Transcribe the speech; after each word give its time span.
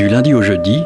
Du 0.00 0.08
lundi 0.08 0.32
au 0.32 0.40
jeudi, 0.40 0.82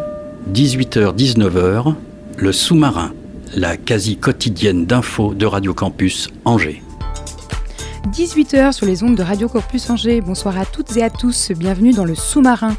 18h-19h, 0.52 1.94
le 2.36 2.50
sous-marin, 2.50 3.12
la 3.54 3.76
quasi 3.76 4.16
quotidienne 4.16 4.86
d'infos 4.86 5.34
de 5.34 5.46
Radio 5.46 5.72
Campus 5.72 6.30
Angers. 6.44 6.82
18h 8.10 8.72
sur 8.72 8.86
les 8.86 9.04
ondes 9.04 9.14
de 9.14 9.22
Radio 9.22 9.48
Corpus 9.48 9.88
Angers. 9.88 10.20
Bonsoir 10.20 10.58
à 10.58 10.64
toutes 10.64 10.96
et 10.96 11.04
à 11.04 11.10
tous, 11.10 11.52
bienvenue 11.52 11.92
dans 11.92 12.04
le 12.04 12.16
sous-marin. 12.16 12.76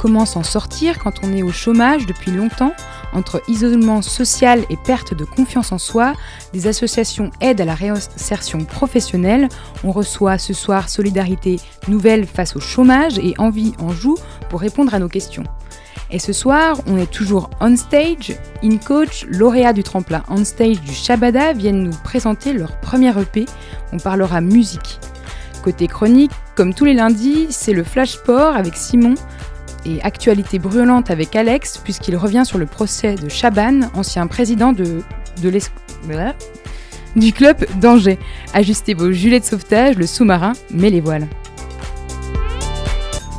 Comment 0.00 0.26
s'en 0.26 0.42
sortir 0.42 0.98
quand 0.98 1.12
on 1.22 1.32
est 1.32 1.44
au 1.44 1.52
chômage 1.52 2.04
depuis 2.06 2.32
longtemps? 2.32 2.72
Entre 3.12 3.40
isolement 3.46 4.02
social 4.02 4.64
et 4.68 4.76
perte 4.76 5.14
de 5.14 5.24
confiance 5.24 5.70
en 5.70 5.78
soi, 5.78 6.14
des 6.52 6.66
associations 6.66 7.30
aident 7.40 7.60
à 7.60 7.64
la 7.64 7.76
réinsertion 7.76 8.64
professionnelle. 8.64 9.48
On 9.84 9.92
reçoit 9.92 10.38
ce 10.38 10.52
soir 10.52 10.88
Solidarité 10.88 11.60
Nouvelle 11.86 12.26
face 12.26 12.56
au 12.56 12.60
chômage 12.60 13.18
et 13.18 13.34
Envie 13.38 13.72
en 13.78 13.90
joue 13.90 14.16
pour 14.50 14.60
répondre 14.60 14.92
à 14.92 14.98
nos 14.98 15.08
questions. 15.08 15.44
Et 16.10 16.18
ce 16.18 16.32
soir, 16.32 16.80
on 16.86 16.96
est 16.98 17.10
toujours 17.10 17.50
on 17.60 17.76
stage. 17.76 18.36
In 18.62 18.76
Coach, 18.78 19.26
lauréats 19.28 19.72
du 19.72 19.82
tremplin 19.82 20.22
on 20.28 20.44
stage 20.44 20.80
du 20.80 20.92
Shabada, 20.92 21.52
viennent 21.52 21.82
nous 21.82 21.96
présenter 22.04 22.52
leur 22.52 22.78
premier 22.80 23.10
EP. 23.20 23.46
On 23.92 23.98
parlera 23.98 24.40
musique. 24.40 25.00
Côté 25.62 25.88
chronique, 25.88 26.30
comme 26.54 26.74
tous 26.74 26.84
les 26.84 26.94
lundis, 26.94 27.48
c'est 27.50 27.72
le 27.72 27.82
Flash 27.82 28.12
Sport 28.12 28.54
avec 28.54 28.76
Simon 28.76 29.14
et 29.84 30.00
actualité 30.02 30.58
brûlante 30.58 31.10
avec 31.10 31.34
Alex, 31.34 31.78
puisqu'il 31.78 32.16
revient 32.16 32.44
sur 32.44 32.58
le 32.58 32.66
procès 32.66 33.14
de 33.14 33.28
Chaban, 33.28 33.82
ancien 33.94 34.26
président 34.26 34.72
de, 34.72 35.02
du 37.16 37.32
club 37.32 37.64
d'Angers. 37.80 38.18
Ajustez 38.54 38.94
vos 38.94 39.10
gilets 39.12 39.40
de 39.40 39.44
sauvetage, 39.44 39.96
le 39.96 40.06
sous-marin, 40.06 40.52
mais 40.70 40.90
les 40.90 41.00
voiles. 41.00 41.26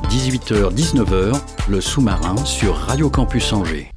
18h-19h, 0.09 1.33
le 1.67 1.81
sous-marin 1.81 2.37
sur 2.45 2.75
Radio 2.75 3.09
Campus 3.09 3.51
Angers. 3.51 3.91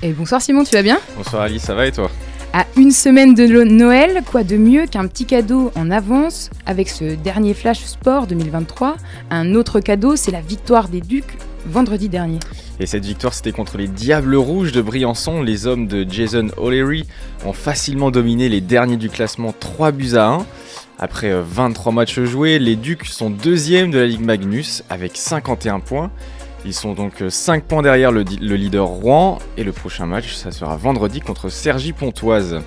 Et 0.00 0.12
bonsoir 0.12 0.40
Simon, 0.40 0.62
tu 0.62 0.70
vas 0.76 0.82
bien? 0.82 1.00
Bonsoir 1.16 1.42
Ali, 1.42 1.58
ça 1.58 1.74
va 1.74 1.86
et 1.86 1.92
toi? 1.92 2.08
À 2.52 2.66
une 2.76 2.92
semaine 2.92 3.34
de 3.34 3.64
Noël, 3.64 4.22
quoi 4.30 4.44
de 4.44 4.56
mieux 4.56 4.86
qu'un 4.86 5.08
petit 5.08 5.26
cadeau 5.26 5.72
en 5.74 5.90
avance 5.90 6.50
avec 6.66 6.88
ce 6.88 7.16
dernier 7.16 7.52
Flash 7.52 7.80
Sport 7.84 8.28
2023 8.28 8.96
Un 9.30 9.56
autre 9.56 9.80
cadeau, 9.80 10.14
c'est 10.14 10.30
la 10.30 10.40
victoire 10.40 10.88
des 10.88 11.00
Ducs 11.00 11.36
vendredi 11.66 12.08
dernier. 12.08 12.38
Et 12.78 12.86
cette 12.86 13.04
victoire 13.04 13.34
c'était 13.34 13.52
contre 13.52 13.76
les 13.76 13.88
Diables 13.88 14.36
Rouges 14.36 14.70
de 14.70 14.82
Briançon. 14.82 15.42
Les 15.42 15.66
hommes 15.66 15.88
de 15.88 16.06
Jason 16.08 16.48
O'Leary 16.56 17.06
ont 17.44 17.52
facilement 17.52 18.10
dominé 18.10 18.48
les 18.48 18.60
derniers 18.60 18.96
du 18.96 19.10
classement 19.10 19.52
3 19.58 19.90
buts 19.90 20.14
à 20.14 20.28
1. 20.28 20.46
Après 20.98 21.30
euh, 21.30 21.42
23 21.46 21.92
matchs 21.92 22.20
joués, 22.20 22.58
les 22.58 22.76
Ducs 22.76 23.06
sont 23.06 23.30
deuxièmes 23.30 23.90
de 23.90 23.98
la 23.98 24.06
Ligue 24.06 24.24
Magnus 24.24 24.82
avec 24.88 25.16
51 25.16 25.80
points. 25.80 26.10
Ils 26.64 26.74
sont 26.74 26.94
donc 26.94 27.22
5 27.28 27.64
points 27.64 27.82
derrière 27.82 28.10
le, 28.10 28.22
leader 28.22 28.86
Rouen 28.86 29.38
et 29.56 29.62
le 29.62 29.72
prochain 29.72 30.06
match 30.06 30.34
ça 30.34 30.50
sera 30.50 30.76
vendredi 30.76 31.20
contre 31.20 31.48
Sergi 31.48 31.92
Pontoise. 31.92 32.60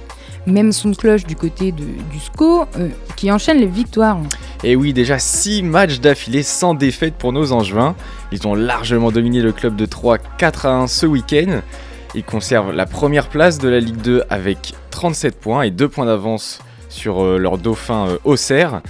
Même 0.45 0.71
son 0.71 0.89
de 0.89 0.95
cloche 0.95 1.25
du 1.25 1.35
côté 1.35 1.73
de- 1.73 1.83
du 1.83 2.19
SCO 2.19 2.61
euh, 2.77 2.89
qui 3.17 3.29
enchaîne 3.29 3.57
les 3.57 3.67
victoires. 3.67 4.19
Et 4.63 4.75
oui, 4.77 4.93
déjà 4.93 5.19
6 5.19 5.63
matchs 5.63 5.99
d'affilée 5.99 6.43
sans 6.43 6.73
défaite 6.75 7.15
pour 7.15 7.33
nos 7.33 7.51
Angevins. 7.51 7.95
Ils 8.31 8.47
ont 8.47 8.55
largement 8.55 9.11
dominé 9.11 9.41
le 9.41 9.51
club 9.51 9.75
de 9.75 9.85
3 9.85 10.17
4 10.17 10.65
à 10.65 10.75
1 10.75 10.87
ce 10.87 11.05
week-end. 11.05 11.61
Ils 12.15 12.23
conservent 12.23 12.71
la 12.71 12.85
première 12.85 13.27
place 13.27 13.57
de 13.59 13.67
la 13.67 13.79
Ligue 13.79 13.97
2 14.01 14.23
avec 14.29 14.73
37 14.91 15.39
points 15.39 15.63
et 15.63 15.71
2 15.71 15.89
points 15.89 16.05
d'avance 16.05 16.59
sur 16.89 17.23
euh, 17.23 17.37
leur 17.37 17.57
dauphin 17.57 18.07
euh, 18.09 18.17
Auxerre. 18.23 18.81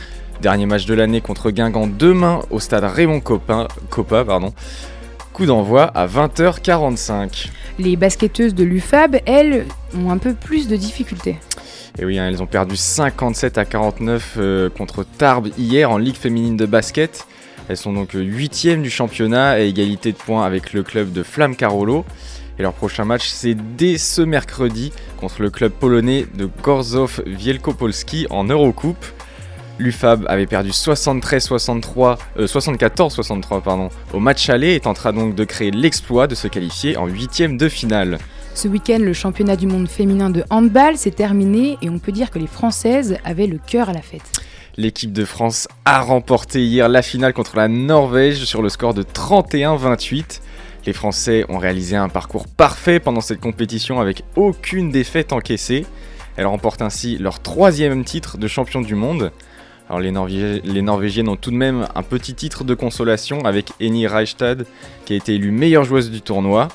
Dernier 0.42 0.66
match 0.66 0.86
de 0.86 0.94
l'année 0.94 1.22
contre 1.22 1.52
Guingamp 1.52 1.88
demain 1.88 2.42
au 2.50 2.60
stade 2.60 2.86
Raymond 2.86 3.20
Coppa. 3.20 3.68
Coppa 3.90 4.24
pardon. 4.24 4.54
Coup 5.34 5.46
d'envoi 5.46 5.84
à 5.84 6.08
20h45. 6.08 7.50
Les 7.78 7.96
basketteuses 7.96 8.56
de 8.56 8.64
l'UFAB, 8.64 9.18
elles, 9.26 9.66
ont 9.96 10.10
un 10.12 10.18
peu 10.18 10.34
plus 10.34 10.68
de 10.68 10.76
difficultés. 10.76 11.38
Et 11.98 12.06
oui, 12.06 12.18
hein, 12.18 12.28
elles 12.28 12.42
ont 12.42 12.48
perdu 12.48 12.76
57 12.76 13.58
à 13.58 13.66
49 13.66 14.36
euh, 14.38 14.70
contre 14.70 15.04
Tarbes 15.04 15.50
hier 15.58 15.92
en 15.92 15.98
Ligue 15.98 16.16
féminine 16.16 16.58
de 16.58 16.66
basket. 16.66 17.26
Elles 17.68 17.78
sont 17.78 17.94
donc 17.94 18.12
8 18.14 18.82
du 18.82 18.90
championnat 18.90 19.52
à 19.52 19.60
égalité 19.60 20.12
de 20.12 20.18
points 20.18 20.44
avec 20.44 20.74
le 20.74 20.84
club 20.84 21.12
de 21.12 21.22
Flamme 21.24 21.56
Carolo. 21.56 22.06
Et 22.60 22.62
leur 22.62 22.74
prochain 22.74 23.06
match, 23.06 23.26
c'est 23.26 23.56
dès 23.78 23.98
ce 23.98 24.22
mercredi 24.22 24.92
contre 25.18 25.42
le 25.42 25.50
club 25.50 25.72
polonais 25.72 26.28
de 26.36 26.50
Gorzów 26.62 27.22
Wielkopolski 27.26 28.28
en 28.30 28.44
Eurocoupe. 28.44 29.06
L'UFAB 29.80 30.26
avait 30.28 30.46
perdu 30.46 30.72
73-63, 30.72 32.18
euh, 32.38 32.48
74-63 32.48 33.62
pardon, 33.62 33.88
au 34.14 34.20
match 34.20 34.50
aller 34.50 34.76
et 34.76 34.82
tentera 34.82 35.14
donc 35.14 35.36
de 35.36 35.46
créer 35.46 35.72
l'exploit 35.72 36.28
de 36.28 36.36
se 36.36 36.50
qualifier 36.50 36.98
en 36.98 37.08
huitième 37.08 37.56
de 37.56 37.70
finale. 37.70 38.18
Ce 38.56 38.68
week-end, 38.68 39.00
le 39.00 39.14
championnat 39.14 39.56
du 39.56 39.66
monde 39.66 39.88
féminin 39.88 40.30
de 40.30 40.44
handball 40.50 40.98
s'est 40.98 41.12
terminé 41.12 41.78
et 41.82 41.90
on 41.90 41.98
peut 41.98 42.12
dire 42.12 42.30
que 42.30 42.40
les 42.40 42.48
Françaises 42.48 43.20
avaient 43.24 43.48
le 43.48 43.58
cœur 43.58 43.88
à 43.88 43.94
la 43.94 44.02
fête. 44.02 44.34
L'équipe 44.76 45.14
de 45.14 45.24
France 45.24 45.70
a 45.86 46.02
remporté 46.02 46.62
hier 46.66 46.90
la 46.90 47.02
finale 47.04 47.32
contre 47.32 47.56
la 47.56 47.70
Norvège 47.70 48.44
sur 48.44 48.62
le 48.62 48.68
score 48.68 48.94
de 48.94 49.04
31-28. 49.04 50.42
Les 50.90 50.94
Français 50.94 51.46
ont 51.50 51.60
réalisé 51.60 51.96
un 51.98 52.10
parcours 52.10 52.48
parfait 52.48 53.00
pendant 53.00 53.22
cette 53.22 53.40
compétition 53.40 54.00
avec 54.00 54.24
aucune 54.36 54.90
défaite 54.90 55.34
encaissée. 55.34 55.86
Elles 56.36 56.48
remportent 56.48 56.82
ainsi 56.82 57.20
leur 57.20 57.42
troisième 57.44 58.04
titre 58.04 58.40
de 58.40 58.48
champion 58.48 58.82
du 58.82 58.96
monde. 58.96 59.32
Alors 59.88 60.00
les, 60.00 60.10
Norvégi- 60.10 60.62
les 60.64 60.82
Norvégiennes 60.82 61.30
ont 61.30 61.36
tout 61.36 61.52
de 61.52 61.56
même 61.58 61.86
un 61.94 62.02
petit 62.02 62.34
titre 62.34 62.64
de 62.64 62.74
consolation 62.74 63.46
avec 63.46 63.70
Eni 63.80 64.08
Reichstad 64.08 64.66
qui 65.06 65.14
a 65.14 65.16
été 65.18 65.36
élue 65.36 65.52
meilleure 65.52 65.84
joueuse 65.84 66.10
du 66.10 66.22
tournoi. 66.22 66.70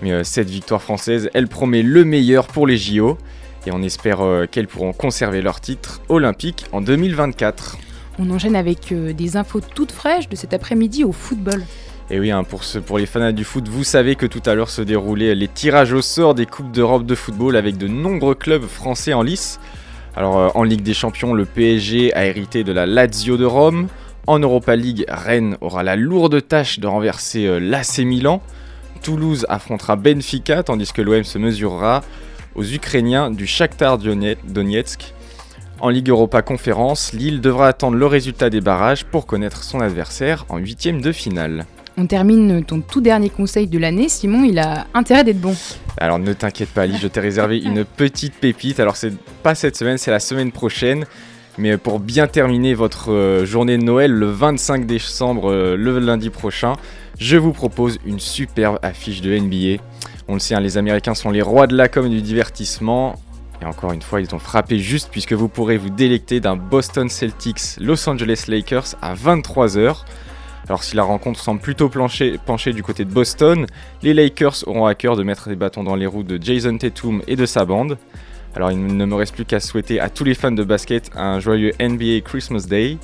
Mais 0.00 0.12
euh, 0.12 0.24
cette 0.24 0.48
victoire 0.48 0.80
française, 0.80 1.28
elle 1.34 1.46
promet 1.46 1.82
le 1.82 2.06
meilleur 2.06 2.46
pour 2.46 2.66
les 2.66 2.78
JO. 2.78 3.18
Et 3.66 3.70
on 3.70 3.82
espère 3.82 4.22
euh, 4.22 4.46
qu'elles 4.50 4.66
pourront 4.66 4.94
conserver 4.94 5.42
leur 5.42 5.60
titre 5.60 6.00
olympique 6.08 6.64
en 6.72 6.80
2024. 6.80 7.76
On 8.18 8.30
enchaîne 8.30 8.56
avec 8.56 8.92
euh, 8.92 9.12
des 9.12 9.36
infos 9.36 9.60
toutes 9.60 9.92
fraîches 9.92 10.30
de 10.30 10.36
cet 10.36 10.54
après-midi 10.54 11.04
au 11.04 11.12
football. 11.12 11.62
Et 12.10 12.18
oui, 12.18 12.30
hein, 12.30 12.42
pour, 12.42 12.62
pour 12.86 12.98
les 12.98 13.04
fans 13.06 13.32
du 13.32 13.44
foot, 13.44 13.68
vous 13.68 13.84
savez 13.84 14.14
que 14.16 14.24
tout 14.24 14.42
à 14.46 14.54
l'heure 14.54 14.70
se 14.70 14.80
déroulaient 14.80 15.34
les 15.34 15.48
tirages 15.48 15.92
au 15.92 16.00
sort 16.00 16.34
des 16.34 16.46
Coupes 16.46 16.72
d'Europe 16.72 17.04
de 17.04 17.14
football 17.14 17.54
avec 17.54 17.76
de 17.76 17.86
nombreux 17.86 18.34
clubs 18.34 18.64
français 18.66 19.12
en 19.12 19.22
lice. 19.22 19.60
Alors 20.16 20.38
euh, 20.38 20.48
en 20.54 20.62
Ligue 20.62 20.82
des 20.82 20.94
Champions, 20.94 21.34
le 21.34 21.44
PSG 21.44 22.14
a 22.14 22.24
hérité 22.24 22.64
de 22.64 22.72
la 22.72 22.86
Lazio 22.86 23.36
de 23.36 23.44
Rome. 23.44 23.88
En 24.26 24.38
Europa 24.38 24.74
League, 24.74 25.04
Rennes 25.08 25.58
aura 25.60 25.82
la 25.82 25.96
lourde 25.96 26.46
tâche 26.46 26.80
de 26.80 26.86
renverser 26.86 27.46
euh, 27.46 27.58
l'AC 27.60 27.98
Milan. 27.98 28.42
Toulouse 29.02 29.44
affrontera 29.50 29.96
Benfica 29.96 30.62
tandis 30.62 30.92
que 30.92 31.02
l'OM 31.02 31.24
se 31.24 31.38
mesurera 31.38 32.02
aux 32.54 32.64
Ukrainiens 32.64 33.30
du 33.30 33.46
Shakhtar 33.46 33.98
Donet- 33.98 34.38
Donetsk. 34.48 35.12
En 35.80 35.90
Ligue 35.90 36.08
Europa 36.08 36.40
Conférence, 36.42 37.12
Lille 37.12 37.40
devra 37.40 37.68
attendre 37.68 37.96
le 37.98 38.06
résultat 38.06 38.50
des 38.50 38.60
barrages 38.62 39.04
pour 39.04 39.26
connaître 39.26 39.62
son 39.62 39.80
adversaire 39.80 40.46
en 40.48 40.56
huitième 40.56 41.00
de 41.02 41.12
finale. 41.12 41.66
On 42.00 42.06
termine 42.06 42.62
ton 42.62 42.80
tout 42.80 43.00
dernier 43.00 43.28
conseil 43.28 43.66
de 43.66 43.76
l'année. 43.76 44.08
Simon, 44.08 44.44
il 44.44 44.60
a 44.60 44.86
intérêt 44.94 45.24
d'être 45.24 45.40
bon. 45.40 45.56
Alors 45.96 46.20
ne 46.20 46.32
t'inquiète 46.32 46.68
pas 46.68 46.82
Ali, 46.82 46.96
je 46.96 47.08
t'ai 47.08 47.18
réservé 47.18 47.58
une 47.64 47.84
petite 47.84 48.34
pépite. 48.34 48.78
Alors 48.78 48.94
c'est 48.94 49.12
pas 49.42 49.56
cette 49.56 49.76
semaine, 49.76 49.98
c'est 49.98 50.12
la 50.12 50.20
semaine 50.20 50.52
prochaine. 50.52 51.06
Mais 51.58 51.76
pour 51.76 51.98
bien 51.98 52.28
terminer 52.28 52.72
votre 52.74 53.10
euh, 53.10 53.44
journée 53.44 53.76
de 53.76 53.82
Noël 53.82 54.12
le 54.12 54.26
25 54.26 54.86
décembre, 54.86 55.50
euh, 55.50 55.76
le 55.76 55.98
lundi 55.98 56.30
prochain, 56.30 56.74
je 57.18 57.36
vous 57.36 57.52
propose 57.52 57.98
une 58.06 58.20
superbe 58.20 58.78
affiche 58.82 59.20
de 59.20 59.36
NBA. 59.36 59.82
On 60.28 60.34
le 60.34 60.38
sait, 60.38 60.54
hein, 60.54 60.60
les 60.60 60.78
Américains 60.78 61.16
sont 61.16 61.32
les 61.32 61.42
rois 61.42 61.66
de 61.66 61.76
la 61.76 61.88
com 61.88 62.06
et 62.06 62.10
du 62.10 62.22
divertissement. 62.22 63.16
Et 63.60 63.64
encore 63.64 63.92
une 63.92 64.02
fois, 64.02 64.20
ils 64.20 64.32
ont 64.36 64.38
frappé 64.38 64.78
juste 64.78 65.08
puisque 65.10 65.32
vous 65.32 65.48
pourrez 65.48 65.78
vous 65.78 65.90
délecter 65.90 66.38
d'un 66.38 66.54
Boston 66.54 67.08
Celtics 67.08 67.76
Los 67.80 68.08
Angeles 68.08 68.44
Lakers 68.46 68.94
à 69.02 69.16
23h. 69.16 70.04
Alors 70.68 70.84
si 70.84 70.96
la 70.96 71.02
rencontre 71.02 71.40
semble 71.40 71.60
plutôt 71.60 71.88
plancher- 71.88 72.38
pencher 72.44 72.72
du 72.72 72.82
côté 72.82 73.04
de 73.04 73.10
Boston, 73.10 73.66
les 74.02 74.12
Lakers 74.12 74.66
auront 74.66 74.84
à 74.86 74.94
cœur 74.94 75.16
de 75.16 75.22
mettre 75.22 75.48
des 75.48 75.56
bâtons 75.56 75.82
dans 75.82 75.96
les 75.96 76.06
roues 76.06 76.24
de 76.24 76.38
Jason 76.42 76.76
Tatum 76.76 77.22
et 77.26 77.36
de 77.36 77.46
sa 77.46 77.64
bande. 77.64 77.96
Alors 78.54 78.70
il 78.72 78.84
ne 78.96 79.04
me 79.04 79.14
reste 79.14 79.34
plus 79.34 79.44
qu'à 79.44 79.60
souhaiter 79.60 80.00
à 80.00 80.08
tous 80.10 80.24
les 80.24 80.34
fans 80.34 80.50
de 80.50 80.64
basket 80.64 81.10
un 81.14 81.38
joyeux 81.38 81.72
NBA 81.80 82.20
Christmas 82.24 82.66
Day 82.68 82.98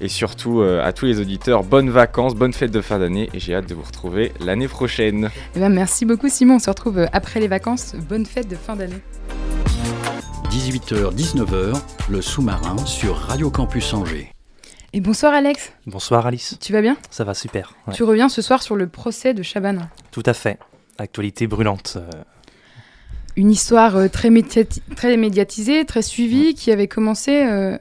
et 0.00 0.08
surtout 0.08 0.60
euh, 0.60 0.84
à 0.84 0.92
tous 0.92 1.06
les 1.06 1.20
auditeurs 1.20 1.62
bonnes 1.64 1.90
vacances, 1.90 2.34
bonnes 2.34 2.52
fêtes 2.52 2.70
de 2.70 2.80
fin 2.80 2.98
d'année 2.98 3.28
et 3.34 3.40
j'ai 3.40 3.54
hâte 3.54 3.68
de 3.68 3.74
vous 3.74 3.82
retrouver 3.82 4.32
l'année 4.40 4.68
prochaine. 4.68 5.30
Eh 5.56 5.60
ben, 5.60 5.68
merci 5.70 6.04
beaucoup 6.06 6.28
Simon, 6.28 6.54
on 6.54 6.58
se 6.58 6.70
retrouve 6.70 6.98
euh, 6.98 7.06
après 7.12 7.40
les 7.40 7.48
vacances. 7.48 7.94
Bonne 8.08 8.24
fête 8.26 8.48
de 8.48 8.56
fin 8.56 8.76
d'année. 8.76 9.00
18h-19h, 10.50 11.80
le 12.08 12.22
sous-marin 12.22 12.76
sur 12.86 13.16
Radio 13.16 13.50
Campus 13.50 13.92
Angers. 13.94 14.30
Et 14.92 15.00
bonsoir 15.00 15.32
Alex, 15.32 15.72
Bonsoir 15.86 16.26
Alice, 16.26 16.56
tu 16.60 16.72
vas 16.72 16.82
bien? 16.82 16.96
Ça 17.10 17.22
va 17.24 17.34
super. 17.34 17.74
ouais. 17.86 17.94
Tu 17.94 18.02
reviens 18.02 18.28
ce 18.28 18.42
soir 18.42 18.62
sur 18.62 18.74
le 18.74 18.88
procès 18.88 19.34
de 19.34 19.42
Chaban. 19.42 19.76
Tout 20.10 20.22
à 20.26 20.34
fait. 20.34 20.58
Actualité 20.98 21.46
brûlante. 21.46 21.96
euh, 21.96 22.10
Une 23.36 23.50
histoire 23.52 23.96
euh, 23.96 24.08
très, 24.08 24.30
médiati- 24.30 24.82
très 24.96 25.16
médiatisée, 25.16 25.84
très 25.84 26.02
suivie, 26.02 26.54
qui 26.54 26.72
avait 26.72 26.88
commencé, 26.88 27.44
euh, 27.46 27.78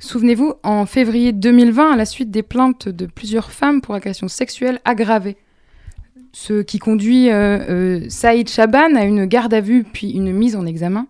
souvenez-vous, 0.00 0.54
en 0.64 0.84
février 0.84 1.32
2020 1.32 1.92
à 1.92 1.96
la 1.96 2.04
suite 2.04 2.32
des 2.32 2.42
plaintes 2.42 2.88
de 2.88 3.06
plusieurs 3.06 3.52
femmes 3.52 3.80
pour 3.80 3.94
agression 3.94 4.26
sexuelle 4.26 4.80
aggravée. 4.84 5.36
Ce 6.32 6.60
qui 6.62 6.78
conduit 6.78 7.28
Saïd 8.10 8.48
Chaban 8.50 8.96
à 8.96 9.04
une 9.04 9.24
garde 9.26 9.54
à 9.54 9.60
vue 9.60 9.82
puis 9.84 10.10
une 10.10 10.30
mise 10.32 10.56
en 10.56 10.66
examen. 10.66 11.06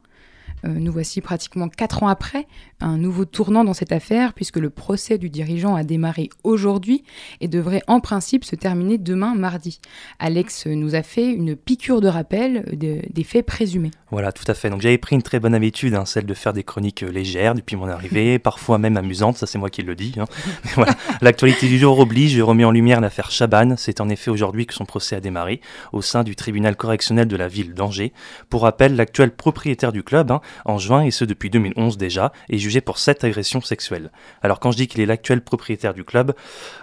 Nous 0.65 0.93
voici 0.93 1.21
pratiquement 1.21 1.69
quatre 1.69 2.03
ans 2.05 2.09
après, 2.09 2.47
un 2.81 2.97
nouveau 2.99 3.25
tournant 3.25 3.65
dans 3.65 3.75
cette 3.75 3.93
affaire, 3.93 4.33
puisque 4.35 4.57
le 4.59 4.71
procès 4.71 5.19
du 5.19 5.31
dirigeant 5.31 5.75
a 5.75 5.83
démarré 5.85 6.31
aujourd'hui 6.45 7.05
et 7.41 7.49
devrait 7.49 7.83
en 7.87 8.01
principe 8.01 8.45
se 8.45 8.55
terminer 8.57 8.99
demain 8.99 9.35
mardi. 9.35 9.81
Alex 10.19 10.67
nous 10.67 10.95
a 10.95 11.03
fait 11.03 11.31
une 11.31 11.57
piqûre 11.57 12.01
de 12.01 12.09
rappel 12.09 12.65
de- 12.77 13.01
des 13.11 13.25
faits 13.25 13.47
présumés. 13.47 13.91
Voilà, 14.11 14.33
tout 14.33 14.45
à 14.47 14.55
fait. 14.55 14.71
Donc 14.71 14.81
j'avais 14.81 14.99
pris 14.99 15.17
une 15.17 15.23
très 15.23 15.39
bonne 15.41 15.55
habitude, 15.55 15.95
hein, 15.95 16.05
celle 16.07 16.25
de 16.27 16.35
faire 16.35 16.53
des 16.53 16.63
chroniques 16.63 17.03
euh, 17.03 17.11
légères 17.11 17.55
depuis 17.55 17.77
mon 17.77 17.89
arrivée, 17.89 18.39
parfois 18.39 18.79
même 18.79 18.97
amusantes, 18.97 19.37
ça 19.37 19.47
c'est 19.47 19.59
moi 19.59 19.71
qui 19.71 19.83
le 19.83 19.95
dis. 19.95 20.15
hein. 20.19 20.25
Voilà, 20.75 20.95
l'actualité 21.21 21.67
du 21.69 21.79
jour 21.79 21.99
oblige, 21.99 22.33
je 22.33 22.43
remets 22.43 22.65
en 22.65 22.71
lumière 22.71 23.01
l'affaire 23.01 23.31
Chaban. 23.31 23.75
C'est 23.77 24.01
en 24.01 24.09
effet 24.09 24.31
aujourd'hui 24.31 24.67
que 24.67 24.75
son 24.75 24.85
procès 24.85 25.17
a 25.17 25.21
démarré 25.21 25.61
au 25.93 26.01
sein 26.03 26.23
du 26.23 26.37
tribunal 26.37 26.77
correctionnel 26.77 27.27
de 27.29 27.37
la 27.37 27.49
ville 27.49 27.75
d'Angers. 27.75 28.13
Pour 28.51 28.63
rappel, 28.63 28.97
l'actuel 28.97 29.31
propriétaire 29.35 29.93
du 29.93 30.03
club, 30.03 30.31
hein, 30.31 30.41
en 30.65 30.79
juin, 30.79 31.03
et 31.03 31.11
ce 31.11 31.25
depuis 31.25 31.51
2011 31.51 31.99
déjà, 31.99 32.33
est 32.49 32.59
pour 32.81 32.99
sept 32.99 33.25
agressions 33.25 33.61
sexuelles. 33.61 34.11
Alors 34.43 34.61
quand 34.61 34.71
je 34.71 34.77
dis 34.77 34.89
qu'il 34.89 35.01
est 35.01 35.07
l'actuel 35.07 35.41
propriétaire 35.41 35.95
du 35.95 36.05
club, 36.05 36.35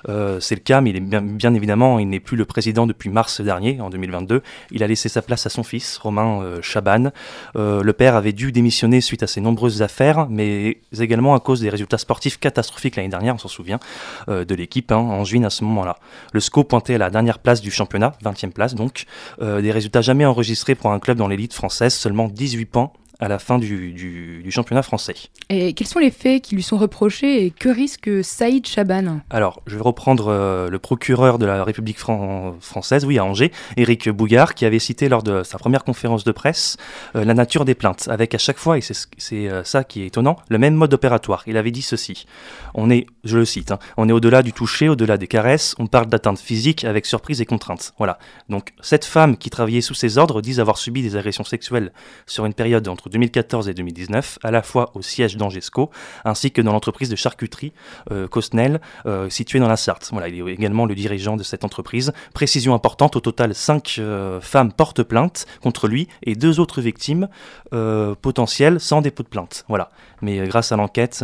euh, 0.09 0.39
c'est 0.39 0.55
le 0.55 0.61
cas, 0.61 0.81
mais 0.81 0.91
il 0.91 0.97
est 0.97 0.99
bien, 0.99 1.53
évidemment, 1.53 1.99
il 1.99 2.09
n'est 2.09 2.19
plus 2.19 2.37
le 2.37 2.45
président 2.45 2.87
depuis 2.87 3.09
mars 3.09 3.41
dernier, 3.41 3.79
en 3.81 3.89
2022. 3.89 4.41
Il 4.71 4.83
a 4.83 4.87
laissé 4.87 5.09
sa 5.09 5.21
place 5.21 5.45
à 5.45 5.49
son 5.49 5.63
fils, 5.63 5.97
Romain 5.97 6.41
euh, 6.41 6.61
Chaban. 6.61 7.11
Euh, 7.55 7.83
le 7.83 7.93
père 7.93 8.15
avait 8.15 8.33
dû 8.33 8.51
démissionner 8.51 9.01
suite 9.01 9.23
à 9.23 9.27
ses 9.27 9.41
nombreuses 9.41 9.81
affaires, 9.81 10.27
mais 10.29 10.79
également 10.99 11.35
à 11.35 11.39
cause 11.39 11.61
des 11.61 11.69
résultats 11.69 11.97
sportifs 11.97 12.39
catastrophiques 12.39 12.95
l'année 12.95 13.09
dernière, 13.09 13.35
on 13.35 13.39
s'en 13.39 13.47
souvient, 13.47 13.79
de 14.27 14.55
l'équipe 14.55 14.91
hein, 14.91 14.97
en 14.97 15.23
juin 15.23 15.43
à 15.43 15.49
ce 15.49 15.63
moment-là. 15.63 15.97
Le 16.33 16.39
SCO 16.39 16.63
pointait 16.63 16.95
à 16.95 16.97
la 16.97 17.09
dernière 17.09 17.39
place 17.39 17.61
du 17.61 17.71
championnat, 17.71 18.13
20e 18.23 18.51
place 18.51 18.75
donc, 18.75 19.05
des 19.41 19.71
résultats 19.71 20.01
jamais 20.01 20.25
enregistrés 20.25 20.75
pour 20.75 20.91
un 20.91 20.99
club 20.99 21.17
dans 21.17 21.27
l'élite 21.27 21.53
française, 21.53 21.93
seulement 21.93 22.27
18 22.27 22.65
points 22.65 22.91
à 23.19 23.27
la 23.27 23.39
fin 23.39 23.57
du, 23.59 23.91
du- 23.93 24.41
du 24.43 24.51
championnat 24.51 24.81
français. 24.83 25.15
Et 25.49 25.73
quels 25.73 25.87
sont 25.87 25.99
les 25.99 26.11
faits 26.11 26.41
qui 26.41 26.55
lui 26.55 26.63
sont 26.63 26.77
reprochés 26.77 27.45
et 27.45 27.51
que 27.51 27.69
risque 27.69 28.09
Saïd 28.23 28.65
Chaban? 28.67 29.19
Alors, 29.29 29.61
je 29.67 29.75
vais 29.75 29.81
reprendre 29.81 30.27
euh, 30.27 30.69
le 30.69 30.79
procureur 30.79 31.37
de 31.37 31.45
la 31.45 31.63
République 31.63 31.99
fran- 31.99 32.55
française, 32.59 33.05
oui, 33.05 33.17
à 33.17 33.25
Angers, 33.25 33.51
Éric 33.77 34.09
Bougard, 34.09 34.53
qui 34.55 34.65
avait 34.65 34.79
cité 34.79 35.09
lors 35.09 35.23
de 35.23 35.43
sa 35.43 35.57
première 35.57 35.83
conférence 35.83 36.23
de 36.23 36.31
presse 36.31 36.77
euh, 37.15 37.23
la 37.23 37.33
nature 37.33 37.65
des 37.65 37.75
plaintes, 37.75 38.07
avec 38.09 38.35
à 38.35 38.37
chaque 38.37 38.57
fois, 38.57 38.77
et 38.77 38.81
c'est 38.81 38.93
ce- 38.93 39.07
c'est 39.17 39.49
euh, 39.49 39.63
ça 39.63 39.83
qui 39.83 40.01
est 40.03 40.07
étonnant, 40.07 40.37
le 40.49 40.57
même 40.57 40.75
mode 40.75 40.93
opératoire. 40.93 41.43
Il 41.47 41.57
avait 41.57 41.71
dit 41.71 41.81
ceci 41.81 42.25
on 42.73 42.89
est, 42.89 43.05
je 43.23 43.37
le 43.37 43.45
cite, 43.45 43.71
hein, 43.71 43.79
on 43.97 44.09
est 44.09 44.11
au-delà 44.11 44.43
du 44.43 44.51
toucher, 44.51 44.89
au-delà 44.89 45.17
des 45.17 45.27
caresses, 45.27 45.75
on 45.79 45.87
parle 45.87 46.07
d'atteinte 46.07 46.39
physique 46.39 46.83
avec 46.83 47.05
surprise 47.05 47.39
et 47.41 47.45
contrainte. 47.45 47.93
Voilà. 47.97 48.17
Donc, 48.49 48.73
cette 48.81 49.05
femme 49.05 49.37
qui 49.37 49.49
travaillait 49.49 49.81
sous 49.81 49.93
ses 49.93 50.17
ordres 50.17 50.41
disent 50.41 50.59
avoir 50.59 50.77
subi 50.77 51.01
des 51.01 51.15
agressions 51.15 51.43
sexuelles 51.45 51.91
sur 52.25 52.45
une 52.45 52.53
période 52.53 52.87
entre 52.87 53.04
2014 53.09 53.69
et 53.69 53.73
2019, 53.73 54.39
à 54.43 54.51
la 54.51 54.61
fois 54.61 54.91
au 54.95 55.01
siège 55.01 55.37
d'Angesco, 55.37 55.89
ainsi 56.23 56.51
que 56.51 56.61
dans 56.61 56.71
l'entreprise 56.71 57.09
de 57.09 57.15
charcuterie 57.15 57.73
euh, 58.11 58.27
Cosnel, 58.27 58.81
euh, 59.05 59.29
située 59.29 59.59
dans 59.59 59.67
la 59.67 59.77
Sarthe. 59.77 60.09
Voilà, 60.11 60.27
il 60.27 60.39
est 60.39 60.53
également 60.53 60.85
le 60.85 60.95
dirigeant 60.95 61.35
de 61.37 61.43
cette 61.43 61.63
entreprise. 61.63 62.13
Précision 62.33 62.73
importante, 62.73 63.15
au 63.15 63.19
total, 63.19 63.53
cinq 63.55 63.95
euh, 63.99 64.39
femmes 64.41 64.71
portent 64.71 65.03
plainte 65.03 65.45
contre 65.61 65.87
lui 65.87 66.07
et 66.23 66.35
deux 66.35 66.59
autres 66.59 66.81
victimes 66.81 67.27
euh, 67.73 68.15
potentielles 68.21 68.79
sans 68.79 69.01
dépôt 69.01 69.23
de 69.23 69.27
plainte. 69.27 69.65
Voilà. 69.67 69.89
Mais 70.21 70.47
grâce 70.47 70.71
à 70.71 70.77
l'enquête, 70.77 71.23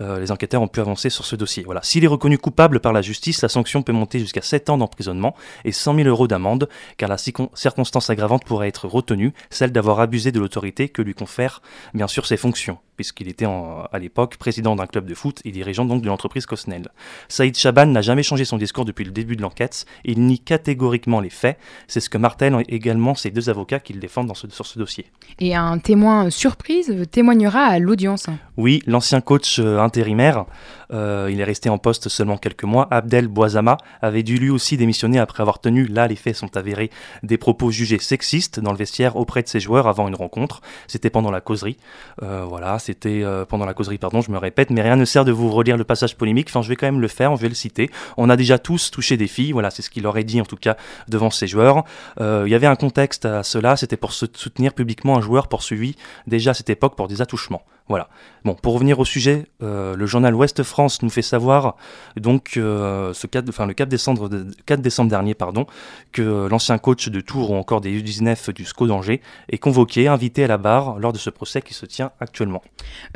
les 0.00 0.32
enquêteurs 0.32 0.60
ont 0.60 0.68
pu 0.68 0.80
avancer 0.80 1.10
sur 1.10 1.24
ce 1.24 1.36
dossier. 1.36 1.62
Voilà. 1.64 1.80
S'il 1.82 2.04
est 2.04 2.08
reconnu 2.08 2.38
coupable 2.38 2.80
par 2.80 2.92
la 2.92 3.02
justice, 3.02 3.40
la 3.40 3.48
sanction 3.48 3.82
peut 3.82 3.92
monter 3.92 4.18
jusqu'à 4.18 4.42
7 4.42 4.68
ans 4.68 4.78
d'emprisonnement 4.78 5.34
et 5.64 5.72
100 5.72 5.94
000 5.94 6.08
euros 6.08 6.26
d'amende, 6.26 6.68
car 6.96 7.08
la 7.08 7.16
circon- 7.16 7.48
circonstance 7.54 8.10
aggravante 8.10 8.44
pourrait 8.44 8.68
être 8.68 8.88
retenue, 8.88 9.32
celle 9.48 9.72
d'avoir 9.72 10.00
abusé 10.00 10.32
de 10.32 10.40
l'autorité 10.40 10.88
que 10.90 11.02
lui 11.02 11.14
confèrent 11.14 11.62
bien 11.94 12.08
sûr 12.08 12.26
ses 12.26 12.36
fonctions, 12.36 12.78
puisqu'il 12.96 13.28
était 13.28 13.46
en- 13.46 13.84
à 13.92 13.98
l'époque 13.98 14.36
président 14.36 14.76
d'un 14.76 14.86
club 14.86 15.06
de 15.06 15.14
foot 15.14 15.40
et 15.44 15.50
dirigeant 15.52 15.84
donc 15.84 16.02
de 16.02 16.06
l'entreprise 16.08 16.46
Cosnel. 16.46 16.88
Saïd 17.28 17.56
Chaban 17.56 17.86
n'a 17.86 18.02
jamais 18.02 18.22
changé 18.22 18.44
son 18.44 18.56
discours 18.56 18.84
depuis 18.84 19.04
le 19.04 19.10
début 19.10 19.36
de 19.36 19.42
l'enquête, 19.42 19.86
il 20.04 20.20
nie 20.20 20.38
catégoriquement 20.38 21.20
les 21.20 21.30
faits, 21.30 21.58
c'est 21.88 22.00
ce 22.00 22.10
que 22.10 22.18
martèlent 22.18 22.56
également 22.68 23.14
ses 23.14 23.30
deux 23.30 23.48
avocats 23.50 23.80
qui 23.80 23.92
le 23.92 24.00
défendent 24.00 24.26
dans 24.26 24.34
ce- 24.34 24.48
sur 24.50 24.66
ce 24.66 24.78
dossier. 24.78 25.06
Et 25.38 25.54
un 25.54 25.78
témoin 25.78 26.30
surprise 26.30 26.94
témoignera 27.10 27.60
à 27.64 27.78
l'audience. 27.78 28.26
Oui, 28.56 28.82
l'ancien 28.86 29.20
coach 29.20 29.58
euh, 29.58 29.78
intérimaire, 29.78 30.44
euh, 30.92 31.28
il 31.30 31.40
est 31.40 31.44
resté 31.44 31.68
en 31.70 31.78
poste 31.78 32.08
seulement 32.08 32.36
quelques 32.36 32.64
mois, 32.64 32.88
Abdel 32.90 33.28
Boisama, 33.28 33.78
avait 34.02 34.22
dû 34.22 34.36
lui 34.38 34.50
aussi 34.50 34.76
démissionner 34.76 35.18
après 35.18 35.40
avoir 35.42 35.58
tenu, 35.60 35.86
là 35.86 36.06
les 36.08 36.16
faits 36.16 36.36
sont 36.36 36.56
avérés, 36.56 36.90
des 37.22 37.38
propos 37.38 37.70
jugés 37.70 37.98
sexistes 37.98 38.60
dans 38.60 38.72
le 38.72 38.78
vestiaire 38.78 39.16
auprès 39.16 39.42
de 39.42 39.48
ses 39.48 39.60
joueurs 39.60 39.86
avant 39.88 40.08
une 40.08 40.14
rencontre. 40.14 40.60
C'était 40.86 41.10
pendant 41.10 41.30
la 41.30 41.40
causerie. 41.40 41.76
Euh, 42.22 42.44
voilà, 42.46 42.78
c'était 42.90 43.22
euh, 43.22 43.44
pendant 43.44 43.64
la 43.64 43.74
causerie, 43.74 43.98
pardon, 43.98 44.20
je 44.20 44.32
me 44.32 44.38
répète, 44.38 44.70
mais 44.70 44.82
rien 44.82 44.96
ne 44.96 45.04
sert 45.04 45.24
de 45.24 45.30
vous 45.30 45.48
relire 45.48 45.76
le 45.76 45.84
passage 45.84 46.16
polémique, 46.16 46.48
enfin 46.50 46.60
je 46.62 46.68
vais 46.68 46.76
quand 46.76 46.86
même 46.86 47.00
le 47.00 47.08
faire, 47.08 47.34
je 47.36 47.42
vais 47.42 47.48
le 47.48 47.54
citer. 47.54 47.88
On 48.16 48.28
a 48.28 48.36
déjà 48.36 48.58
tous 48.58 48.90
touché 48.90 49.16
des 49.16 49.28
filles, 49.28 49.52
voilà, 49.52 49.70
c'est 49.70 49.82
ce 49.82 49.90
qu'il 49.90 50.06
aurait 50.06 50.24
dit 50.24 50.40
en 50.40 50.44
tout 50.44 50.56
cas 50.56 50.76
devant 51.08 51.30
ses 51.30 51.46
joueurs. 51.46 51.84
Euh, 52.20 52.42
il 52.46 52.50
y 52.50 52.54
avait 52.54 52.66
un 52.66 52.74
contexte 52.74 53.24
à 53.26 53.42
cela, 53.44 53.76
c'était 53.76 53.96
pour 53.96 54.12
soutenir 54.12 54.74
publiquement 54.74 55.16
un 55.16 55.20
joueur 55.20 55.48
poursuivi 55.48 55.94
déjà 56.26 56.50
à 56.50 56.54
cette 56.54 56.70
époque 56.70 56.96
pour 56.96 57.06
des 57.06 57.22
attouchements. 57.22 57.62
Voilà. 57.90 58.08
Bon, 58.44 58.54
pour 58.54 58.72
revenir 58.72 58.98
au 59.00 59.04
sujet, 59.04 59.46
euh, 59.62 59.96
le 59.96 60.06
journal 60.06 60.34
Ouest 60.34 60.62
France 60.62 61.02
nous 61.02 61.10
fait 61.10 61.20
savoir 61.22 61.74
donc 62.16 62.52
euh, 62.56 63.12
ce 63.12 63.26
4, 63.26 63.48
enfin, 63.50 63.66
le 63.66 63.74
4 63.74 63.88
décembre, 63.88 64.28
de- 64.30 64.46
4 64.64 64.80
décembre 64.80 65.10
dernier 65.10 65.34
pardon, 65.34 65.66
que 66.12 66.46
l'ancien 66.48 66.78
coach 66.78 67.08
de 67.08 67.20
Tours 67.20 67.50
ou 67.50 67.56
encore 67.56 67.80
des 67.82 67.90
U19 68.00 68.52
du 68.52 68.64
SCO 68.64 68.86
d'Angers 68.86 69.20
est 69.50 69.58
convoqué, 69.58 70.06
invité 70.08 70.44
à 70.44 70.46
la 70.46 70.56
barre 70.56 70.98
lors 71.00 71.12
de 71.12 71.18
ce 71.18 71.28
procès 71.30 71.60
qui 71.62 71.74
se 71.74 71.84
tient 71.84 72.12
actuellement. 72.20 72.62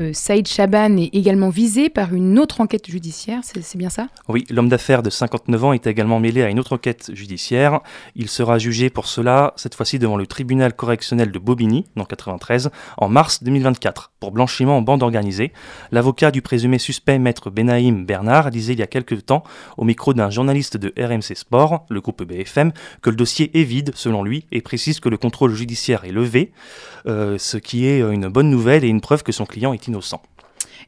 Euh, 0.01 0.11
Saïd 0.13 0.47
Chaban 0.49 0.97
est 0.99 1.15
également 1.15 1.49
visé 1.51 1.89
par 1.89 2.13
une 2.13 2.39
autre 2.41 2.61
enquête 2.61 2.91
judiciaire, 2.91 3.39
c'est 3.45 3.63
c'est 3.63 3.79
bien 3.79 3.91
ça? 3.91 4.09
Oui, 4.29 4.45
l'homme 4.51 4.69
d'affaires 4.69 5.05
de 5.05 5.09
59 5.11 5.65
ans 5.65 5.73
est 5.73 5.87
également 5.87 6.19
mêlé 6.19 6.43
à 6.43 6.51
une 6.51 6.59
autre 6.59 6.73
enquête 6.75 7.11
judiciaire. 7.15 7.79
Il 8.17 8.29
sera 8.29 8.59
jugé 8.59 8.91
pour 8.91 9.07
cela, 9.07 9.53
cette 9.57 9.77
fois-ci 9.77 10.01
devant 10.01 10.17
le 10.17 10.27
tribunal 10.27 10.75
correctionnel 10.75 11.31
de 11.31 11.39
Bobigny, 11.39 11.85
dans 11.95 12.05
93, 12.05 12.71
en 12.99 13.09
mars 13.09 13.43
2024, 13.45 14.11
pour 14.19 14.33
blanchiment 14.33 14.64
en 14.73 14.83
bande 14.83 15.03
organisée. 15.03 15.53
L'avocat 15.93 16.31
du 16.31 16.43
présumé 16.43 16.79
suspect, 16.79 17.19
maître 17.19 17.51
Benaïm 17.51 18.05
Bernard, 18.05 18.51
disait 18.51 18.73
il 18.73 18.79
y 18.79 18.83
a 18.83 18.87
quelques 18.87 19.27
temps, 19.27 19.45
au 19.77 19.85
micro 19.85 20.15
d'un 20.15 20.31
journaliste 20.31 20.77
de 20.77 20.93
RMC 20.99 21.35
Sport, 21.37 21.87
le 21.89 22.01
groupe 22.01 22.23
BFM, 22.23 22.73
que 23.03 23.11
le 23.11 23.17
dossier 23.17 23.51
est 23.59 23.65
vide, 23.65 23.93
selon 23.95 24.23
lui, 24.23 24.47
et 24.53 24.61
précise 24.61 25.01
que 25.01 25.09
le 25.09 25.17
contrôle 25.17 25.55
judiciaire 25.55 26.05
est 26.05 26.13
levé, 26.13 26.53
euh, 27.07 27.39
ce 27.39 27.57
qui 27.57 27.87
est 27.87 28.01
une 28.01 28.29
bonne 28.29 28.51
nouvelle 28.51 28.85
et 28.85 28.89
une 28.89 29.01
preuve 29.01 29.23
que 29.23 29.33
son 29.33 29.47
client 29.47 29.73
est 29.73 29.87
innocent. 29.87 30.23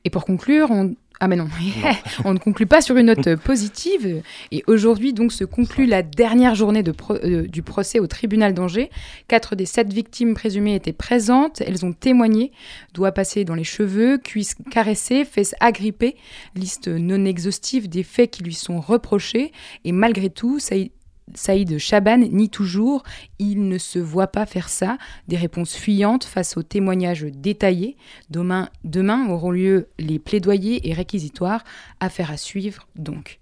Et 0.05 0.11
pour 0.11 0.25
conclure, 0.25 0.71
on... 0.71 0.95
Ah 1.19 1.29
mais 1.29 1.37
non, 1.37 1.49
on 2.27 2.35
ne 2.35 2.39
conclut 2.39 2.67
pas 2.67 2.83
sur 2.83 2.97
une 2.99 3.07
note 3.07 3.37
positive. 3.45 4.23
Et 4.53 4.63
aujourd'hui 4.67 5.15
donc 5.15 5.33
se 5.33 5.45
conclut 5.45 5.87
la 5.87 6.03
dernière 6.03 6.55
journée 6.55 6.83
de 6.83 6.93
pro- 6.93 7.15
euh, 7.25 7.47
du 7.47 7.63
procès 7.63 8.01
au 8.01 8.07
tribunal 8.07 8.53
d'Angers. 8.53 8.91
Quatre 9.27 9.57
des 9.57 9.65
sept 9.65 9.91
victimes 9.93 10.35
présumées 10.35 10.75
étaient 10.75 10.93
présentes, 10.93 11.63
elles 11.67 11.87
ont 11.87 11.93
témoigné. 11.95 12.53
Doigts 12.93 13.13
passés 13.13 13.45
dans 13.47 13.55
les 13.55 13.65
cheveux, 13.65 14.19
cuisses 14.19 14.57
caressées, 14.71 15.25
fesses 15.25 15.55
agrippées. 15.61 16.17
Liste 16.55 16.89
non 16.89 17.25
exhaustive 17.25 17.89
des 17.89 18.03
faits 18.03 18.31
qui 18.31 18.43
lui 18.43 18.55
sont 18.55 18.81
reprochés. 18.81 19.53
Et 19.85 19.93
malgré 19.93 20.29
tout, 20.29 20.59
Saïd, 20.59 20.91
Saïd 21.35 21.79
Chaban 21.79 22.19
nie 22.19 22.49
toujours, 22.49 23.03
il 23.39 23.69
ne 23.69 23.79
se 23.79 23.99
voit 23.99 24.29
pas 24.29 24.47
faire 24.47 24.69
ça. 24.69 24.97
Des 25.29 25.37
réponses 25.37 25.75
fuyantes 25.75 26.25
face 26.25 26.57
aux 26.57 26.63
témoignages 26.63 27.25
détaillés. 27.25 27.97
Demain, 28.31 28.69
demain 28.85 29.29
auront 29.29 29.51
lieu 29.51 29.89
les 29.99 30.19
plaidoyers 30.19 30.89
et 30.89 30.93
réquisitoires. 30.95 31.65
Affaire 32.01 32.31
à 32.31 32.37
suivre 32.37 32.87
donc. 32.97 33.39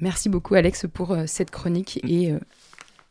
Merci 0.00 0.28
beaucoup 0.28 0.54
Alex 0.54 0.86
pour 0.92 1.12
euh, 1.12 1.24
cette 1.26 1.50
chronique 1.50 2.00
et 2.06 2.30
euh, 2.32 2.38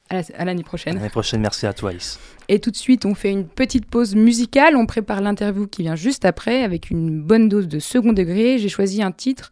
À 0.09 0.15
la- 0.15 0.23
à 0.37 0.45
l'année 0.45 0.63
prochaine. 0.63 0.95
L'année 0.95 1.09
prochaine, 1.09 1.41
merci 1.41 1.65
à 1.65 1.73
toi, 1.73 1.89
Alice. 1.89 2.19
Et 2.49 2.59
tout 2.59 2.69
de 2.71 2.75
suite, 2.75 3.05
on 3.05 3.15
fait 3.15 3.31
une 3.31 3.47
petite 3.47 3.85
pause 3.87 4.15
musicale. 4.15 4.75
On 4.75 4.85
prépare 4.85 5.21
l'interview 5.21 5.65
qui 5.65 5.81
vient 5.81 5.95
juste 5.95 6.25
après 6.25 6.61
avec 6.61 6.91
une 6.91 7.21
bonne 7.21 7.47
dose 7.49 7.67
de 7.69 7.79
second 7.79 8.13
degré. 8.13 8.59
J'ai 8.59 8.69
choisi 8.69 9.01
un 9.01 9.11
titre, 9.11 9.49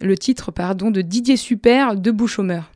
le 0.00 0.16
titre 0.18 0.50
pardon 0.50 0.90
de 0.90 1.00
Didier 1.02 1.36
Super, 1.36 1.94
Debout 1.96 2.26
chômeur. 2.26 2.72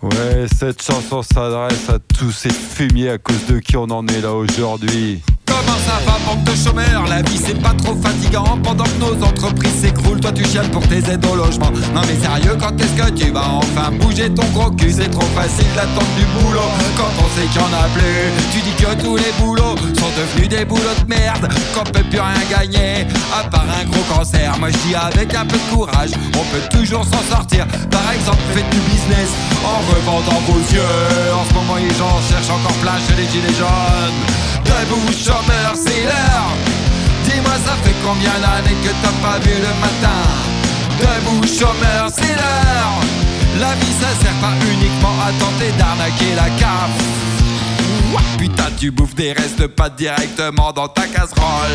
Ouais, 0.00 0.46
cette 0.56 0.80
chanson 0.80 1.22
s'adresse 1.22 1.90
à 1.90 1.98
tous 1.98 2.30
ces 2.30 2.50
fumiers 2.50 3.10
à 3.10 3.18
cause 3.18 3.46
de 3.46 3.58
qui 3.58 3.76
on 3.76 3.90
en 3.90 4.06
est 4.06 4.20
là 4.20 4.32
aujourd'hui. 4.32 5.20
Comment 5.58 5.78
ça 5.78 5.98
va, 6.06 6.18
manque 6.24 6.44
de 6.44 6.54
chômeurs? 6.54 7.08
La 7.08 7.20
vie 7.22 7.40
c'est 7.44 7.60
pas 7.60 7.74
trop 7.82 7.96
fatigant 7.96 8.56
pendant 8.62 8.84
que 8.84 9.00
nos 9.00 9.26
entreprises 9.26 9.80
s'écroulent. 9.80 10.20
Toi 10.20 10.30
tu 10.30 10.44
chiales 10.44 10.70
pour 10.70 10.86
tes 10.86 10.98
aides 10.98 11.26
au 11.26 11.34
logement. 11.34 11.72
Non 11.92 12.02
mais 12.06 12.14
sérieux, 12.14 12.56
quand 12.60 12.80
est-ce 12.80 12.94
que 12.94 13.10
tu 13.10 13.32
vas 13.32 13.48
enfin 13.54 13.90
bouger 13.90 14.30
ton 14.32 14.44
gros 14.54 14.70
cul? 14.70 14.92
C'est 14.96 15.10
trop 15.10 15.26
facile 15.34 15.66
d'attendre 15.74 16.06
du 16.16 16.24
boulot 16.26 16.70
quand 16.96 17.10
on 17.18 17.28
sait 17.34 17.46
qu'il 17.48 17.60
y 17.60 17.64
en 17.64 17.74
a 17.74 17.88
plus. 17.92 18.30
Tu 18.52 18.60
dis 18.60 18.76
que 18.78 19.02
tous 19.02 19.16
les 19.16 19.32
boulots 19.40 19.74
sont 19.98 20.12
devenus 20.16 20.48
des 20.48 20.64
boulots 20.64 20.98
de 21.02 21.08
merde. 21.08 21.48
Qu'on 21.74 21.82
peut 21.90 22.04
plus 22.04 22.20
rien 22.20 22.44
gagner 22.48 23.06
à 23.34 23.42
part 23.48 23.66
un 23.66 23.84
gros 23.90 24.04
cancer. 24.14 24.56
Moi 24.60 24.70
je 24.70 24.78
dis 24.88 24.94
avec 24.94 25.34
un 25.34 25.44
peu 25.44 25.58
de 25.58 25.74
courage, 25.74 26.10
on 26.34 26.44
peut 26.54 26.62
toujours 26.70 27.04
s'en 27.04 27.34
sortir. 27.34 27.66
Par 27.90 28.12
exemple, 28.12 28.38
faites 28.54 28.70
du 28.70 28.78
business 28.86 29.30
en 29.66 29.78
revendant 29.90 30.40
vos 30.46 30.60
yeux. 30.72 31.34
En 31.34 31.44
ce 31.48 31.52
moment, 31.52 31.74
les 31.74 31.94
gens 31.98 32.14
cherchent 32.30 32.50
encore 32.50 32.78
plein 32.78 32.94
chez 33.08 33.16
les 33.20 33.26
gilets 33.26 33.58
jaunes. 33.58 34.47
Debout 34.68 35.12
chômeur, 35.12 35.72
c'est 35.74 36.04
l'heure. 36.04 36.52
Dis-moi, 37.24 37.56
ça 37.64 37.74
fait 37.82 37.96
combien 38.04 38.36
d'années 38.42 38.76
que 38.84 38.92
t'as 39.02 39.16
pas 39.26 39.38
vu 39.40 39.54
le 39.66 39.72
matin? 39.84 40.20
Debout 41.00 41.46
chômeur, 41.46 42.08
c'est 42.14 42.36
l'heure. 42.36 42.94
La 43.60 43.74
vie, 43.74 43.94
ça 44.00 44.10
sert 44.22 44.38
pas 44.40 44.54
uniquement 44.72 45.16
à 45.26 45.32
tenter 45.42 45.72
d'arnaquer 45.78 46.34
la. 46.36 46.48
Ouah, 48.12 48.20
Putain, 48.38 48.70
tu 48.78 48.90
bouffes 48.90 49.14
des 49.14 49.32
restes 49.32 49.66
pâtes 49.66 49.96
directement 49.96 50.72
dans 50.72 50.88
ta 50.88 51.06
casserole. 51.06 51.70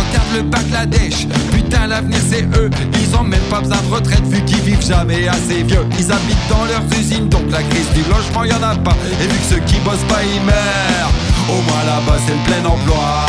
Regarde 0.00 0.32
le 0.34 0.42
Bangladesh, 0.42 1.26
putain 1.52 1.86
l'avenir 1.86 2.18
c'est 2.30 2.44
eux. 2.56 2.70
Ils 2.94 3.16
ont 3.16 3.24
même 3.24 3.48
pas 3.50 3.60
besoin 3.60 3.76
de 3.82 3.94
retraite 3.94 4.24
vu 4.24 4.42
qu'ils 4.44 4.60
vivent 4.60 4.86
jamais 4.86 5.28
assez 5.28 5.62
vieux. 5.62 5.84
Ils 5.98 6.10
habitent 6.10 6.48
dans 6.48 6.64
leurs 6.64 6.84
usines 6.98 7.28
donc 7.28 7.50
la 7.50 7.62
crise 7.62 7.90
du 7.94 8.02
logement 8.10 8.44
y 8.44 8.52
en 8.52 8.62
a 8.62 8.74
pas. 8.76 8.96
Et 9.20 9.26
vu 9.26 9.38
que 9.38 9.54
ceux 9.54 9.60
qui 9.66 9.78
bossent 9.80 10.08
pas 10.08 10.22
ils 10.22 10.42
meurent. 10.42 11.12
Au 11.48 11.60
moins 11.62 11.84
là-bas 11.84 12.18
c'est 12.26 12.32
le 12.32 12.44
plein 12.46 12.70
emploi. 12.70 13.26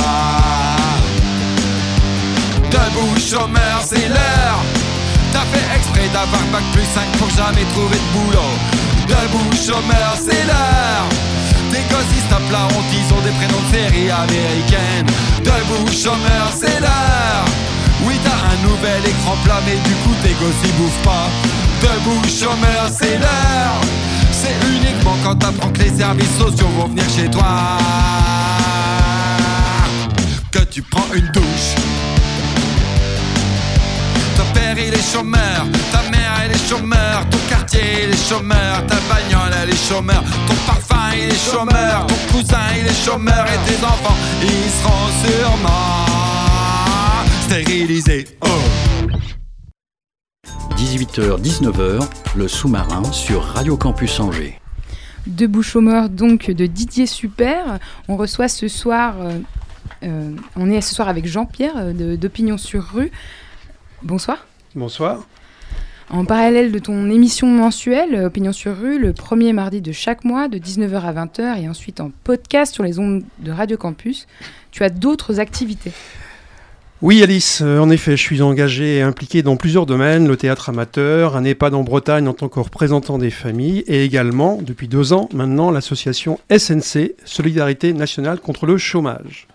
Debout 2.72 3.20
chômeur 3.20 3.82
c'est 3.84 4.08
l'heure. 4.08 4.62
T'as 5.34 5.46
fait 5.52 5.76
exprès 5.76 6.08
d'avoir 6.14 6.42
bac 6.54 6.64
plus 6.72 6.88
5 6.96 7.04
pour 7.18 7.30
jamais 7.30 7.66
trouver 7.74 7.98
de 7.98 8.10
boulot. 8.18 8.52
Debout 9.08 9.56
chômeur 9.56 10.16
c'est 10.16 10.46
l'heure 10.46 11.41
Des 11.72 11.84
gosses 11.90 12.28
tapent 12.30 12.52
la 12.52 12.66
honte 12.66 12.92
Ils 12.92 13.14
ont 13.14 13.22
des 13.22 13.32
prénoms 13.32 13.64
de 13.68 13.76
série 13.76 14.12
américaine. 14.12 15.08
Debout 15.40 15.88
chômeur 15.92 16.48
c'est 16.54 16.80
l'heure. 16.80 17.46
Oui 18.04 18.16
t'as 18.24 18.32
un 18.52 18.68
nouvel 18.68 19.02
écran 19.06 19.36
plat 19.44 19.62
Mais 19.66 19.76
du 19.76 19.96
coup 20.04 20.16
tes 20.22 20.34
gosses 20.34 20.62
ils 20.66 20.74
bouffent 20.74 21.04
pas. 21.04 21.30
Debout 21.82 22.22
chômeur 22.28 22.90
c'est 22.92 23.18
l'heure. 23.18 23.82
C'est 24.32 24.56
uniquement 24.68 25.16
quand 25.24 25.36
t'apprends 25.36 25.70
que 25.70 25.80
les 25.80 25.98
services 25.98 26.38
sociaux 26.38 26.68
vont 26.78 26.88
venir 26.88 27.06
chez 27.16 27.30
toi 27.30 27.78
Que 30.52 30.64
tu 30.66 30.82
prends 30.82 31.08
une 31.14 31.28
douche. 31.32 31.76
Ton 34.36 34.44
père 34.54 34.78
il 34.78 34.94
est 34.94 35.14
chômeur, 35.14 35.66
ta 35.92 36.02
mère 36.10 36.34
elle 36.44 36.52
est 36.52 36.70
chômeur, 36.70 37.26
ton 37.30 37.38
quartier 37.50 38.06
il 38.06 38.10
est 38.10 38.30
chômeur, 38.30 38.86
ta 38.88 38.96
bagnole 39.08 39.54
elle 39.62 39.70
est 39.70 39.88
chômeur, 39.90 40.24
ton 40.48 40.56
parfum 40.66 40.91
il 41.16 41.30
est 41.30 41.52
chômeur, 41.52 42.08
ton 42.08 42.16
cousin 42.38 42.58
il 42.80 42.86
est 42.88 43.06
chômeur 43.06 43.46
et 43.46 43.70
tes 43.70 43.84
enfants 43.84 44.16
ils 44.42 44.70
seront 44.70 45.10
sûrement 45.26 46.06
stérilisés. 47.46 48.28
Oh. 48.42 48.48
18h-19h, 50.78 52.08
le 52.36 52.48
sous-marin 52.48 53.04
sur 53.12 53.44
Radio 53.44 53.78
Campus 53.78 54.20
Angers. 54.20 54.60
Debout 55.28 55.62
chômeur 55.62 56.10
donc 56.10 56.50
de 56.50 56.66
Didier 56.66 57.06
Super. 57.06 57.78
On 58.08 58.16
reçoit 58.18 58.48
ce 58.48 58.68
soir, 58.68 59.16
euh, 59.20 59.38
euh, 60.04 60.32
on 60.56 60.72
est 60.72 60.82
ce 60.82 60.96
soir 60.96 61.08
avec 61.10 61.28
Jean-Pierre 61.28 61.74
euh, 61.78 61.94
de- 61.94 62.16
d'Opinion 62.16 62.58
sur 62.58 62.84
rue. 62.84 63.12
Bonsoir. 64.02 64.48
Bonsoir. 64.74 65.20
En 66.14 66.26
parallèle 66.26 66.74
de 66.74 66.80
ton 66.80 67.10
émission 67.10 67.48
mensuelle, 67.48 68.16
euh, 68.16 68.26
Opinion 68.28 68.52
sur 68.52 68.78
rue, 68.78 69.00
le 69.00 69.14
premier 69.14 69.54
mardi 69.54 69.80
de 69.80 69.94
chaque 69.94 70.26
mois, 70.26 70.50
de 70.50 70.58
19h 70.58 71.00
à 71.06 71.14
20h, 71.14 71.64
et 71.64 71.70
ensuite 71.70 72.02
en 72.02 72.12
podcast 72.26 72.74
sur 72.74 72.84
les 72.84 73.00
ondes 73.00 73.24
de 73.40 73.50
Radio 73.50 73.78
Campus, 73.78 74.28
tu 74.72 74.84
as 74.84 74.90
d'autres 74.90 75.40
activités. 75.40 75.94
Oui, 77.02 77.24
Alice, 77.24 77.62
euh, 77.64 77.80
en 77.80 77.90
effet, 77.90 78.18
je 78.18 78.22
suis 78.22 78.42
engagé 78.42 78.98
et 78.98 79.02
impliqué 79.02 79.42
dans 79.42 79.56
plusieurs 79.56 79.86
domaines, 79.86 80.28
le 80.28 80.36
théâtre 80.36 80.68
amateur, 80.68 81.38
un 81.38 81.46
EHPAD 81.46 81.74
en 81.76 81.84
Bretagne 81.84 82.28
en 82.28 82.34
tant 82.34 82.50
que 82.50 82.60
représentant 82.60 83.18
des 83.18 83.32
familles, 83.32 83.86
et 83.88 84.04
également, 84.04 84.60
depuis 84.62 84.90
deux 84.90 85.14
ans 85.14 85.30
maintenant, 85.34 85.72
l'association 85.72 86.42
SNC, 86.56 87.16
Solidarité 87.24 87.94
Nationale 87.94 88.42
contre 88.42 88.66
le 88.66 88.78
Chômage. 88.78 89.48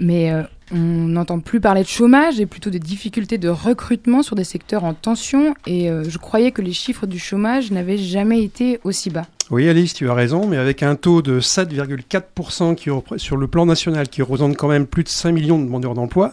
Mais 0.00 0.32
euh, 0.32 0.42
on 0.72 0.76
n'entend 0.78 1.38
plus 1.40 1.60
parler 1.60 1.82
de 1.82 1.88
chômage 1.88 2.40
et 2.40 2.46
plutôt 2.46 2.70
des 2.70 2.78
difficultés 2.80 3.38
de 3.38 3.48
recrutement 3.48 4.22
sur 4.22 4.34
des 4.36 4.44
secteurs 4.44 4.84
en 4.84 4.94
tension. 4.94 5.54
Et 5.66 5.90
euh, 5.90 6.04
je 6.08 6.18
croyais 6.18 6.50
que 6.50 6.62
les 6.62 6.72
chiffres 6.72 7.06
du 7.06 7.18
chômage 7.18 7.70
n'avaient 7.70 7.98
jamais 7.98 8.42
été 8.42 8.80
aussi 8.84 9.10
bas. 9.10 9.26
Oui, 9.52 9.68
Alice, 9.68 9.94
tu 9.94 10.10
as 10.10 10.14
raison, 10.14 10.48
mais 10.48 10.56
avec 10.56 10.82
un 10.82 10.96
taux 10.96 11.22
de 11.22 11.38
7,4% 11.40 12.74
qui 12.74 12.90
repré- 12.90 13.18
sur 13.18 13.36
le 13.36 13.46
plan 13.46 13.64
national, 13.64 14.08
qui 14.08 14.20
représente 14.22 14.56
quand 14.56 14.66
même 14.66 14.86
plus 14.88 15.04
de 15.04 15.08
5 15.08 15.30
millions 15.30 15.58
de 15.60 15.64
demandeurs 15.66 15.94
d'emploi. 15.94 16.32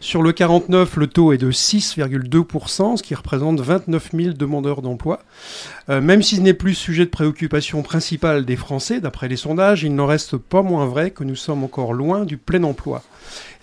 Sur 0.00 0.22
le 0.22 0.32
49, 0.32 0.96
le 0.96 1.06
taux 1.06 1.32
est 1.32 1.38
de 1.38 1.52
6,2%, 1.52 2.96
ce 2.96 3.02
qui 3.04 3.14
représente 3.14 3.60
29 3.60 4.10
000 4.12 4.32
demandeurs 4.32 4.82
d'emploi. 4.82 5.20
Euh, 5.88 6.00
même 6.00 6.22
si 6.22 6.34
ce 6.36 6.40
n'est 6.40 6.52
plus 6.54 6.74
sujet 6.74 7.04
de 7.04 7.10
préoccupation 7.10 7.82
principale 7.82 8.44
des 8.44 8.56
Français, 8.56 9.00
d'après 9.00 9.28
les 9.28 9.36
sondages, 9.36 9.84
il 9.84 9.94
n'en 9.94 10.06
reste 10.06 10.36
pas 10.36 10.62
moins 10.62 10.86
vrai 10.86 11.12
que 11.12 11.22
nous 11.22 11.36
sommes 11.36 11.62
encore 11.62 11.92
loin 11.92 12.24
du 12.24 12.38
plein 12.38 12.64
emploi. 12.64 13.04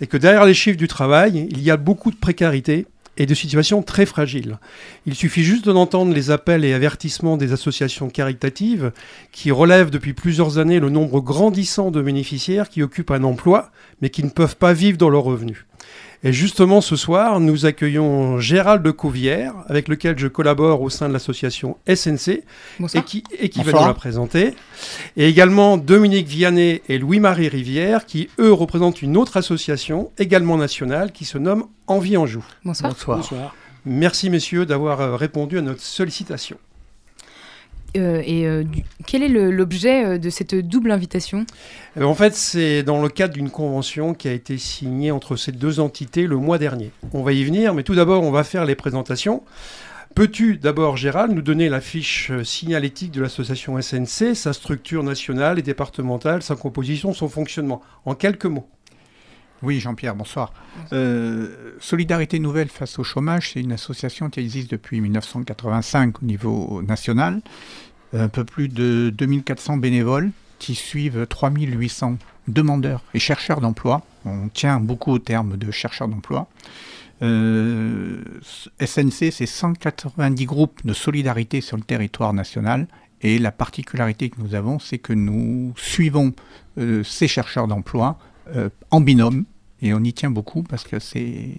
Et 0.02 0.08
que 0.08 0.18
derrière 0.18 0.46
les 0.46 0.54
chiffres 0.54 0.78
du 0.78 0.88
travail, 0.88 1.48
il 1.52 1.62
y 1.62 1.72
a 1.72 1.78
beaucoup 1.78 2.12
de 2.12 2.16
précarité 2.16 2.86
et 3.18 3.26
de 3.26 3.34
situations 3.34 3.82
très 3.82 4.06
fragiles. 4.06 4.60
Il 5.06 5.16
suffit 5.16 5.44
juste 5.44 5.66
d'entendre 5.66 6.14
les 6.14 6.32
appels 6.32 6.66
et 6.66 6.74
avertissements 6.74 7.38
des 7.38 7.54
associations 7.54 8.10
caritatives 8.10 8.92
qui 9.32 9.52
relèvent 9.52 9.90
depuis 9.90 10.14
plusieurs 10.14 10.58
années 10.58 10.80
le 10.80 10.90
nombre 10.90 11.22
grandissant 11.22 11.92
de 11.92 12.02
bénéficiaires 12.02 12.70
qui 12.70 12.84
occupent 12.84 13.12
un 13.12 13.24
emploi 13.24 13.72
mais 14.02 14.10
qui 14.10 14.24
ne 14.24 14.30
peuvent 14.30 14.58
pas 14.58 14.74
vivre 14.74 14.98
dans 14.98 15.10
leurs 15.10 15.24
revenus. 15.24 15.66
Et 16.24 16.34
justement 16.34 16.82
ce 16.82 16.96
soir, 16.96 17.40
nous 17.40 17.66
accueillons 17.66 18.40
Gérald 18.40 18.82
de 18.84 18.92
Couvière, 18.92 19.54
avec 19.68 19.88
lequel 19.88 20.18
je 20.18 20.28
collabore 20.28 20.82
au 20.82 20.90
sein 20.90 21.08
de 21.08 21.14
l'association 21.14 21.78
SNC, 21.88 22.44
et 22.94 23.02
qui, 23.06 23.24
et 23.40 23.50
qui 23.50 23.64
va 23.64 23.72
nous 23.72 23.88
la 23.88 23.94
présenter. 23.94 24.56
Et 25.18 25.28
également 25.28 25.78
Dominique 25.78 26.28
Vianney 26.28 26.82
et 26.90 26.98
Louis-Marie 26.98 27.50
Rivière, 27.50 28.06
qui 28.06 28.30
eux 28.40 28.54
représentent 28.54 29.02
une 29.02 29.18
autre 29.18 29.38
association, 29.38 30.12
également 30.18 30.58
nationale, 30.58 31.12
qui 31.12 31.26
se 31.26 31.38
nomme 31.38 31.66
Envie 31.88 32.18
en 32.18 32.26
Joue. 32.26 32.46
Bonsoir. 32.64 32.96
Bonsoir. 33.18 33.56
Merci 33.86 34.32
messieurs 34.32 34.66
d'avoir 34.66 35.00
euh, 35.00 35.16
répondu 35.16 35.60
à 35.60 35.62
notre 35.62 35.82
sollicitation. 35.82 36.58
Euh, 37.96 38.22
et 38.26 38.46
euh, 38.46 38.64
quel 39.06 39.24
est 39.24 39.30
l'objet 39.30 40.06
euh, 40.06 40.18
de 40.18 40.30
cette 40.30 40.56
double 40.56 40.92
invitation? 40.92 41.46
Eh 41.96 42.00
ben, 42.00 42.06
en 42.06 42.16
fait, 42.16 42.34
c'est 42.34 42.84
dans 42.84 43.02
le 43.02 43.10
cadre 43.10 43.34
d'une 43.34 43.50
convention 43.50 44.14
qui 44.14 44.28
a 44.28 44.34
été 44.34 44.58
signée 44.58 45.12
entre 45.12 45.36
ces 45.36 45.52
deux 45.52 45.80
entités 45.80 46.28
le 46.28 46.38
mois 46.38 46.58
dernier. 46.58 46.92
On 47.14 47.24
va 47.24 47.34
y 47.34 47.44
venir, 47.44 47.74
mais 47.74 47.84
tout 47.84 47.96
d'abord, 47.96 48.24
on 48.24 48.32
va 48.32 48.44
faire 48.44 48.66
les 48.66 48.76
présentations. 48.76 49.44
Peux-tu 50.14 50.58
d'abord, 50.58 50.96
Gérald, 50.96 51.34
nous 51.34 51.42
donner 51.42 51.68
la 51.68 51.82
fiche 51.82 52.32
signalétique 52.44 53.12
de 53.12 53.22
l'association 53.22 53.80
SNC, 53.82 54.34
sa 54.34 54.54
structure 54.54 55.04
nationale 55.04 55.60
et 55.60 55.62
départementale, 55.62 56.42
sa 56.42 56.56
composition, 56.56 57.14
son 57.14 57.28
fonctionnement? 57.28 57.82
En 58.06 58.16
quelques 58.16 58.46
mots. 58.46 58.70
Oui, 59.66 59.80
Jean-Pierre, 59.80 60.16
bonsoir. 60.16 60.54
Euh, 60.94 61.74
Solidarité 61.80 62.38
Nouvelle 62.38 62.70
face 62.70 63.00
au 63.00 63.04
chômage, 63.04 63.54
c'est 63.54 63.62
une 63.62 63.72
association 63.72 64.30
qui 64.30 64.40
existe 64.40 64.70
depuis 64.70 65.02
1985 65.02 66.22
au 66.22 66.26
niveau 66.26 66.84
national. 66.84 67.42
Un 68.14 68.30
peu 68.30 68.44
plus 68.44 68.70
de 68.70 69.10
2400 69.10 69.78
bénévoles 69.78 70.30
qui 70.60 70.76
suivent 70.76 71.26
3800 71.28 72.20
demandeurs 72.48 73.02
et 73.16 73.20
chercheurs 73.20 73.60
d'emploi. 73.60 74.04
On 74.24 74.50
tient 74.50 74.80
beaucoup 74.80 75.14
au 75.14 75.20
terme 75.20 75.58
de 75.58 75.72
chercheurs 75.72 76.10
d'emploi. 76.10 76.48
Euh, 77.24 78.24
SNC, 78.80 79.32
c'est 79.32 79.48
190 79.48 80.46
groupes 80.46 80.86
de 80.86 80.94
solidarité 80.94 81.60
sur 81.60 81.76
le 81.76 81.84
territoire 81.84 82.34
national. 82.34 82.88
Et 83.22 83.40
la 83.40 83.52
particularité 83.52 84.30
que 84.30 84.40
nous 84.42 84.54
avons, 84.54 84.78
c'est 84.78 85.00
que 85.00 85.14
nous 85.14 85.74
suivons 85.76 86.34
euh, 86.78 87.04
ces 87.04 87.28
chercheurs 87.28 87.68
d'emploi 87.68 88.20
en 88.92 89.02
binôme. 89.02 89.46
Et 89.82 89.94
on 89.94 90.04
y 90.04 90.14
tient 90.14 90.32
beaucoup 90.32 90.64
parce 90.64 90.84
que 90.84 91.00
c'est 91.00 91.58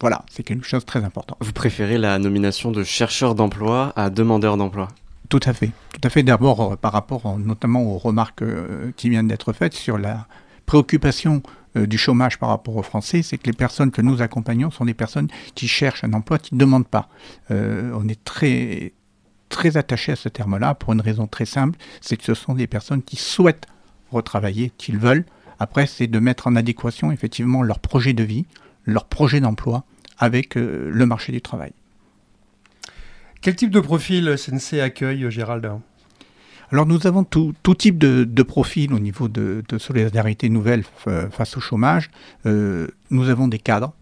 voilà, 0.00 0.24
c'est 0.30 0.42
quelque 0.42 0.66
chose 0.66 0.82
de 0.82 0.86
très 0.86 1.04
important. 1.04 1.36
Vous 1.40 1.52
préférez 1.52 1.98
la 1.98 2.18
nomination 2.18 2.70
de 2.70 2.84
chercheur 2.84 3.34
d'emploi 3.34 3.92
à 3.96 4.10
demandeur 4.10 4.56
d'emploi? 4.56 4.88
Tout 5.28 5.40
à 5.44 5.52
fait. 5.52 5.72
Tout 5.92 6.00
à 6.04 6.08
fait. 6.08 6.22
D'abord, 6.22 6.60
euh, 6.60 6.76
par 6.76 6.92
rapport 6.92 7.26
euh, 7.26 7.36
notamment 7.36 7.82
aux 7.82 7.98
remarques 7.98 8.42
euh, 8.42 8.92
qui 8.96 9.10
viennent 9.10 9.28
d'être 9.28 9.52
faites 9.52 9.74
sur 9.74 9.98
la 9.98 10.26
préoccupation 10.66 11.42
du 11.74 11.98
chômage 11.98 12.38
par 12.38 12.48
rapport 12.48 12.76
aux 12.76 12.82
Français, 12.82 13.22
c'est 13.22 13.38
que 13.38 13.46
les 13.46 13.52
personnes 13.52 13.90
que 13.90 14.02
nous 14.02 14.22
accompagnons 14.22 14.70
sont 14.70 14.84
des 14.84 14.94
personnes 14.94 15.28
qui 15.54 15.68
cherchent 15.68 16.02
un 16.02 16.12
emploi, 16.12 16.38
qui 16.38 16.54
ne 16.54 16.60
demandent 16.60 16.88
pas. 16.88 17.08
Euh, 17.50 17.92
on 17.94 18.08
est 18.08 18.22
très, 18.24 18.92
très 19.48 19.76
attaché 19.76 20.12
à 20.12 20.16
ce 20.16 20.28
terme-là 20.28 20.74
pour 20.74 20.92
une 20.92 21.00
raison 21.00 21.26
très 21.26 21.44
simple, 21.44 21.78
c'est 22.00 22.16
que 22.16 22.24
ce 22.24 22.34
sont 22.34 22.54
des 22.54 22.66
personnes 22.66 23.02
qui 23.02 23.16
souhaitent 23.16 23.66
retravailler, 24.10 24.72
qu'ils 24.78 24.98
veulent. 24.98 25.24
Après, 25.58 25.86
c'est 25.86 26.06
de 26.06 26.18
mettre 26.18 26.46
en 26.46 26.56
adéquation 26.56 27.10
effectivement 27.12 27.62
leur 27.62 27.78
projet 27.78 28.12
de 28.12 28.22
vie, 28.22 28.46
leur 28.84 29.06
projet 29.06 29.40
d'emploi 29.40 29.84
avec 30.18 30.56
euh, 30.56 30.88
le 30.92 31.06
marché 31.06 31.32
du 31.32 31.40
travail. 31.40 31.72
Quel 33.40 33.56
type 33.56 33.70
de 33.70 33.80
profil 33.80 34.36
SNC 34.36 34.80
accueille, 34.80 35.30
Gérald? 35.30 35.70
Alors 36.70 36.86
nous 36.86 37.06
avons 37.06 37.24
tout, 37.24 37.54
tout 37.62 37.74
type 37.74 37.96
de, 37.96 38.24
de, 38.24 38.42
profil 38.42 38.92
au 38.92 38.98
niveau 38.98 39.28
de, 39.28 39.62
de 39.66 39.78
solidarité 39.78 40.50
nouvelle 40.50 40.84
face 41.30 41.56
au 41.56 41.60
chômage. 41.60 42.10
Euh, 42.44 42.88
nous 43.10 43.30
avons 43.30 43.48
des 43.48 43.58
cadres, 43.58 43.94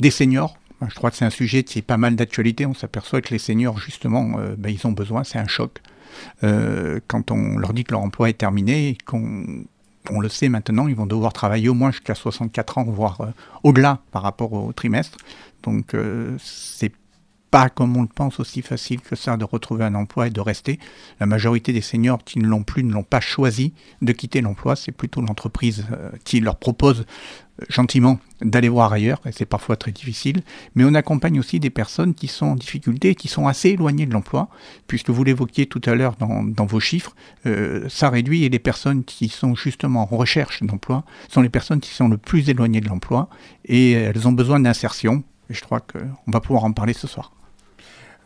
des 0.00 0.10
seniors. 0.10 0.58
Je 0.86 0.94
crois 0.94 1.10
que 1.10 1.16
c'est 1.16 1.24
un 1.24 1.30
sujet 1.30 1.62
qui 1.62 1.78
est 1.78 1.82
pas 1.82 1.96
mal 1.96 2.16
d'actualité. 2.16 2.66
On 2.66 2.74
s'aperçoit 2.74 3.20
que 3.20 3.30
les 3.30 3.38
seniors, 3.38 3.78
justement, 3.78 4.38
euh, 4.38 4.54
ben, 4.56 4.70
ils 4.70 4.84
ont 4.86 4.92
besoin, 4.92 5.22
c'est 5.24 5.38
un 5.38 5.46
choc. 5.46 5.80
Euh, 6.42 7.00
quand 7.06 7.30
on 7.30 7.58
leur 7.58 7.72
dit 7.72 7.84
que 7.84 7.92
leur 7.92 8.00
emploi 8.00 8.30
est 8.30 8.38
terminé, 8.38 8.96
qu'on 9.04 9.64
on 10.10 10.20
le 10.20 10.28
sait 10.28 10.48
maintenant, 10.48 10.88
ils 10.88 10.94
vont 10.94 11.06
devoir 11.06 11.32
travailler 11.32 11.68
au 11.68 11.74
moins 11.74 11.90
jusqu'à 11.90 12.14
64 12.14 12.78
ans, 12.78 12.84
voire 12.84 13.20
euh, 13.20 13.26
au-delà 13.62 14.00
par 14.10 14.22
rapport 14.22 14.52
au 14.52 14.72
trimestre. 14.72 15.18
Donc 15.62 15.94
euh, 15.94 16.36
c'est 16.38 16.92
pas 17.50 17.68
comme 17.68 17.96
on 17.96 18.02
le 18.02 18.08
pense 18.08 18.40
aussi 18.40 18.62
facile 18.62 19.00
que 19.00 19.16
ça 19.16 19.36
de 19.36 19.44
retrouver 19.44 19.84
un 19.84 19.94
emploi 19.94 20.26
et 20.26 20.30
de 20.30 20.40
rester. 20.40 20.78
La 21.20 21.26
majorité 21.26 21.72
des 21.72 21.80
seniors 21.80 22.22
qui 22.24 22.38
ne 22.38 22.46
l'ont 22.46 22.62
plus 22.62 22.84
ne 22.84 22.92
l'ont 22.92 23.02
pas 23.02 23.20
choisi 23.20 23.72
de 24.02 24.12
quitter 24.12 24.40
l'emploi, 24.40 24.76
c'est 24.76 24.92
plutôt 24.92 25.20
l'entreprise 25.20 25.86
euh, 25.92 26.10
qui 26.24 26.40
leur 26.40 26.56
propose 26.56 27.00
euh, 27.00 27.64
gentiment 27.68 28.18
d'aller 28.42 28.68
voir 28.68 28.92
ailleurs, 28.92 29.20
et 29.26 29.32
c'est 29.32 29.46
parfois 29.46 29.76
très 29.76 29.90
difficile, 29.90 30.42
mais 30.74 30.84
on 30.84 30.94
accompagne 30.94 31.40
aussi 31.40 31.58
des 31.58 31.70
personnes 31.70 32.14
qui 32.14 32.28
sont 32.28 32.46
en 32.46 32.54
difficulté, 32.54 33.14
qui 33.14 33.28
sont 33.28 33.48
assez 33.48 33.70
éloignées 33.70 34.06
de 34.06 34.12
l'emploi, 34.12 34.48
puisque 34.86 35.10
vous 35.10 35.24
l'évoquiez 35.24 35.66
tout 35.66 35.82
à 35.86 35.94
l'heure 35.94 36.14
dans, 36.16 36.44
dans, 36.44 36.66
vos 36.66 36.80
chiffres, 36.80 37.16
euh, 37.46 37.88
ça 37.88 38.10
réduit, 38.10 38.44
et 38.44 38.48
les 38.48 38.58
personnes 38.58 39.04
qui 39.04 39.28
sont 39.28 39.54
justement 39.54 40.02
en 40.02 40.16
recherche 40.16 40.62
d'emploi 40.62 41.04
sont 41.28 41.40
les 41.40 41.48
personnes 41.48 41.80
qui 41.80 41.90
sont 41.90 42.08
le 42.08 42.18
plus 42.18 42.48
éloignées 42.48 42.80
de 42.80 42.88
l'emploi, 42.88 43.28
et 43.64 43.92
elles 43.92 44.28
ont 44.28 44.32
besoin 44.32 44.60
d'insertion, 44.60 45.24
et 45.50 45.54
je 45.54 45.62
crois 45.62 45.80
qu'on 45.80 46.30
va 46.30 46.40
pouvoir 46.40 46.64
en 46.64 46.72
parler 46.72 46.92
ce 46.92 47.06
soir. 47.06 47.32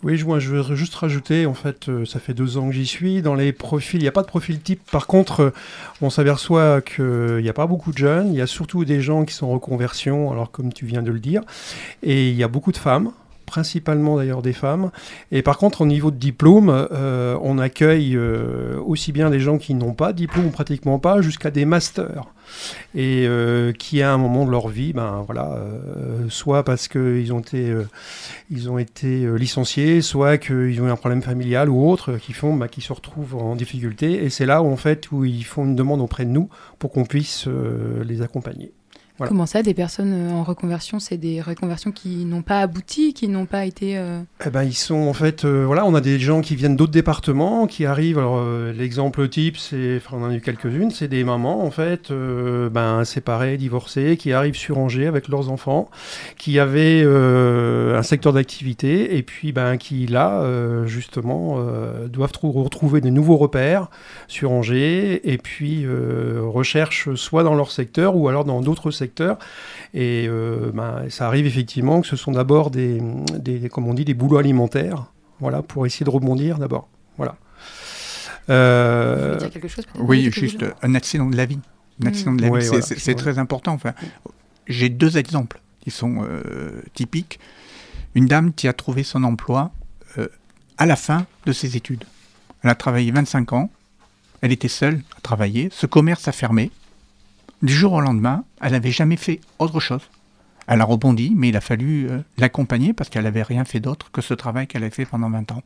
Oui, 0.03 0.17
je 0.17 0.27
veux 0.27 0.75
juste 0.75 0.97
rajouter, 0.97 1.47
en 1.47 1.55
fait, 1.55 1.89
euh, 1.89 2.05
ça 2.05 2.19
fait 2.19 2.35
deux 2.35 2.59
ans 2.59 2.67
que 2.67 2.75
j'y 2.75 2.87
suis. 2.87 3.23
Dans 3.23 3.37
les 3.37 3.53
profils, 3.53 4.01
il 4.01 4.03
n'y 4.03 4.09
a 4.09 4.13
pas 4.13 4.23
de 4.23 4.27
profil 4.27 4.61
type. 4.61 4.81
Par 4.91 5.07
contre, 5.07 5.41
euh, 5.41 5.51
on 6.01 6.11
s'aperçoit 6.11 6.81
qu'il 6.81 7.37
n'y 7.41 7.49
a 7.49 7.53
pas 7.53 7.69
beaucoup 7.69 7.93
de 7.93 7.99
jeunes. 7.99 8.33
Il 8.33 8.35
y 8.35 8.41
a 8.41 8.49
surtout 8.49 8.85
des 8.85 9.01
gens 9.01 9.25
qui 9.25 9.33
sont 9.33 9.47
en 9.47 9.53
reconversion, 9.53 10.33
alors 10.33 10.51
comme 10.51 10.73
tu 10.73 10.87
viens 10.87 11.03
de 11.03 11.13
le 11.13 11.21
dire. 11.21 11.43
Et 12.03 12.31
il 12.31 12.35
y 12.35 12.43
a 12.43 12.49
beaucoup 12.49 12.73
de 12.73 12.79
femmes 12.79 13.13
principalement 13.53 14.17
d'ailleurs 14.17 14.41
des 14.41 14.55
femmes. 14.55 14.91
Et 15.31 15.43
par 15.43 15.59
contre, 15.59 15.83
au 15.83 15.87
niveau 15.87 16.11
de 16.11 16.17
diplôme, 16.17 16.71
euh, 16.71 17.37
on 17.43 17.59
accueille 17.59 18.17
euh, 18.17 18.81
aussi 18.81 19.13
bien 19.13 19.29
des 19.29 19.41
gens 19.41 19.59
qui 19.59 19.75
n'ont 19.75 19.93
pas 19.93 20.15
de 20.15 20.17
diplôme, 20.17 20.51
pratiquement 20.51 20.99
pas, 20.99 21.21
jusqu'à 21.21 21.51
des 21.51 21.67
masters. 21.67 22.25
Et 22.95 23.27
euh, 23.27 23.73
qui 23.73 24.03
à 24.03 24.13
un 24.13 24.19
moment 24.19 24.45
de 24.45 24.51
leur 24.51 24.69
vie, 24.69 24.93
ben 24.93 25.23
voilà, 25.27 25.53
euh, 25.53 26.27
soit 26.29 26.65
parce 26.65 26.89
qu'ils 26.89 27.33
ont 27.33 27.41
été, 27.41 27.75
ils 28.51 28.71
ont 28.71 28.79
été 28.79 29.27
licenciés, 29.39 30.03
soit 30.03 30.39
qu'ils 30.39 30.81
ont 30.81 30.87
eu 30.87 30.91
un 30.91 30.97
problème 30.97 31.23
familial 31.23 31.69
ou 31.69 31.89
autre, 31.89 32.17
qui 32.17 32.33
font, 32.33 32.55
ben, 32.55 32.69
se 32.79 32.93
retrouvent 32.93 33.37
en 33.37 33.57
difficulté. 33.57 34.25
Et 34.25 34.31
c'est 34.31 34.47
là 34.47 34.63
où 34.63 34.73
en 34.73 34.77
fait 34.77 35.11
où 35.13 35.25
ils 35.25 35.45
font 35.45 35.65
une 35.65 35.77
demande 35.77 36.01
auprès 36.01 36.25
de 36.25 36.31
nous 36.31 36.49
pour 36.79 36.91
qu'on 36.91 37.05
puisse 37.05 37.49
les 38.05 38.23
accompagner. 38.23 38.73
Voilà. 39.19 39.28
Comment 39.28 39.45
ça, 39.45 39.62
des 39.62 39.75
personnes 39.75 40.14
euh, 40.14 40.33
en 40.33 40.42
reconversion, 40.42 40.99
c'est 40.99 41.19
des 41.19 41.42
reconversions 41.42 41.92
qui 41.92 42.25
n'ont 42.25 42.40
pas 42.40 42.61
abouti, 42.61 43.12
qui 43.12 43.28
n'ont 43.28 43.45
pas 43.45 43.66
été. 43.66 43.99
Euh... 43.99 44.23
Eh 44.45 44.49
ben, 44.49 44.62
ils 44.62 44.73
sont 44.75 44.95
en 44.95 45.12
fait, 45.12 45.45
euh, 45.45 45.64
voilà, 45.66 45.85
on 45.85 45.95
a 45.95 46.00
des 46.00 46.19
gens 46.19 46.40
qui 46.40 46.57
viennent 46.57 46.76
d'autres 46.76 46.92
départements, 46.92 47.66
qui 47.66 47.85
arrivent. 47.85 48.19
Alors, 48.19 48.38
euh, 48.38 48.73
l'exemple 48.73 49.29
type, 49.29 49.59
c'est, 49.59 49.98
enfin, 49.98 50.16
on 50.18 50.25
en 50.25 50.31
a 50.31 50.35
eu 50.35 50.40
quelques-unes, 50.40 50.90
c'est 50.90 51.09
des 51.09 51.25
mamans 51.25 51.62
en 51.62 51.70
fait, 51.70 52.11
ben 52.11 53.05
séparées, 53.05 53.59
divorcées, 53.59 54.16
qui 54.16 54.33
arrivent 54.33 54.57
sur 54.57 54.79
Angers 54.79 55.07
avec 55.07 55.29
leurs 55.29 55.51
enfants, 55.51 55.90
qui 56.38 56.59
avaient 56.59 57.03
un 57.05 58.03
secteur 58.03 58.33
d'activité 58.33 59.16
et 59.16 59.22
puis 59.22 59.53
ben 59.53 59.77
qui 59.77 60.07
là, 60.07 60.44
justement, 60.87 61.59
doivent 62.07 62.33
retrouver 62.42 63.01
des 63.01 63.11
nouveaux 63.11 63.37
repères 63.37 63.88
sur 64.27 64.53
Angers 64.53 65.20
et 65.31 65.38
puis 65.38 65.87
recherchent 65.87 67.14
soit 67.14 67.42
dans 67.42 67.55
leur 67.55 67.70
secteur 67.70 68.16
ou 68.16 68.29
alors 68.29 68.44
dans 68.44 68.61
d'autres 68.61 68.90
secteurs 68.90 69.02
secteur. 69.03 69.38
Et 69.95 70.27
euh, 70.29 70.71
ben, 70.73 71.07
ça 71.09 71.27
arrive 71.27 71.47
effectivement 71.47 72.01
que 72.01 72.07
ce 72.07 72.17
sont 72.17 72.33
d'abord 72.33 72.71
des, 72.71 73.01
des, 73.38 73.69
comme 73.69 73.87
on 73.88 73.95
dit, 73.95 74.05
des 74.05 74.15
boulots 74.15 74.38
alimentaires, 74.38 75.07
voilà, 75.41 75.62
pour 75.62 75.87
essayer 75.87 76.05
de 76.05 76.11
rebondir 76.11 76.59
d'abord. 76.59 76.88
Voilà. 77.17 77.37
Euh... 78.51 79.37
Dire 79.38 79.51
quelque 79.51 79.69
chose, 79.69 79.87
oui, 79.99 80.31
juste 80.33 80.65
un 80.83 80.95
accident 80.95 81.29
de 81.29 81.37
la 81.37 81.47
vie. 81.47 81.61
Un 82.03 82.07
accident 82.07 82.33
mmh. 82.33 82.37
de 82.38 82.43
la 82.43 82.49
ouais, 82.49 82.61
vie, 82.61 82.69
voilà, 82.69 82.83
c'est 82.83 83.15
très 83.15 83.38
important. 83.38 83.73
Enfin, 83.73 83.93
j'ai 84.67 84.88
deux 84.88 85.19
exemples 85.19 85.61
qui 85.81 85.91
sont 85.91 86.25
euh, 86.25 86.83
typiques. 86.95 87.38
Une 88.15 88.27
dame 88.27 88.53
qui 88.53 88.69
a 88.69 88.73
trouvé 88.73 89.03
son 89.03 89.25
emploi 89.25 89.73
euh, 90.19 90.29
à 90.79 90.87
la 90.87 90.97
fin 90.97 91.27
de 91.47 91.53
ses 91.53 91.77
études. 91.77 92.05
Elle 92.62 92.71
a 92.71 92.75
travaillé 92.75 93.11
25 93.11 93.53
ans. 93.53 93.71
Elle 94.41 94.53
était 94.53 94.69
seule 94.69 95.03
à 95.17 95.21
travailler. 95.21 95.69
Ce 95.73 95.87
commerce 95.87 96.29
a 96.29 96.33
fermé. 96.33 96.71
Du 97.62 97.72
jour 97.72 97.92
au 97.92 98.01
lendemain, 98.01 98.44
elle 98.61 98.72
n'avait 98.72 98.90
jamais 98.90 99.16
fait 99.16 99.40
autre 99.59 99.79
chose. 99.79 100.03
Elle 100.66 100.81
a 100.81 100.85
rebondi, 100.85 101.33
mais 101.37 101.48
il 101.48 101.57
a 101.57 101.61
fallu 101.61 102.09
euh, 102.09 102.20
l'accompagner 102.38 102.92
parce 102.92 103.09
qu'elle 103.09 103.25
n'avait 103.25 103.42
rien 103.42 103.64
fait 103.64 103.81
d'autre 103.81 104.11
que 104.11 104.20
ce 104.20 104.35
travail 104.35 104.66
qu'elle 104.66 104.83
avait 104.83 104.90
fait 104.90 105.07
pendant 105.07 105.31
20 105.31 105.53
ans. 105.53 105.62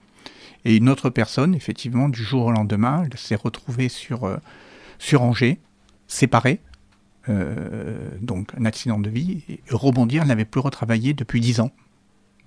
Et 0.64 0.76
une 0.76 0.88
autre 0.88 1.10
personne, 1.10 1.54
effectivement, 1.54 2.08
du 2.08 2.22
jour 2.22 2.46
au 2.46 2.52
lendemain, 2.52 3.04
elle 3.04 3.18
s'est 3.18 3.34
retrouvée 3.34 3.88
sur, 3.88 4.24
euh, 4.24 4.36
sur 4.98 5.22
Angers, 5.22 5.58
séparée, 6.06 6.60
euh, 7.28 8.08
donc 8.20 8.52
un 8.58 8.64
accident 8.64 8.98
de 8.98 9.08
vie, 9.08 9.42
et 9.48 9.60
rebondir, 9.70 10.22
elle 10.22 10.28
n'avait 10.28 10.44
plus 10.44 10.60
retravaillé 10.60 11.14
depuis 11.14 11.40
10 11.40 11.60
ans. 11.60 11.70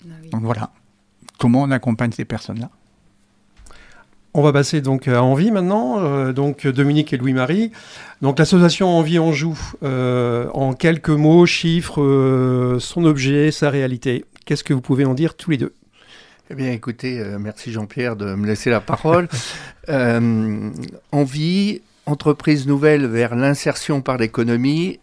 Ah 0.04 0.14
oui. 0.22 0.30
Donc 0.30 0.44
voilà, 0.44 0.72
comment 1.38 1.64
on 1.64 1.72
accompagne 1.72 2.12
ces 2.12 2.26
personnes-là? 2.26 2.70
On 4.34 4.42
va 4.42 4.54
passer 4.54 4.82
donc 4.82 5.08
à 5.08 5.24
Envie 5.24 5.52
maintenant, 5.52 6.00
euh, 6.00 6.34
donc 6.34 6.68
Dominique 6.68 7.14
et 7.14 7.18
Louis-Marie. 7.18 7.72
Donc 8.22 8.38
l'association 8.38 8.90
Envie 8.90 9.18
en 9.18 9.32
joue 9.32 9.58
euh, 9.84 10.50
en 10.54 10.74
quelques 10.74 11.10
mots, 11.10 11.46
chiffres, 11.46 12.02
euh, 12.02 12.78
son 12.80 13.06
objet, 13.06 13.52
sa 13.52 13.70
réalité. 13.70 14.26
Qu'est-ce 14.46 14.64
que 14.64 14.74
vous 14.74 14.82
pouvez 14.82 15.06
en 15.06 15.14
dire 15.14 15.36
tous 15.36 15.52
les 15.52 15.58
deux? 15.58 15.74
Eh 16.50 16.56
bien, 16.56 16.72
écoutez, 16.72 17.20
euh, 17.20 17.38
merci 17.40 17.72
Jean-Pierre 17.72 18.16
de 18.16 18.36
me 18.36 18.46
laisser 18.46 18.70
la 18.70 18.82
parole. 18.82 19.30
Envie, 21.12 21.82
entreprise 22.06 22.68
nouvelle 22.68 23.08
vers 23.08 23.36
l'insertion 23.36 24.02
par 24.02 24.18
l'économie. 24.18 25.00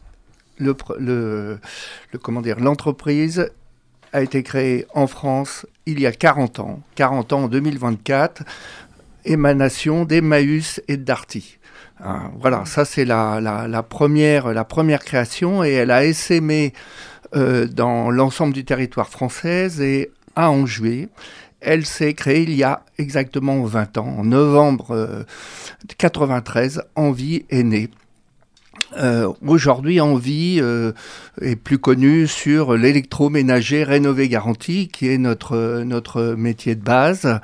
Le, 0.59 0.77
le, 0.99 1.59
le, 2.13 2.19
comment 2.19 2.41
dire, 2.41 2.61
l'entreprise 2.61 3.51
a 4.13 4.23
été 4.23 4.43
créée 4.43 4.87
en 4.95 5.07
France 5.07 5.67
il 5.87 6.01
y 6.01 6.07
a 6.07 6.13
40 6.13 6.61
ans, 6.61 6.81
40 6.95 7.33
ans 7.33 7.43
en 7.45 7.49
2024 7.49 8.43
émanation 9.27 10.05
d'Emmaüs 10.05 10.81
et 10.89 10.97
Darty. 10.97 11.59
Hein, 12.01 12.31
voilà, 12.39 12.65
ça 12.67 12.85
c'est 12.85 13.05
la, 13.05 13.83
première, 13.89 15.05
création 15.05 15.65
et 15.65 15.73
elle 15.73 15.91
a 15.91 16.05
essaimé 16.05 16.73
euh, 17.35 17.67
dans 17.67 18.11
l'ensemble 18.11 18.53
du 18.53 18.65
territoire 18.65 19.09
français 19.09 19.69
et 19.81 20.11
à 20.35 20.51
Anjoué. 20.51 21.09
Elle 21.61 21.87
s'est 21.87 22.15
créée 22.15 22.43
il 22.43 22.55
y 22.55 22.63
a 22.63 22.83
exactement 22.99 23.63
20 23.63 23.99
ans, 23.99 24.15
en 24.19 24.25
novembre 24.25 24.95
euh, 24.95 25.25
93, 25.99 26.83
Envie 26.95 27.45
est 27.51 27.63
née. 27.63 27.89
Euh, 28.97 29.33
Aujourd'hui, 29.47 30.01
Envie 30.01 30.59
euh, 30.61 30.93
est 31.41 31.57
plus 31.57 31.79
connu 31.79 32.27
sur 32.27 32.77
l'électroménager 32.77 33.85
rénové 33.85 34.29
garanti, 34.29 34.89
qui 34.89 35.09
est 35.09 35.19
notre, 35.19 35.83
notre 35.85 36.35
métier 36.37 36.75
de 36.75 36.83
base. 36.83 37.41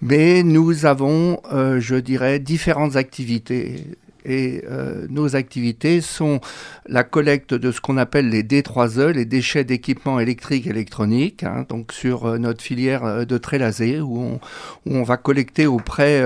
Mais 0.00 0.42
nous 0.42 0.86
avons, 0.86 1.40
euh, 1.52 1.80
je 1.80 1.96
dirais, 1.96 2.38
différentes 2.38 2.96
activités. 2.96 3.84
Et 4.26 4.62
euh, 4.68 5.06
nos 5.08 5.36
activités 5.36 6.00
sont 6.00 6.40
la 6.86 7.04
collecte 7.04 7.54
de 7.54 7.70
ce 7.70 7.80
qu'on 7.80 7.96
appelle 7.96 8.28
les 8.28 8.42
D3E, 8.42 9.10
les 9.10 9.24
déchets 9.24 9.62
d'équipements 9.62 10.18
électriques 10.18 10.66
et 10.66 10.70
électroniques, 10.70 11.44
hein, 11.44 11.64
donc 11.68 11.92
sur 11.92 12.26
euh, 12.26 12.38
notre 12.38 12.60
filière 12.60 13.04
euh, 13.04 13.24
de 13.24 13.38
Trélazé, 13.38 14.00
où 14.00 14.40
on, 14.86 15.02
va 15.04 15.16
collecter 15.16 15.68
auprès 15.68 16.20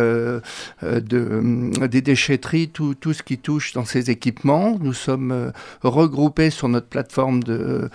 de, 0.83 1.87
des 1.87 2.01
déchetteries 2.01 2.71
tout, 2.71 2.95
ce 3.13 3.23
qui 3.23 3.37
touche 3.37 3.75
dans 3.75 3.85
ces 3.85 4.11
équipements. 4.11 4.79
Nous 4.81 4.95
sommes 4.95 5.53
regroupés 5.83 6.49
sur 6.49 6.71
notre 6.71 6.87
plateforme 6.87 7.43
de, 7.43 7.91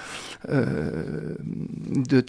de 0.47 2.23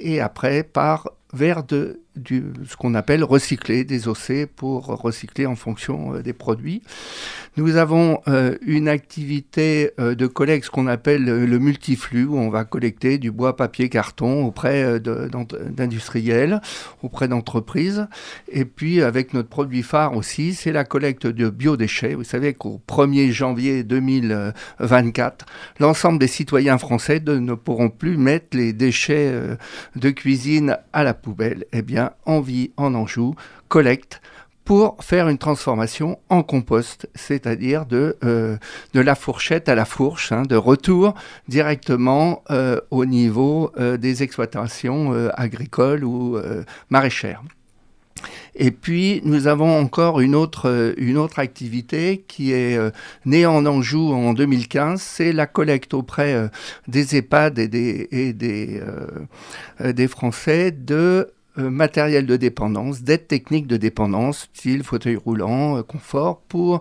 et 0.00 0.20
après 0.20 0.62
par 0.62 1.10
vers 1.34 1.64
de, 1.64 2.00
ce 2.16 2.76
qu'on 2.76 2.94
appelle 2.94 3.24
recycler 3.24 3.84
des 3.84 4.08
OC 4.08 4.46
pour 4.54 4.86
recycler 4.86 5.46
en 5.46 5.56
fonction 5.56 6.14
euh, 6.14 6.22
des 6.22 6.32
produits. 6.32 6.82
Nous 7.56 7.76
avons 7.76 8.20
euh, 8.26 8.56
une 8.62 8.88
activité 8.88 9.92
euh, 10.00 10.14
de 10.14 10.26
collecte, 10.26 10.66
ce 10.66 10.70
qu'on 10.70 10.86
appelle 10.86 11.24
le, 11.24 11.58
multiflux, 11.58 12.24
où 12.24 12.36
on 12.36 12.50
va 12.50 12.64
collecter 12.64 13.18
du 13.18 13.30
bois, 13.30 13.56
papier, 13.56 13.88
carton 13.88 14.44
auprès 14.44 15.00
d'industriels, 15.00 16.60
auprès 17.02 17.28
d'entreprises. 17.28 18.06
Et 18.48 18.64
puis 18.64 19.02
avec 19.02 19.34
notre 19.34 19.48
produit 19.48 19.82
phare 19.82 20.16
aussi, 20.16 20.54
c'est 20.54 20.72
la 20.72 20.84
collecte 20.84 21.26
de 21.26 21.48
biodéchets. 21.48 22.14
Vous 22.14 22.24
savez 22.24 22.54
qu'au 22.54 22.80
1er 22.88 23.30
janvier 23.30 23.84
2024, 23.84 25.46
l'ensemble 25.80 26.18
des 26.18 26.26
citoyens 26.26 26.78
français 26.78 27.22
ne 27.24 27.54
pourront 27.54 27.90
plus 27.90 28.16
mettre 28.16 28.56
les 28.56 28.72
déchets 28.72 29.32
de 29.94 30.10
cuisine 30.10 30.78
à 30.92 31.04
la 31.04 31.14
poubelle. 31.14 31.64
Eh 31.72 31.82
bien, 31.82 32.03
Envie 32.26 32.72
en 32.76 32.94
Anjou 32.94 33.34
collecte 33.68 34.20
pour 34.64 34.96
faire 35.02 35.28
une 35.28 35.38
transformation 35.38 36.18
en 36.30 36.42
compost, 36.42 37.08
c'est-à-dire 37.14 37.86
de, 37.86 38.16
euh, 38.24 38.56
de 38.94 39.00
la 39.00 39.14
fourchette 39.14 39.68
à 39.68 39.74
la 39.74 39.84
fourche, 39.84 40.32
hein, 40.32 40.42
de 40.42 40.56
retour 40.56 41.14
directement 41.48 42.42
euh, 42.50 42.80
au 42.90 43.04
niveau 43.04 43.70
euh, 43.78 43.96
des 43.96 44.22
exploitations 44.22 45.12
agricoles 45.34 46.04
ou 46.04 46.38
maraîchères. 46.90 47.42
Et 48.54 48.70
puis, 48.70 49.20
nous 49.24 49.48
avons 49.48 49.78
encore 49.78 50.20
une 50.20 50.34
autre, 50.34 50.94
une 50.96 51.18
autre 51.18 51.40
activité 51.40 52.24
qui 52.26 52.52
est 52.52 52.78
née 53.26 53.44
en 53.44 53.66
Anjou 53.66 54.12
en 54.12 54.32
2015, 54.32 55.02
c'est 55.02 55.32
la 55.32 55.46
collecte 55.46 55.92
auprès 55.92 56.48
des 56.88 57.16
EHPAD 57.16 57.58
et 57.58 57.68
des, 57.68 58.08
et 58.12 58.32
des, 58.32 58.80
des 59.84 60.08
Français 60.08 60.70
de 60.70 61.34
matériel 61.56 62.26
de 62.26 62.36
dépendance, 62.36 63.02
d'aide 63.02 63.26
technique 63.26 63.66
de 63.66 63.76
dépendance, 63.76 64.48
style 64.54 64.82
fauteuil 64.82 65.16
roulant, 65.16 65.78
euh, 65.78 65.82
confort, 65.82 66.40
pour 66.48 66.80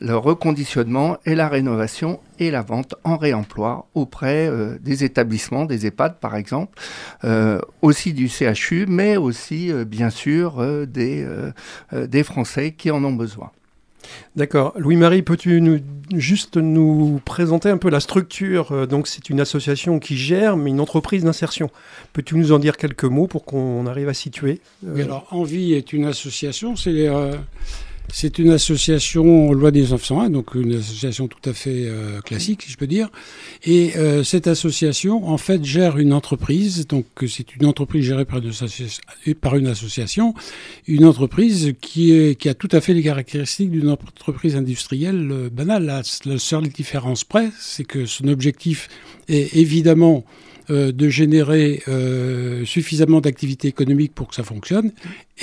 le 0.00 0.16
reconditionnement 0.16 1.18
et 1.26 1.34
la 1.34 1.48
rénovation 1.48 2.20
et 2.38 2.50
la 2.50 2.62
vente 2.62 2.94
en 3.04 3.16
réemploi 3.16 3.86
auprès 3.94 4.48
euh, 4.48 4.78
des 4.80 5.04
établissements, 5.04 5.64
des 5.64 5.86
EHPAD 5.86 6.18
par 6.20 6.36
exemple, 6.36 6.78
euh, 7.24 7.60
aussi 7.82 8.12
du 8.12 8.28
CHU, 8.28 8.86
mais 8.88 9.16
aussi 9.16 9.70
euh, 9.70 9.84
bien 9.84 10.10
sûr 10.10 10.60
euh, 10.60 10.86
des, 10.86 11.22
euh, 11.22 11.52
euh, 11.92 12.06
des 12.06 12.24
Français 12.24 12.72
qui 12.72 12.90
en 12.90 13.04
ont 13.04 13.12
besoin. 13.12 13.50
D'accord. 14.36 14.72
Louis-Marie, 14.76 15.22
peux-tu 15.22 15.60
nous, 15.60 15.80
juste 16.12 16.56
nous 16.56 17.20
présenter 17.24 17.68
un 17.68 17.78
peu 17.78 17.90
la 17.90 18.00
structure 18.00 18.72
euh, 18.72 18.86
Donc, 18.86 19.06
c'est 19.06 19.30
une 19.30 19.40
association 19.40 19.98
qui 19.98 20.16
gère, 20.16 20.56
mais 20.56 20.70
une 20.70 20.80
entreprise 20.80 21.24
d'insertion. 21.24 21.70
Peux-tu 22.12 22.36
nous 22.36 22.52
en 22.52 22.58
dire 22.58 22.76
quelques 22.76 23.04
mots 23.04 23.26
pour 23.26 23.44
qu'on 23.44 23.86
arrive 23.86 24.08
à 24.08 24.14
situer 24.14 24.60
euh, 24.86 25.02
alors 25.02 25.26
Envie 25.30 25.74
est 25.74 25.92
une 25.92 26.04
association, 26.04 26.76
c'est 26.76 27.08
euh, 27.08 27.36
c'est 28.12 28.38
une 28.38 28.50
association 28.50 29.52
loi 29.52 29.70
des 29.70 29.80
1901, 29.80 30.30
donc 30.30 30.54
une 30.54 30.74
association 30.74 31.26
tout 31.26 31.48
à 31.48 31.52
fait 31.52 31.84
euh, 31.86 32.20
classique, 32.20 32.62
si 32.62 32.70
je 32.70 32.76
peux 32.76 32.86
dire. 32.86 33.08
Et 33.64 33.96
euh, 33.96 34.22
cette 34.22 34.46
association, 34.46 35.28
en 35.28 35.38
fait, 35.38 35.64
gère 35.64 35.98
une 35.98 36.12
entreprise, 36.12 36.86
donc 36.86 37.06
c'est 37.26 37.56
une 37.56 37.66
entreprise 37.66 38.04
gérée 38.04 38.24
par 38.24 38.38
une, 38.38 39.66
association, 39.66 40.34
une 40.86 41.04
entreprise 41.04 41.72
qui, 41.80 42.36
a 42.44 42.54
tout 42.54 42.68
à 42.72 42.80
fait 42.80 42.94
les 42.94 43.02
caractéristiques 43.02 43.70
d'une 43.70 43.88
entreprise 43.88 44.54
industrielle 44.54 45.30
euh, 45.32 45.50
banale. 45.50 45.84
La, 45.84 46.02
seule 46.38 46.68
différence 46.68 47.24
près, 47.24 47.50
c'est 47.58 47.84
que 47.84 48.06
son 48.06 48.28
objectif 48.28 48.88
est 49.28 49.56
évidemment 49.56 50.24
de 50.68 51.08
générer 51.10 51.82
suffisamment 52.64 53.20
d'activité 53.20 53.68
économique 53.68 54.14
pour 54.14 54.28
que 54.28 54.34
ça 54.34 54.42
fonctionne, 54.42 54.92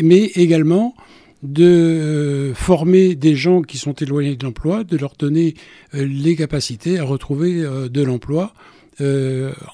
mais 0.01 0.31
également 0.35 0.95
de 1.43 1.65
euh, 1.65 2.53
former 2.53 3.15
des 3.15 3.35
gens 3.35 3.61
qui 3.61 3.77
sont 3.77 3.93
éloignés 3.93 4.35
de 4.35 4.45
l'emploi, 4.45 4.83
de 4.83 4.97
leur 4.97 5.15
donner 5.17 5.55
euh, 5.95 6.05
les 6.05 6.35
capacités 6.35 6.99
à 6.99 7.03
retrouver 7.03 7.61
euh, 7.61 7.89
de 7.89 8.01
l'emploi 8.01 8.53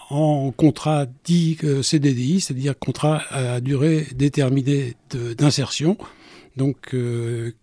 en 0.09 0.53
contrat 0.55 1.05
dit 1.25 1.57
CDDI, 1.81 2.39
c'est-à-dire 2.39 2.79
contrat 2.79 3.23
à 3.29 3.59
durée 3.59 4.07
déterminée 4.15 4.93
d'insertion, 5.37 5.97
donc 6.55 6.95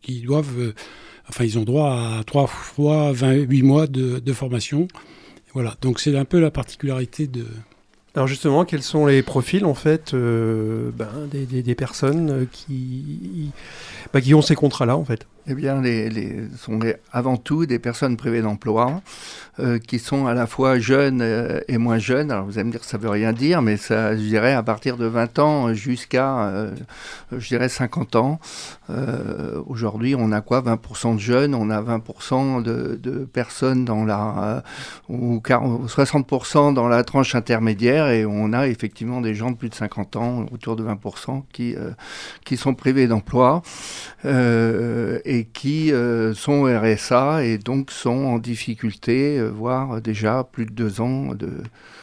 qui 0.03 0.21
doivent, 0.21 0.75
enfin 1.27 1.45
ils 1.45 1.59
ont 1.59 1.63
droit 1.63 2.19
à 2.19 2.25
trois 2.25 2.47
fois 2.47 3.13
28 3.13 3.63
mois 3.63 3.87
de 3.87 4.33
formation. 4.35 4.89
Voilà, 5.55 5.75
donc 5.81 6.01
c'est 6.01 6.15
un 6.15 6.27
peu 6.27 6.39
la 6.39 6.51
particularité 6.51 7.29
de, 7.29 7.47
Alors 8.15 8.27
justement, 8.29 8.65
quels 8.65 8.83
sont 8.83 9.07
les 9.07 9.23
profils 9.23 9.65
en 9.65 9.75
fait 9.75 10.15
euh, 10.15 10.91
ben, 10.93 11.27
des, 11.31 11.47
des- 11.47 11.63
des 11.63 11.75
personnes 11.75 12.31
euh, 12.31 12.47
qui, 12.51 13.53
bah, 14.13 14.21
qui 14.21 14.35
ont 14.35 14.43
ces 14.43 14.55
contrats-là 14.55 14.97
en 14.97 15.05
fait? 15.05 15.27
Eh 15.47 15.55
bien, 15.55 15.83
les, 15.83 16.49
sont 16.57 16.79
avant 17.13 17.37
tout 17.37 17.67
des 17.67 17.79
personnes 17.79 18.17
privées 18.17 18.41
d'emploi 18.41 19.03
euh, 19.61 19.79
qui 19.79 19.99
sont 19.99 20.27
à 20.27 20.33
la 20.33 20.47
fois 20.47 20.79
jeunes 20.79 21.21
euh, 21.21 21.61
et 21.69 21.77
moins 21.77 21.99
jeunes. 21.99 22.31
Alors 22.31 22.47
vous 22.47 22.59
allez 22.59 22.65
me 22.65 22.71
dire 22.71 22.81
que 22.81 22.87
ça 22.87 22.97
veut 22.97 23.11
rien 23.11 23.35
dire, 23.35 23.61
mais 23.61 23.77
ça, 23.77 24.17
je 24.17 24.23
dirais, 24.23 24.55
à 24.55 24.63
partir 24.63 24.97
de 24.97 25.05
20 25.05 25.39
ans 25.39 25.75
jusqu'à, 25.75 26.47
euh, 26.49 26.75
je 27.31 27.47
dirais, 27.47 27.69
50 27.69 28.17
ans. 28.17 28.41
Aujourd'hui, 29.67 30.15
on 30.19 30.33
a 30.33 30.41
quoi? 30.41 30.61
20% 30.61 31.15
de 31.15 31.21
jeunes, 31.21 31.55
on 31.55 31.71
a 31.71 31.81
20% 31.81 32.63
de, 32.63 33.29
personnes 33.33 33.85
dans 33.85 34.05
la, 34.05 34.63
ou 35.09 35.41
40 35.41 35.89
60% 35.89 36.75
dans 36.75 36.89
la 36.89 37.03
tranche 37.05 37.35
intermédiaire, 37.35 38.09
et 38.09 38.27
on 38.27 38.53
a 38.53 38.67
effectivement 38.69 39.21
des 39.21 39.35
gens 39.35 39.51
de 39.51 39.57
plus 39.57 39.69
de 39.69 39.75
50 39.75 40.17
ans, 40.17 40.47
autour 40.53 40.77
de 40.77 40.85
20%, 40.85 41.45
qui, 41.53 41.75
qui 42.45 42.57
sont 42.57 42.75
privés 42.75 43.07
d'emploi 43.07 43.63
et 45.35 45.45
qui 45.45 45.93
euh, 45.93 46.35
sont 46.35 46.65
RSA 46.65 47.45
et 47.45 47.59
donc 47.59 47.91
sont 47.91 48.11
en 48.11 48.39
difficulté, 48.39 49.39
euh, 49.39 49.49
voire 49.49 50.01
déjà 50.01 50.45
plus 50.51 50.67
de 50.67 50.73
deux 50.73 51.01
ans 51.01 51.35
de, 51.35 51.51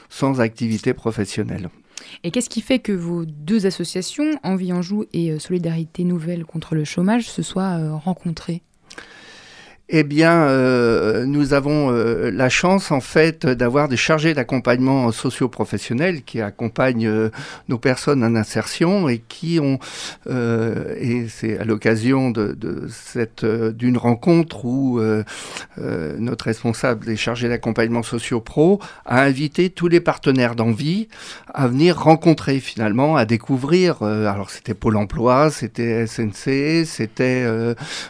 sans 0.10 0.42
activité 0.42 0.94
professionnelle. 0.94 1.70
Et 2.24 2.32
qu'est-ce 2.32 2.50
qui 2.50 2.62
fait 2.62 2.80
que 2.80 2.92
vos 2.92 3.26
deux 3.26 3.66
associations, 3.66 4.40
Envie 4.44 4.74
Anjou 4.74 5.06
et 5.14 5.32
euh, 5.32 5.40
Solidarité 5.40 6.04
Nouvelle 6.04 6.46
contre 6.46 6.76
le 6.76 6.84
chômage, 6.84 7.30
se 7.30 7.42
soient 7.42 7.78
euh, 7.80 7.96
rencontrées? 7.96 8.62
Eh 9.94 10.04
bien, 10.04 10.44
euh, 10.44 11.26
nous 11.26 11.52
avons 11.52 11.92
euh, 11.92 12.32
la 12.32 12.48
chance, 12.48 12.92
en 12.92 13.02
fait, 13.02 13.46
d'avoir 13.46 13.90
des 13.90 13.98
chargés 13.98 14.34
d'accompagnement 14.34 15.12
socio-professionnel 15.12 16.24
qui 16.24 16.40
accompagnent 16.40 17.10
euh, 17.10 17.30
nos 17.68 17.78
personnes 17.78 18.24
en 18.24 18.34
insertion 18.38 19.10
et 19.10 19.18
qui 19.18 19.60
ont, 19.60 19.80
et 20.30 21.28
c'est 21.28 21.58
à 21.58 21.66
l'occasion 21.66 22.32
cette 22.90 23.46
d'une 23.46 23.98
rencontre 23.98 24.64
où 24.64 25.02
notre 25.78 26.46
responsable 26.46 27.06
des 27.06 27.18
chargés 27.18 27.50
d'accompagnement 27.50 28.04
socio-pro 28.04 28.80
a 29.06 29.22
invité 29.22 29.70
tous 29.70 29.88
les 29.88 30.00
partenaires 30.00 30.56
d'envie 30.56 31.10
à 31.54 31.68
venir 31.68 31.98
rencontrer 31.98 32.60
finalement, 32.60 33.18
à 33.18 33.26
découvrir. 33.26 34.04
alors 34.04 34.52
c'était 34.52 34.74
Pôle 34.74 34.98
Emploi, 34.98 35.52
c'était 35.52 36.08
SNC, 36.08 36.86
c'était 36.86 37.46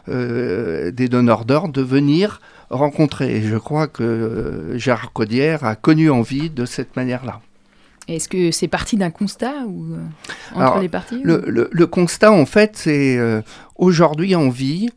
des 0.07 1.07
donneurs 1.09 1.45
d'ordre 1.45 1.70
de 1.71 1.81
venir 1.81 2.39
rencontrer. 2.69 3.37
Et 3.37 3.41
je 3.41 3.57
crois 3.57 3.87
que 3.87 4.03
euh, 4.03 4.77
Gérard 4.77 5.11
Codière 5.13 5.63
a 5.63 5.75
connu 5.75 6.09
envie 6.11 6.49
de 6.49 6.65
cette 6.65 6.95
manière-là. 6.95 7.41
Est-ce 8.07 8.27
que 8.29 8.51
c'est 8.51 8.67
parti 8.67 8.97
d'un 8.97 9.11
constat 9.11 9.65
ou 9.67 9.93
euh, 9.93 9.97
entre 10.53 10.59
Alors, 10.61 10.79
les 10.79 10.89
parties 10.89 11.21
le, 11.23 11.39
ou- 11.47 11.49
le- 11.51 11.69
le 11.71 11.87
constat, 11.87 12.31
en 12.31 12.45
fait, 12.45 12.71
c'est 12.75 13.17
euh, 13.17 13.41
aujourd'hui 13.77 14.35
en 14.35 14.49
vie 14.49 14.89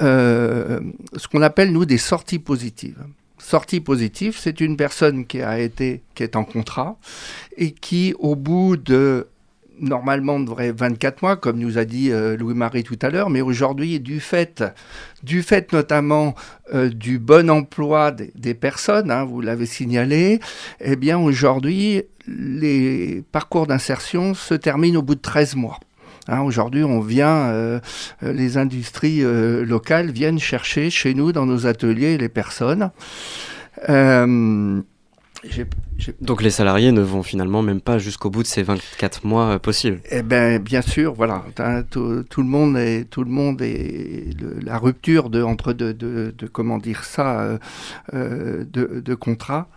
euh, 0.00 0.80
ce 1.16 1.28
qu'on 1.28 1.42
appelle, 1.42 1.72
nous, 1.72 1.84
des 1.84 1.98
sorties 1.98 2.38
positives. 2.38 3.02
Sortie 3.38 3.80
positive, 3.80 4.36
c'est 4.38 4.60
une 4.60 4.76
personne 4.76 5.26
qui 5.26 5.40
a 5.42 5.58
été, 5.58 6.02
qui 6.14 6.22
est 6.22 6.36
en 6.36 6.44
contrat 6.44 6.96
et 7.56 7.72
qui, 7.72 8.14
au 8.18 8.36
bout 8.36 8.76
de 8.76 9.26
normalement 9.80 10.38
devrait 10.38 10.72
24 10.72 11.22
mois, 11.22 11.36
comme 11.36 11.58
nous 11.58 11.78
a 11.78 11.84
dit 11.84 12.10
euh, 12.10 12.36
Louis-Marie 12.36 12.84
tout 12.84 12.98
à 13.02 13.10
l'heure, 13.10 13.30
mais 13.30 13.40
aujourd'hui, 13.40 14.00
du 14.00 14.20
fait, 14.20 14.62
du 15.22 15.42
fait 15.42 15.72
notamment 15.72 16.34
euh, 16.74 16.88
du 16.88 17.18
bon 17.18 17.50
emploi 17.50 18.12
des, 18.12 18.54
personnes, 18.54 19.10
hein, 19.10 19.24
vous 19.24 19.40
l'avez 19.40 19.66
signalé, 19.66 20.40
eh 20.80 20.96
bien 20.96 21.18
aujourd'hui, 21.18 22.02
les 22.26 23.24
parcours 23.32 23.66
d'insertion 23.66 24.34
se 24.34 24.54
terminent 24.54 25.00
au 25.00 25.02
bout 25.02 25.14
de 25.14 25.20
13 25.20 25.56
mois. 25.56 25.80
Hein, 26.28 26.42
Aujourd'hui, 26.42 26.84
on 26.84 27.00
vient, 27.00 27.48
euh, 27.48 27.80
les 28.22 28.58
industries 28.58 29.22
locales 29.22 30.10
viennent 30.10 30.38
chercher 30.38 30.90
chez 30.90 31.14
nous, 31.14 31.32
dans 31.32 31.46
nos 31.46 31.66
ateliers, 31.66 32.18
les 32.18 32.28
personnes. 32.28 32.90
Donc 36.20 36.42
les 36.42 36.50
salariés 36.50 36.92
ne 36.92 37.00
vont 37.00 37.22
finalement 37.22 37.62
même 37.62 37.80
pas 37.80 37.98
jusqu'au 37.98 38.30
bout 38.30 38.42
de 38.42 38.48
ces 38.48 38.62
24 38.62 39.24
mois 39.26 39.44
euh, 39.54 39.58
possibles. 39.58 40.00
Eh 40.10 40.22
ben, 40.22 40.58
bien 40.62 40.82
sûr, 40.82 41.12
voilà, 41.14 41.44
tout, 41.90 42.22
tout 42.28 42.42
le 42.42 42.48
monde 42.48 42.76
est, 42.76 43.04
tout 43.10 43.24
le 43.24 43.30
monde 43.30 43.60
est 43.62 44.34
le- 44.40 44.58
la 44.62 44.78
rupture 44.78 45.30
de 45.30 45.42
entre 45.42 45.72
de, 45.72 45.92
de, 45.92 46.34
de- 46.36 46.46
comment 46.46 46.78
dire 46.78 47.04
ça, 47.04 47.40
euh, 47.40 47.58
euh, 48.14 48.64
de, 48.72 49.00
de 49.00 49.14
contrat. 49.14 49.68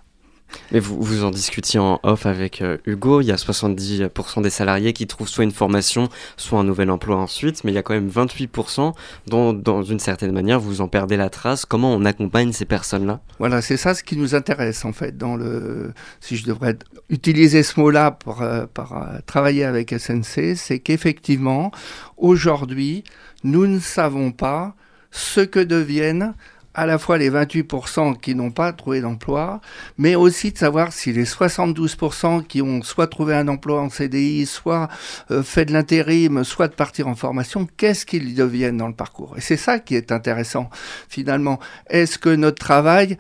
Mais 0.72 0.80
vous, 0.80 1.02
vous 1.02 1.24
en 1.24 1.32
discutiez 1.32 1.80
en 1.80 2.00
off 2.04 2.26
avec 2.26 2.62
euh, 2.62 2.78
Hugo, 2.86 3.22
il 3.22 3.28
y 3.28 3.32
a 3.32 3.36
70% 3.36 4.42
des 4.42 4.50
salariés 4.50 4.94
qui 4.94 5.08
trouvent 5.08 5.28
soit 5.28 5.44
une 5.44 5.52
formation, 5.52 6.10
soit 6.38 6.60
un 6.60 6.64
nouvel 6.64 6.90
emploi 6.90 7.18
ensuite, 7.18 7.64
mais 7.64 7.72
il 7.72 7.76
y 7.76 7.78
a 7.78 7.84
quand 7.84 7.94
même 7.94 8.10
28% 8.10 8.94
dont, 9.28 9.54
dans 9.54 9.84
une 9.84 10.00
certaine 10.00 10.32
manière, 10.32 10.60
vous 10.60 10.82
en 10.82 10.88
perdez 10.88 11.18
la 11.18 11.30
trace. 11.30 11.66
Comment 11.66 11.94
on 11.94 12.06
accompagne 12.06 12.52
ces 12.52 12.66
personnes-là? 12.66 13.22
Voilà, 13.40 13.62
c'est 13.62 13.78
ça 13.78 13.94
ce 13.94 14.04
qui 14.04 14.18
nous 14.18 14.36
intéresse 14.36 14.86
en 14.86 14.94
fait 14.94 15.18
dans 15.18 15.36
le, 15.36 15.94
si 16.20 16.38
je 16.38 16.46
devrais 16.46 16.78
utiliser 17.10 17.64
ce 17.64 17.80
mot-là 17.80 18.12
pour, 18.12 18.42
euh, 18.42 18.66
euh, 18.78 19.20
travailler 19.26 19.66
avec 19.66 19.92
SNC, 19.92 20.56
c'est 20.56 20.80
qu'effectivement 20.80 21.72
aujourd'hui 22.18 23.04
nous 23.44 23.68
ne 23.68 23.80
savons 23.80 24.32
pas 24.32 24.76
ce 25.12 25.42
que 25.42 25.60
deviennent 25.60 26.34
à 26.74 26.86
la 26.86 26.98
fois 26.98 27.18
les 27.18 27.30
28% 27.30 28.20
qui 28.20 28.36
n'ont 28.36 28.52
pas 28.52 28.74
trouvé 28.74 29.02
d'emploi, 29.02 29.62
mais 29.98 30.16
aussi 30.16 30.52
de 30.52 30.58
savoir 30.58 30.92
si 30.92 31.14
les 31.14 31.26
72% 31.26 32.46
qui 32.46 32.62
ont 32.62 32.82
soit 32.82 33.08
trouvé 33.08 33.36
un 33.36 33.48
emploi 33.48 33.82
en 33.82 33.90
CDI, 33.90 34.46
soit 34.46 34.90
euh, 35.32 35.44
fait 35.44 35.66
de 35.66 35.74
l'intérim, 35.74 36.44
soit 36.44 36.68
de 36.68 36.74
partir 36.74 37.08
en 37.08 37.16
formation, 37.16 37.68
qu'est-ce 37.78 38.06
qu'ils 38.06 38.36
deviennent 38.36 38.78
dans 38.78 38.88
le 38.88 38.96
parcours? 38.96 39.36
Et 39.38 39.42
c'est 39.42 39.58
ça 39.58 39.80
qui 39.80 39.96
est 39.96 40.12
intéressant 40.12 40.70
finalement. 41.10 41.60
Est-ce 41.90 42.18
que 42.18 42.30
notre 42.30 42.60
travail, 42.60 43.18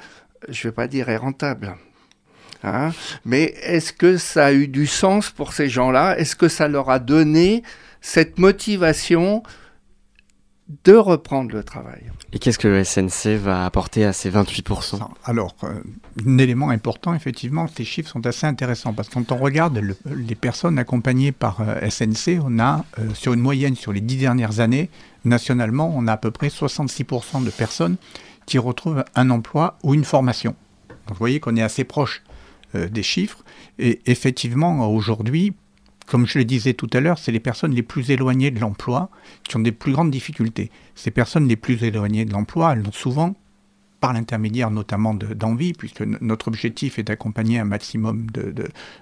je 0.49 0.67
ne 0.67 0.71
vais 0.71 0.75
pas 0.75 0.87
dire 0.87 1.09
est 1.09 1.17
rentable 1.17 1.75
Hein 2.63 2.91
Mais 3.25 3.53
est-ce 3.61 3.91
que 3.91 4.17
ça 4.17 4.45
a 4.45 4.53
eu 4.53 4.67
du 4.67 4.87
sens 4.87 5.29
pour 5.29 5.53
ces 5.53 5.67
gens-là? 5.67 6.17
Est-ce 6.17 6.35
que 6.35 6.47
ça 6.47 6.67
leur 6.67 6.89
a 6.89 6.99
donné 6.99 7.61
cette 8.01 8.39
motivation 8.39 9.43
de 10.85 10.93
reprendre 10.93 11.51
le 11.53 11.63
travail 11.63 12.03
Et 12.31 12.39
qu'est-ce 12.39 12.57
que 12.57 12.67
le 12.69 12.83
SNC 12.85 13.35
va 13.37 13.65
apporter 13.65 14.05
à 14.05 14.13
ces 14.13 14.31
28% 14.31 14.97
Alors, 15.25 15.55
euh, 15.63 15.73
un 16.25 16.37
élément 16.37 16.69
important, 16.69 17.13
effectivement, 17.13 17.67
ces 17.67 17.83
chiffres 17.83 18.09
sont 18.09 18.25
assez 18.25 18.47
intéressants 18.47 18.93
parce 18.93 19.09
que 19.09 19.15
quand 19.15 19.31
on 19.33 19.37
regarde 19.37 19.77
le- 19.77 19.97
les 20.05 20.35
personnes 20.35 20.79
accompagnées 20.79 21.33
par 21.33 21.59
euh, 21.61 21.81
SNC, 21.89 22.39
on 22.43 22.59
a, 22.59 22.85
euh, 22.99 23.13
sur 23.13 23.33
une 23.33 23.41
moyenne, 23.41 23.75
sur 23.75 23.91
les 23.91 23.99
dix 24.01 24.17
dernières 24.17 24.61
années, 24.61 24.89
nationalement, 25.25 25.91
on 25.93 26.07
a 26.07 26.13
à 26.13 26.17
peu 26.17 26.31
près 26.31 26.47
66% 26.49 27.43
de 27.43 27.49
personnes 27.49 27.97
qui 28.45 28.57
retrouvent 28.57 29.03
un 29.15 29.29
emploi 29.31 29.77
ou 29.83 29.93
une 29.93 30.05
formation. 30.05 30.55
Donc, 31.07 31.09
vous 31.09 31.15
voyez 31.19 31.39
qu'on 31.41 31.55
est 31.57 31.61
assez 31.61 31.83
proche 31.83 32.23
euh, 32.75 32.87
des 32.87 33.03
chiffres. 33.03 33.43
Et 33.79 34.01
effectivement, 34.05 34.87
aujourd'hui, 34.93 35.53
comme 36.05 36.27
je 36.27 36.37
le 36.37 36.45
disais 36.45 36.73
tout 36.73 36.89
à 36.93 36.99
l'heure, 36.99 37.17
c'est 37.17 37.31
les 37.31 37.39
personnes 37.39 37.73
les 37.73 37.83
plus 37.83 38.11
éloignées 38.11 38.51
de 38.51 38.59
l'emploi 38.59 39.09
qui 39.47 39.55
ont 39.55 39.61
des 39.61 39.71
plus 39.71 39.93
grandes 39.93 40.11
difficultés. 40.11 40.69
Ces 40.95 41.11
personnes 41.11 41.47
les 41.47 41.55
plus 41.55 41.83
éloignées 41.83 42.25
de 42.25 42.33
l'emploi, 42.33 42.73
elles 42.73 42.85
ont 42.87 42.91
souvent, 42.91 43.35
par 44.01 44.11
l'intermédiaire 44.13 44.69
notamment 44.69 45.13
de- 45.13 45.33
d'envie, 45.33 45.71
puisque 45.73 46.01
notre 46.01 46.49
objectif 46.49 46.99
est 46.99 47.03
d'accompagner 47.03 47.59
un 47.59 47.63
maximum 47.65 48.27
de, 48.31 48.53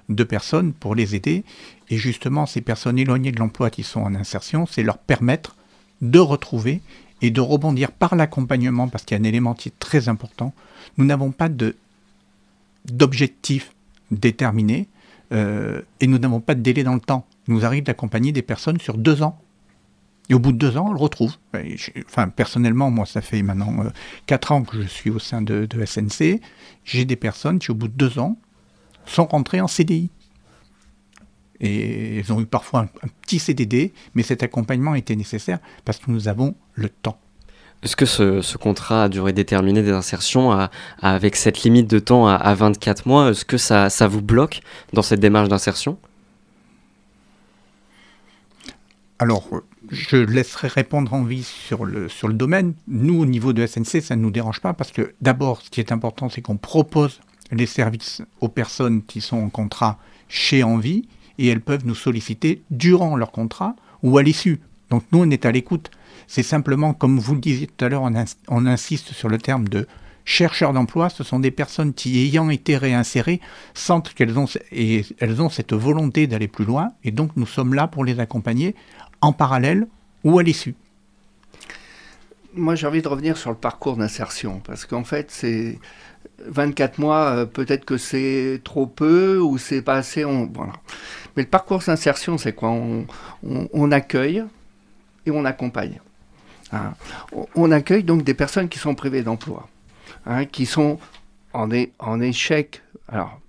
de- 0.09 0.23
personnes 0.23 0.73
pour 0.73 0.93
les 0.93 1.15
aider. 1.15 1.43
Et 1.89 1.97
justement, 1.97 2.45
ces 2.45 2.61
personnes 2.61 2.99
éloignées 2.99 3.31
de 3.31 3.39
l'emploi 3.39 3.71
qui 3.71 3.81
sont 3.81 4.01
en 4.01 4.13
insertion, 4.13 4.67
c'est 4.67 4.83
leur 4.83 4.99
permettre 4.99 5.55
de 6.01 6.19
retrouver 6.19 6.81
et 7.23 7.31
de 7.31 7.41
rebondir 7.41 7.91
par 7.91 8.15
l'accompagnement, 8.15 8.87
parce 8.87 9.03
qu'il 9.03 9.17
y 9.17 9.19
a 9.19 9.21
un 9.21 9.27
élément 9.27 9.55
qui 9.55 9.69
est 9.69 9.79
très 9.79 10.07
important. 10.07 10.53
Nous 10.97 11.05
n'avons 11.05 11.31
pas 11.31 11.49
de 11.49 11.75
d'objectifs 12.85 13.73
déterminés 14.09 14.87
euh, 15.31 15.81
et 15.99 16.07
nous 16.07 16.17
n'avons 16.17 16.39
pas 16.39 16.55
de 16.55 16.61
délai 16.61 16.83
dans 16.83 16.93
le 16.93 16.99
temps. 16.99 17.25
Il 17.47 17.53
nous 17.53 17.65
arrive 17.65 17.83
d'accompagner 17.83 18.31
des 18.31 18.41
personnes 18.41 18.79
sur 18.79 18.97
deux 18.97 19.23
ans. 19.23 19.39
Et 20.29 20.33
au 20.33 20.39
bout 20.39 20.51
de 20.51 20.57
deux 20.57 20.77
ans, 20.77 20.87
on 20.87 20.93
le 20.93 20.99
retrouve. 20.99 21.35
Enfin, 22.05 22.29
personnellement, 22.29 22.89
moi, 22.89 23.05
ça 23.05 23.21
fait 23.21 23.41
maintenant 23.41 23.83
euh, 23.83 23.89
quatre 24.27 24.51
ans 24.51 24.63
que 24.63 24.81
je 24.81 24.87
suis 24.87 25.09
au 25.09 25.19
sein 25.19 25.41
de, 25.41 25.65
de 25.65 25.85
SNC. 25.85 26.39
J'ai 26.85 27.05
des 27.05 27.15
personnes 27.15 27.59
qui, 27.59 27.71
au 27.71 27.73
bout 27.73 27.87
de 27.87 27.93
deux 27.93 28.19
ans, 28.19 28.37
sont 29.05 29.25
rentrées 29.25 29.61
en 29.61 29.67
CDI. 29.67 30.09
Et 31.59 32.19
elles 32.19 32.33
ont 32.33 32.41
eu 32.41 32.45
parfois 32.45 32.81
un, 32.81 32.89
un 33.03 33.09
petit 33.21 33.39
CDD, 33.39 33.93
mais 34.15 34.23
cet 34.23 34.41
accompagnement 34.41 34.95
était 34.95 35.15
nécessaire 35.15 35.59
parce 35.85 35.99
que 35.99 36.09
nous 36.09 36.27
avons 36.27 36.55
le 36.73 36.89
temps. 36.89 37.19
Est-ce 37.83 37.95
que 37.95 38.05
ce, 38.05 38.57
contrat 38.57 39.05
à 39.05 39.09
durée 39.09 39.33
déterminée 39.33 39.81
des 39.81 39.91
insertions, 39.91 40.69
avec 41.01 41.35
cette 41.35 41.63
limite 41.63 41.89
de 41.89 41.99
temps 41.99 42.27
à, 42.27 42.35
à 42.35 42.53
24 42.53 43.07
mois, 43.07 43.31
est-ce 43.31 43.43
que 43.43 43.57
ça, 43.57 43.89
vous 44.07 44.21
bloque 44.21 44.61
dans 44.93 45.01
cette 45.01 45.19
démarche 45.19 45.49
d'insertion? 45.49 45.97
Alors, 49.17 49.47
je 49.89 50.17
laisserai 50.17 50.67
répondre 50.67 51.13
Envie 51.13 51.43
sur 51.43 51.85
le, 51.85 52.07
sur 52.07 52.27
le 52.27 52.33
domaine. 52.33 52.73
Nous, 52.87 53.19
au 53.19 53.25
niveau 53.25 53.53
de 53.53 53.65
SNC, 53.65 54.01
ça 54.01 54.15
ne 54.15 54.21
nous 54.21 54.31
dérange 54.31 54.61
pas 54.61 54.73
parce 54.73 54.91
que 54.91 55.13
d'abord, 55.21 55.61
ce 55.61 55.69
qui 55.69 55.79
est 55.79 55.91
important, 55.91 56.29
c'est 56.29 56.41
qu'on 56.41 56.57
propose 56.57 57.19
les 57.51 57.65
services 57.65 58.21
aux 58.39 58.47
personnes 58.47 59.03
qui 59.03 59.21
sont 59.21 59.37
en 59.37 59.49
contrat 59.49 59.99
chez 60.27 60.63
Envie 60.63 61.07
et 61.37 61.47
elles 61.47 61.61
peuvent 61.61 61.85
nous 61.85 61.95
solliciter 61.95 62.61
durant 62.71 63.15
leur 63.15 63.31
contrat 63.31 63.75
ou 64.03 64.17
à 64.17 64.23
l'issue. 64.23 64.59
Donc 64.89 65.03
nous, 65.11 65.19
on 65.19 65.29
est 65.29 65.45
à 65.45 65.51
l'écoute. 65.51 65.91
C'est 66.33 66.43
simplement, 66.43 66.93
comme 66.93 67.19
vous 67.19 67.33
le 67.33 67.41
disiez 67.41 67.67
tout 67.67 67.83
à 67.83 67.89
l'heure, 67.89 68.03
on, 68.03 68.15
ins- 68.15 68.37
on 68.47 68.65
insiste 68.65 69.11
sur 69.11 69.27
le 69.27 69.37
terme 69.37 69.67
de 69.67 69.85
chercheurs 70.23 70.71
d'emploi. 70.71 71.09
Ce 71.09 71.25
sont 71.25 71.39
des 71.41 71.51
personnes 71.51 71.93
qui, 71.93 72.21
ayant 72.25 72.49
été 72.49 72.77
réinsérées, 72.77 73.41
sentent 73.73 74.13
qu'elles 74.13 74.39
ont, 74.39 74.45
et 74.71 75.03
elles 75.19 75.41
ont 75.41 75.49
cette 75.49 75.73
volonté 75.73 76.27
d'aller 76.27 76.47
plus 76.47 76.63
loin. 76.63 76.93
Et 77.03 77.11
donc, 77.11 77.31
nous 77.35 77.45
sommes 77.45 77.73
là 77.73 77.87
pour 77.87 78.05
les 78.05 78.21
accompagner 78.21 78.75
en 79.19 79.33
parallèle 79.33 79.87
ou 80.23 80.39
à 80.39 80.43
l'issue. 80.43 80.73
Moi, 82.53 82.75
j'ai 82.75 82.87
envie 82.87 83.01
de 83.01 83.09
revenir 83.09 83.35
sur 83.35 83.49
le 83.49 83.57
parcours 83.57 83.97
d'insertion, 83.97 84.61
parce 84.63 84.85
qu'en 84.85 85.03
fait, 85.03 85.31
c'est 85.31 85.79
24 86.45 86.97
mois, 86.97 87.25
euh, 87.25 87.45
peut-être 87.45 87.83
que 87.83 87.97
c'est 87.97 88.61
trop 88.63 88.87
peu 88.87 89.37
ou 89.37 89.57
c'est 89.57 89.81
pas 89.81 89.95
assez. 89.95 90.23
On... 90.23 90.45
Voilà. 90.45 90.71
Mais 91.35 91.43
le 91.43 91.49
parcours 91.49 91.79
d'insertion, 91.79 92.37
c'est 92.37 92.53
quoi? 92.53 92.69
On 92.71 93.91
accueille 93.91 94.45
et 95.25 95.31
on 95.31 95.43
accompagne. 95.43 95.99
Hein. 96.71 96.93
On- 97.55 97.71
accueille 97.71 98.03
donc 98.03 98.23
des 98.23 98.33
personnes 98.33 98.69
qui 98.69 98.79
sont 98.79 98.95
privées 98.95 99.23
d'emploi, 99.23 99.67
hein, 100.25 100.45
qui 100.45 100.65
sont 100.65 100.99
en, 101.53 101.69
échec, 102.21 102.81
alors, 103.07 103.39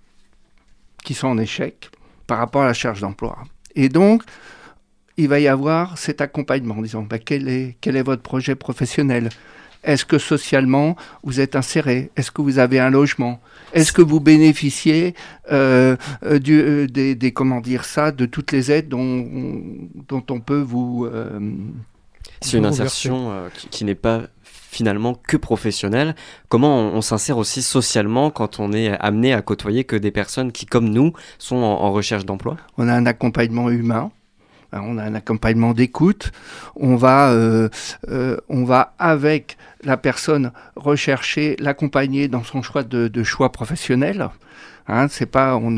qui 1.05 1.15
sont 1.15 1.29
en 1.29 1.39
échec 1.39 1.91
par 2.27 2.39
rapport 2.39 2.63
à 2.63 2.67
la 2.67 2.75
charge 2.75 3.01
d'emploi. 3.01 3.39
Et 3.75 3.89
donc, 3.89 4.23
il 5.17 5.29
va 5.29 5.41
y 5.41 5.49
avoir 5.49 5.99
cet 5.99 6.21
accompagnement 6.21 6.77
en 6.77 6.83
disant 6.83 7.07
quel, 7.25 7.49
est, 7.49 8.03
votre 8.03 8.23
projet 8.23 8.55
professionnel? 8.55 9.29
Est-ce 9.85 10.05
que 10.05 10.19
socialement 10.19 10.97
vous 11.25 11.41
êtes 11.41 11.57
inséré? 11.57 12.11
Est-ce 12.17 12.31
que 12.31 12.41
vous 12.41 12.61
avez 12.61 12.79
un 12.79 12.91
logement? 12.91 13.41
Est-ce 13.73 13.93
que 13.93 14.03
vous 14.03 14.21
bénéficiez 14.21 15.15
euh, 15.51 15.97
euh, 16.25 16.39
du, 16.39 16.61
euh, 16.61 16.87
des, 16.87 17.33
comment 17.33 17.61
dire 17.61 17.85
ça, 17.85 18.13
de 18.13 18.25
toutes 18.27 18.53
les 18.53 18.71
aides 18.71 18.89
dont, 18.89 19.61
on 20.11 20.41
peut 20.41 20.61
vous 20.61 21.09
C'est 22.41 22.59
une 22.59 22.67
insertion 22.67 23.31
euh, 23.31 23.49
qui, 23.55 23.69
qui 23.69 23.85
n'est 23.85 23.95
pas 23.95 24.23
finalement 24.45 25.15
que 25.15 25.37
professionnelle. 25.37 26.15
Comment 26.49 26.79
on, 26.79 26.97
on 26.97 27.01
s'insère 27.03 27.37
aussi 27.37 27.63
socialement 27.63 28.31
quand 28.31 28.59
on 28.59 28.73
est 28.73 28.97
amené 28.99 29.35
à 29.35 29.43
côtoyer 29.43 29.85
que 29.85 29.97
des 29.97 30.11
personnes 30.11 30.51
qui, 30.51 30.65
comme 30.67 30.89
nous, 30.89 31.13
sont 31.39 31.57
en, 31.57 31.83
en 31.83 31.93
recherche 31.93 32.25
d'emploi? 32.25 32.57
On 32.79 32.89
a 32.89 32.95
un 32.95 33.07
accompagnement 33.07 33.69
humain. 33.71 34.11
Hein, 34.73 34.81
On 34.85 34.99
a 34.99 35.05
un 35.05 35.15
accompagnement 35.15 35.73
d'écoute. 35.73 36.33
On 36.77 36.97
va, 36.97 37.31
euh, 37.31 37.69
euh, 38.09 38.37
on 38.49 38.65
va 38.65 38.95
avec 38.99 39.57
la 39.85 39.97
personne 39.97 40.53
rechercher, 40.77 41.57
l'accompagner 41.59 42.29
dans 42.29 42.45
son 42.45 42.63
choix 42.63 42.83
de, 42.83 43.23
choix 43.23 43.53
professionnel. 43.53 44.29
Hein, 44.89 45.07
on 45.35 45.71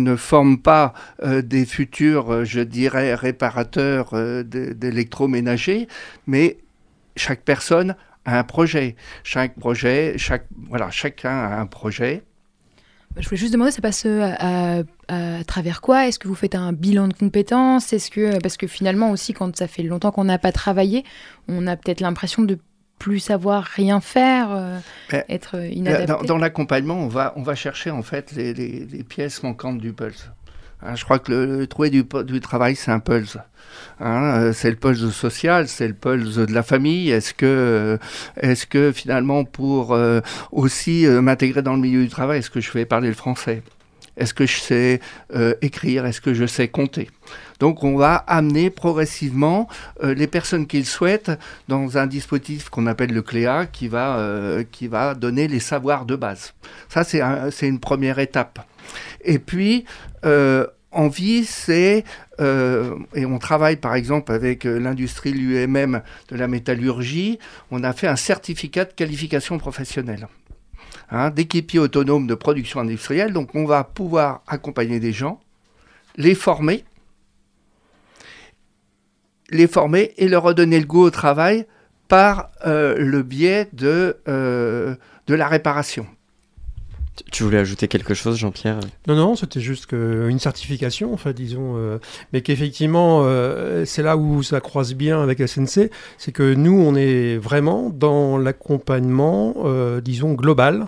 ne, 0.00 0.16
forme 0.16 0.58
pas 0.58 0.92
euh, 1.22 1.42
des 1.42 1.64
futurs, 1.64 2.44
je 2.44 2.60
dirais, 2.60 3.14
réparateurs 3.14 4.12
d'électroménagers, 4.44 5.88
mais 6.26 6.58
chaque 7.16 7.42
personne 7.42 7.96
a 8.24 8.38
un 8.38 8.44
projet. 8.44 8.96
Chaque 9.22 9.58
projet, 9.58 10.16
chacun 10.18 11.30
a 11.30 11.60
un 11.60 11.66
projet. 11.66 12.22
Bah, 13.14 13.20
Je 13.22 13.28
voulais 13.28 13.38
juste 13.38 13.52
demander, 13.52 13.70
ça 13.70 13.80
passe 13.80 14.06
euh, 14.06 14.22
à, 14.38 14.78
à- 15.08 15.36
à 15.38 15.44
travers 15.44 15.80
quoi? 15.80 16.06
Est-ce 16.08 16.18
que 16.18 16.26
vous 16.28 16.34
faites 16.34 16.54
un 16.56 16.72
bilan 16.72 17.06
de 17.08 17.14
compétences? 17.14 17.92
Est-ce 17.92 18.10
que 18.10 18.40
parce 18.40 18.56
que 18.56 18.66
finalement 18.66 19.10
aussi, 19.10 19.32
quand 19.32 19.54
ça 19.56 19.68
fait 19.68 19.82
longtemps 19.84 20.10
qu'on 20.10 20.24
n'a 20.24 20.38
pas 20.38 20.50
travaillé, 20.52 21.04
on 21.48 21.66
a 21.66 21.76
peut-être 21.76 22.00
l'impression 22.00 22.42
de 22.42 22.58
plus 22.98 23.20
savoir 23.20 23.64
rien 23.64 24.00
faire, 24.00 24.48
euh, 24.50 24.78
être 25.28 25.56
euh, 25.56 25.68
Dans, 25.68 25.72
inadapté? 25.74 26.26
dans 26.26 26.38
l'accompagnement, 26.38 26.94
on 26.94 27.08
va, 27.08 27.32
on 27.36 27.42
va 27.42 27.54
chercher 27.54 27.90
en 27.90 28.02
fait 28.02 28.32
les, 28.32 28.52
les- 28.54 28.84
les 28.86 29.04
pièces 29.04 29.42
manquantes 29.42 29.78
du 29.78 29.92
puzzle. 29.92 30.32
Hein, 30.84 30.94
je 30.96 31.04
crois 31.04 31.18
que 31.18 31.32
le, 31.32 31.58
le 31.60 31.66
trouver 31.66 31.90
du, 31.90 32.04
travail, 32.40 32.76
c'est 32.76 32.90
un 32.90 33.00
pulse. 33.00 33.38
Hein, 34.00 34.22
euh, 34.40 34.52
c'est 34.52 34.70
le 34.70 34.76
pulse 34.76 35.08
social, 35.10 35.66
c'est 35.68 35.88
le 35.88 35.94
pulse 35.94 36.36
de 36.36 36.52
la 36.52 36.62
famille. 36.62 37.10
Est-ce 37.10 37.32
que, 37.32 37.46
euh, 37.46 37.96
est-ce 38.36 38.66
que 38.66 38.92
finalement, 38.92 39.44
pour 39.44 39.94
euh, 39.94 40.20
aussi 40.52 41.06
m'intégrer 41.06 41.62
dans 41.62 41.74
le 41.74 41.80
milieu 41.80 42.02
du 42.02 42.08
travail, 42.10 42.40
est-ce 42.40 42.50
que 42.50 42.60
je 42.60 42.70
vais 42.72 42.84
parler 42.84 43.08
le 43.08 43.14
français? 43.14 43.62
Est-ce 44.16 44.32
que 44.32 44.46
je 44.46 44.58
sais 44.58 45.00
écrire? 45.60 46.06
Est-ce 46.06 46.20
que 46.20 46.34
je 46.34 46.46
sais 46.46 46.68
compter? 46.68 47.10
Donc 47.58 47.82
on 47.82 47.96
va 47.96 48.14
amener 48.14 48.70
progressivement 48.70 49.66
les 50.00 50.28
personnes 50.28 50.68
qui 50.68 50.78
le 50.78 50.84
souhaitent 50.84 51.32
dans 51.66 51.98
un 51.98 52.06
dispositif 52.06 52.68
qu'on 52.68 52.86
appelle 52.86 53.12
le 53.12 53.22
CLEA 53.22 53.66
qui 53.66 53.88
va, 53.88 54.58
qui 54.70 54.86
va 54.86 55.16
donner 55.16 55.48
les 55.48 55.58
savoirs 55.58 56.04
de 56.04 56.14
base. 56.14 56.54
Ça 56.88 57.02
c'est 57.02 57.22
un- 57.22 57.50
une 57.62 57.80
première 57.80 58.20
étape. 58.20 58.60
Et 59.24 59.40
puis 59.40 59.84
euh, 60.24 60.66
en 60.90 61.08
vie, 61.08 61.44
c'est 61.44 62.04
euh, 62.40 62.96
et 63.14 63.26
on 63.26 63.38
travaille 63.38 63.76
par 63.76 63.94
exemple 63.94 64.30
avec 64.30 64.64
euh, 64.64 64.78
l'industrie 64.78 65.32
l'UMM 65.32 66.02
de 66.28 66.36
la 66.36 66.46
métallurgie. 66.46 67.38
On 67.70 67.82
a 67.82 67.92
fait 67.92 68.06
un 68.06 68.16
certificat 68.16 68.84
de 68.84 68.92
qualification 68.92 69.58
professionnelle 69.58 70.28
hein, 71.10 71.30
d'équipier 71.30 71.80
autonome 71.80 72.28
de 72.28 72.34
production 72.34 72.80
industrielle. 72.80 73.32
Donc 73.32 73.54
on 73.54 73.64
va 73.64 73.82
pouvoir 73.82 74.42
accompagner 74.46 75.00
des 75.00 75.12
gens, 75.12 75.40
les 76.16 76.36
former, 76.36 76.84
les 79.50 79.66
former 79.66 80.14
et 80.16 80.28
leur 80.28 80.44
redonner 80.44 80.78
le 80.78 80.86
goût 80.86 81.02
au 81.02 81.10
travail 81.10 81.66
par 82.06 82.50
le 82.64 83.22
biais 83.22 83.68
de 83.72 84.16
la 84.26 85.48
réparation. 85.48 86.06
Tu 87.30 87.44
voulais 87.44 87.58
ajouter 87.58 87.86
quelque 87.86 88.12
chose, 88.12 88.36
Jean-Pierre? 88.38 88.80
Non, 89.06 89.14
non, 89.14 89.36
c'était 89.36 89.60
juste 89.60 89.92
une 89.92 90.38
certification, 90.40 91.12
en 91.12 91.16
fait, 91.16 91.32
disons, 91.32 91.74
euh, 91.76 91.98
mais 92.32 92.40
qu'effectivement, 92.40 93.20
euh, 93.22 93.84
c'est 93.84 94.02
là 94.02 94.16
où 94.16 94.42
ça 94.42 94.60
croise 94.60 94.94
bien 94.94 95.22
avec 95.22 95.38
SNC, 95.46 95.90
c'est 96.18 96.32
que 96.32 96.54
nous, 96.54 96.72
on 96.72 96.96
est 96.96 97.36
vraiment 97.36 97.90
dans 97.90 98.36
l'accompagnement, 98.36 99.54
euh, 99.64 100.00
disons, 100.00 100.32
global 100.32 100.86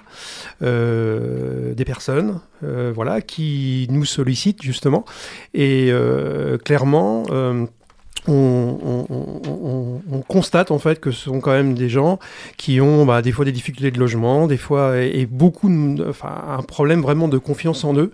des 0.60 1.84
personnes, 1.84 2.40
voilà, 2.62 3.20
qui 3.20 3.86
nous 3.90 4.04
sollicitent 4.04 4.62
justement, 4.62 5.04
et 5.54 5.92
clairement. 6.64 7.24
On, 8.28 8.78
on- 8.82 9.06
on- 9.10 9.40
on- 9.66 10.02
on 10.12 10.20
constate 10.22 10.70
en 10.70 10.78
fait 10.78 11.00
que 11.00 11.10
ce 11.10 11.24
sont 11.24 11.40
quand 11.40 11.52
même 11.52 11.74
des 11.74 11.88
gens 11.88 12.18
qui 12.56 12.80
ont 12.80 13.04
bah, 13.06 13.22
des 13.22 13.32
fois 13.32 13.44
des 13.44 13.52
difficultés 13.52 13.90
de 13.90 13.98
logement, 13.98 14.46
des 14.46 14.56
fois 14.56 14.98
et, 15.00 15.26
beaucoup, 15.26 15.68
de- 15.68 16.08
enfin 16.08 16.32
un 16.58 16.62
problème 16.62 17.00
vraiment 17.02 17.28
de 17.28 17.38
confiance 17.38 17.84
en 17.84 17.94
eux. 17.96 18.12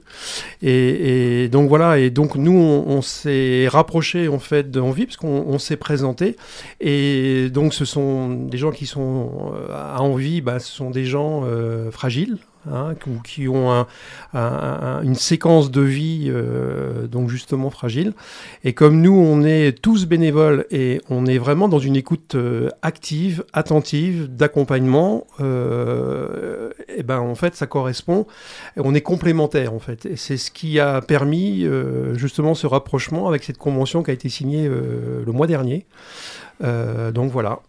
Et, 0.62 1.48
donc 1.51 1.68
voilà, 1.68 1.98
et 1.98 2.11
donc 2.11 2.37
nous 2.37 2.53
on, 2.59 3.03
s'est 3.03 3.66
rapproché 3.68 4.29
en 4.29 4.38
fait 4.38 4.70
d'Envie 4.70 5.07
parce 5.07 5.16
qu'on 5.16 5.44
on 5.48 5.59
s'est 5.59 5.77
présenté 5.77 6.37
et 6.81 7.48
donc 7.51 7.75
ce 7.75 7.85
sont 7.85 8.29
des 8.31 8.59
gens 8.59 8.70
qui 8.70 8.87
sont 8.87 9.53
euh, 9.55 9.72
à 9.72 10.01
Envie, 10.03 10.40
bah, 10.40 10.59
ce 10.61 10.70
sont 10.72 10.90
des 10.90 11.05
gens 11.05 11.42
euh, 11.44 11.90
fragiles. 11.90 12.38
Hein, 12.70 12.94
ou 13.07 13.20
qui 13.22 13.48
ont 13.48 13.70
un- 13.72 13.87
un- 14.35 14.38
un- 14.40 15.03
une 15.03 15.14
séquence 15.14 15.70
de 15.70 15.81
vie 15.81 16.27
euh, 16.29 17.07
donc 17.07 17.29
justement 17.29 17.70
fragile. 17.70 18.12
Et 18.64 18.72
comme 18.72 19.01
nous 19.01 19.12
on 19.14 19.42
est 19.44 19.72
tous 19.81 20.07
bénévoles 20.07 20.66
et 20.70 21.01
on 21.11 21.27
est 21.27 21.38
vraiment 21.38 21.68
dans 21.68 21.79
une 21.79 21.96
écoute 21.96 22.35
euh, 22.35 22.68
active 22.83 23.44
attentive 23.53 24.29
d'accompagnement 24.35 25.27
euh, 25.40 26.70
et 26.96 27.03
ben 27.03 27.18
en 27.18 27.35
fait 27.35 27.55
ça 27.55 27.66
correspond. 27.66 28.27
On 28.77 28.94
est 28.94 29.01
complémentaires 29.01 29.75
en 29.75 29.79
fait. 29.79 30.07
Et 30.07 30.16
c'est 30.16 30.37
ce 30.37 30.51
qui 30.51 30.79
a 30.81 31.01
permis 31.01 31.64
euh, 31.64 32.14
justement 32.14 32.55
ce 32.55 32.66
rapprochement 32.66 33.29
avec 33.29 33.44
cette 33.44 33.59
convention 33.59 34.03
qui 34.03 34.11
a 34.11 34.14
été 34.14 34.29
signée 34.29 34.68
le 34.68 35.33
mois 35.33 35.46
dernier. 35.46 35.87
Donc 36.61 37.31
voilà 37.33 37.61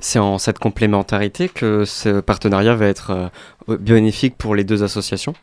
C'est 0.00 0.18
en 0.18 0.38
cette 0.38 0.58
complémentarité 0.58 1.48
que 1.48 1.84
ce 1.84 2.20
partenariat 2.20 2.74
va 2.74 2.86
être 2.86 3.30
euh, 3.68 3.76
bénéfique 3.78 4.36
pour 4.36 4.54
les 4.54 4.64
deux 4.64 4.82
associations 4.82 5.34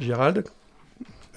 Gérald? 0.00 0.44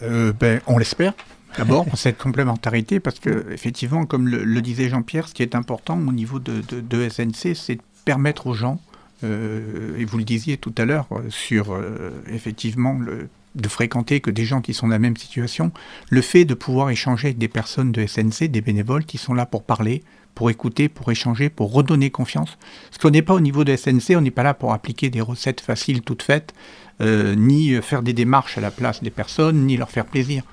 Euh, 0.01 0.33
ben, 0.33 0.61
on 0.67 0.77
l'espère. 0.77 1.13
D'abord, 1.57 1.85
cette 1.95 2.17
complémentarité, 2.17 2.99
parce 2.99 3.19
que 3.19 3.51
effectivement, 3.51 4.05
comme 4.05 4.27
le, 4.27 4.43
le 4.43 4.61
disait 4.61 4.89
Jean-Pierre, 4.89 5.27
ce 5.27 5.33
qui 5.33 5.43
est 5.43 5.53
important 5.53 5.99
au 5.99 6.11
niveau 6.11 6.39
de, 6.39 6.61
de, 6.61 6.81
de 6.81 7.09
SNC, 7.09 7.55
c'est 7.55 7.75
de 7.75 7.81
permettre 8.05 8.47
aux 8.47 8.53
gens, 8.53 8.79
euh, 9.23 9.95
et 9.97 10.05
vous 10.05 10.17
le 10.17 10.23
disiez 10.23 10.57
tout 10.57 10.73
à 10.77 10.85
l'heure, 10.85 11.07
sur 11.29 11.73
euh, 11.73 12.11
effectivement 12.27 12.93
le, 12.93 13.29
de 13.55 13.67
fréquenter 13.67 14.19
que 14.19 14.31
des 14.31 14.45
gens 14.45 14.61
qui 14.61 14.73
sont 14.73 14.87
dans 14.87 14.93
la 14.93 14.99
même 14.99 15.17
situation, 15.17 15.71
le 16.09 16.21
fait 16.21 16.43
de 16.43 16.55
pouvoir 16.55 16.89
échanger 16.89 17.27
avec 17.27 17.37
des 17.37 17.47
personnes 17.47 17.91
de 17.91 18.05
SNC, 18.05 18.47
des 18.47 18.61
bénévoles 18.61 19.05
qui 19.05 19.19
sont 19.19 19.35
là 19.35 19.45
pour 19.45 19.63
parler, 19.63 20.03
pour 20.35 20.49
écouter, 20.49 20.89
pour 20.89 21.11
échanger, 21.11 21.49
pour 21.49 21.71
redonner 21.71 22.09
confiance. 22.09 22.57
Parce 22.89 23.01
qu'on 23.01 23.11
n'est 23.11 23.21
pas 23.21 23.33
au 23.33 23.39
niveau 23.39 23.63
de 23.63 23.75
SNC, 23.75 24.15
on 24.15 24.21
n'est 24.21 24.31
pas 24.31 24.43
là 24.43 24.53
pour 24.53 24.73
appliquer 24.73 25.09
des 25.09 25.21
recettes 25.21 25.61
faciles 25.61 26.01
toutes 26.01 26.23
faites, 26.23 26.53
euh, 27.01 27.35
ni 27.35 27.81
faire 27.81 28.03
des 28.03 28.13
démarches 28.13 28.57
à 28.57 28.61
la 28.61 28.71
place 28.71 29.03
des 29.03 29.09
personnes, 29.09 29.65
ni 29.65 29.77
leur 29.77 29.89
faire 29.89 30.05
plaisir. 30.05 30.43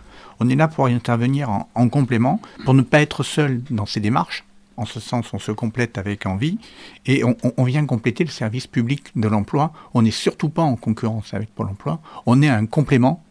On 0.40 0.48
est 0.48 0.56
là 0.56 0.68
pour 0.68 0.86
intervenir 0.86 1.50
en, 1.50 1.68
en 1.74 1.88
complément, 1.88 2.40
pour 2.64 2.74
ne 2.74 2.82
pas 2.82 3.00
être 3.00 3.22
seul 3.22 3.62
dans 3.70 3.86
ces 3.86 4.00
démarches. 4.00 4.44
En 4.80 4.86
ce 4.86 4.98
sens, 4.98 5.34
on 5.34 5.38
se 5.38 5.52
complète 5.52 5.98
avec 5.98 6.24
envie 6.24 6.58
et 7.04 7.22
on, 7.22 7.64
vient 7.64 7.84
compléter 7.84 8.24
le 8.24 8.30
service 8.30 8.66
public 8.66 9.08
de 9.14 9.28
l'emploi. 9.28 9.74
On 9.92 10.00
n'est 10.00 10.10
surtout 10.10 10.48
pas 10.48 10.62
en 10.62 10.76
concurrence 10.76 11.34
avec 11.34 11.54
Pôle 11.54 11.66
emploi. 11.66 12.00
On 12.24 12.40
est 12.40 12.48
un 12.48 12.64
complément 12.64 13.22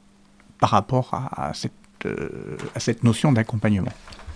par 0.59 0.69
rapport 0.69 1.12
à, 1.12 1.51
euh, 2.05 2.57
à 2.75 2.79
cette 2.79 3.03
notion 3.03 3.31
d'accompagnement. 3.31 3.91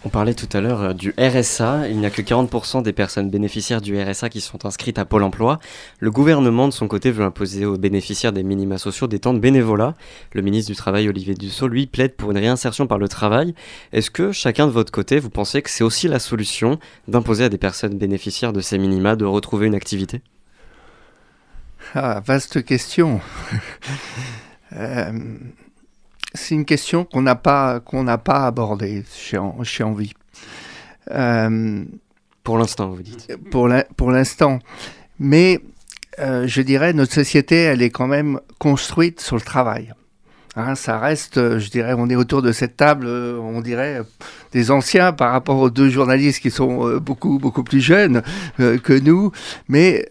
On 0.05 0.09
parlait 0.09 0.33
tout 0.33 0.49
à 0.51 0.59
l'heure 0.59 0.81
euh, 0.81 0.93
du 0.93 1.13
RSA. 1.17 1.87
Il 1.87 1.97
n'y 1.97 2.05
a 2.05 2.09
que 2.09 2.21
40% 2.21 2.83
des 2.83 2.91
personnes 2.91 3.29
bénéficiaires 3.29 3.81
du 3.81 4.01
RSA 4.01 4.29
qui 4.29 4.41
sont 4.41 4.65
inscrites 4.65 4.99
à 4.99 5.05
Pôle 5.05 5.23
emploi. 5.23 5.59
Le 5.99 6.11
gouvernement, 6.11 6.67
de 6.67 6.73
son 6.73 6.89
côté, 6.89 7.09
veut 7.09 7.23
imposer 7.23 7.65
aux 7.65 7.77
bénéficiaires 7.77 8.33
des 8.33 8.43
minima 8.43 8.77
sociaux 8.77 9.07
des 9.07 9.19
temps 9.19 9.33
de 9.33 9.39
bénévolat. 9.39 9.93
Le 10.33 10.41
ministre 10.41 10.71
du 10.71 10.75
Travail, 10.75 11.07
Olivier 11.07 11.35
Dussault, 11.35 11.69
lui, 11.69 11.87
plaide 11.87 12.15
pour 12.15 12.31
une 12.31 12.37
réinsertion 12.37 12.85
par 12.85 12.97
le 12.97 13.07
travail. 13.07 13.55
Est-ce 13.93 14.11
que 14.11 14.33
chacun 14.33 14.67
de 14.67 14.71
votre 14.71 14.91
côté, 14.91 15.19
vous 15.19 15.29
pensez 15.29 15.61
que 15.61 15.69
c'est 15.69 15.85
aussi 15.85 16.09
la 16.09 16.19
solution 16.19 16.79
d'imposer 17.07 17.45
à 17.45 17.49
des 17.49 17.57
personnes 17.57 17.97
bénéficiaires 17.97 18.51
de 18.51 18.59
ces 18.59 18.77
minima 18.77 19.15
de 19.15 19.23
retrouver 19.23 19.67
une 19.67 19.75
activité? 19.75 20.21
Ah, 21.95 22.21
vaste 22.25 22.63
question. 22.63 23.21
Euh, 24.75 25.11
c'est 26.33 26.55
une 26.55 26.65
question 26.65 27.05
qu'on 27.05 27.21
n'a 27.21 27.35
pas, 27.35 27.79
qu'on 27.79 28.03
n'a 28.03 28.17
pas 28.17 28.45
abordée 28.47 29.03
chez, 29.13 29.37
chez 29.63 29.83
Envie. 29.83 30.13
Euh, 31.11 31.83
pour 32.43 32.57
l'instant, 32.57 32.89
vous 32.89 33.01
dites 33.03 33.35
Pour 33.51 33.67
l'in- 33.67 33.83
pour 33.97 34.11
l'instant. 34.11 34.59
Mais 35.19 35.59
euh, 36.19 36.45
je 36.47 36.61
dirais, 36.61 36.93
notre 36.93 37.13
société, 37.13 37.55
elle 37.55 37.81
est 37.81 37.89
quand 37.89 38.07
même 38.07 38.39
construite 38.59 39.19
sur 39.21 39.35
le 39.35 39.41
travail. 39.41 39.93
Hein, 40.55 40.75
ça 40.75 40.99
reste, 40.99 41.37
euh, 41.37 41.57
je 41.59 41.69
dirais, 41.71 41.93
on 41.97 42.09
est 42.09 42.15
autour 42.15 42.41
de 42.43 42.51
cette 42.51 42.77
table, 42.77 43.07
on 43.07 43.61
dirait, 43.61 44.01
des 44.51 44.69
anciens 44.71 45.11
par 45.11 45.31
rapport 45.31 45.57
aux 45.57 45.69
deux 45.71 45.89
journalistes 45.89 46.41
qui 46.41 46.51
sont 46.51 46.97
beaucoup, 46.97 47.39
beaucoup 47.39 47.63
plus 47.63 47.81
jeunes 47.81 48.21
euh, 48.59 48.77
que 48.77 48.93
nous. 48.93 49.31
Mais 49.67 50.07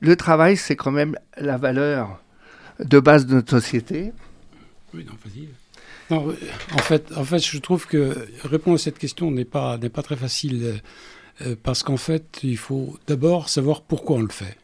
le 0.00 0.16
travail, 0.16 0.56
c'est 0.56 0.76
quand 0.76 0.90
même 0.92 1.16
la 1.36 1.56
valeur 1.58 2.22
de 2.80 2.98
base 2.98 3.26
de 3.26 3.34
notre 3.34 3.50
société. 3.50 4.12
Oui, 4.94 5.04
non, 6.10 6.28
euh, 6.28 6.34
en, 6.74 6.78
fait, 6.78 7.12
en 7.16 7.24
fait, 7.24 7.38
je 7.38 7.58
trouve 7.58 7.86
que 7.86 8.26
répondre 8.44 8.74
à 8.74 8.78
cette 8.78 8.98
question 8.98 9.30
n'est 9.30 9.44
pas, 9.44 9.78
n'est 9.78 9.88
pas 9.88 10.02
très 10.02 10.16
facile 10.16 10.80
euh, 11.42 11.56
parce 11.62 11.82
qu'en 11.82 11.96
fait, 11.96 12.40
il 12.42 12.56
faut 12.58 12.98
d'abord 13.06 13.48
savoir 13.48 13.82
pourquoi 13.82 14.16
on 14.16 14.22
le 14.22 14.28
fait. 14.28 14.56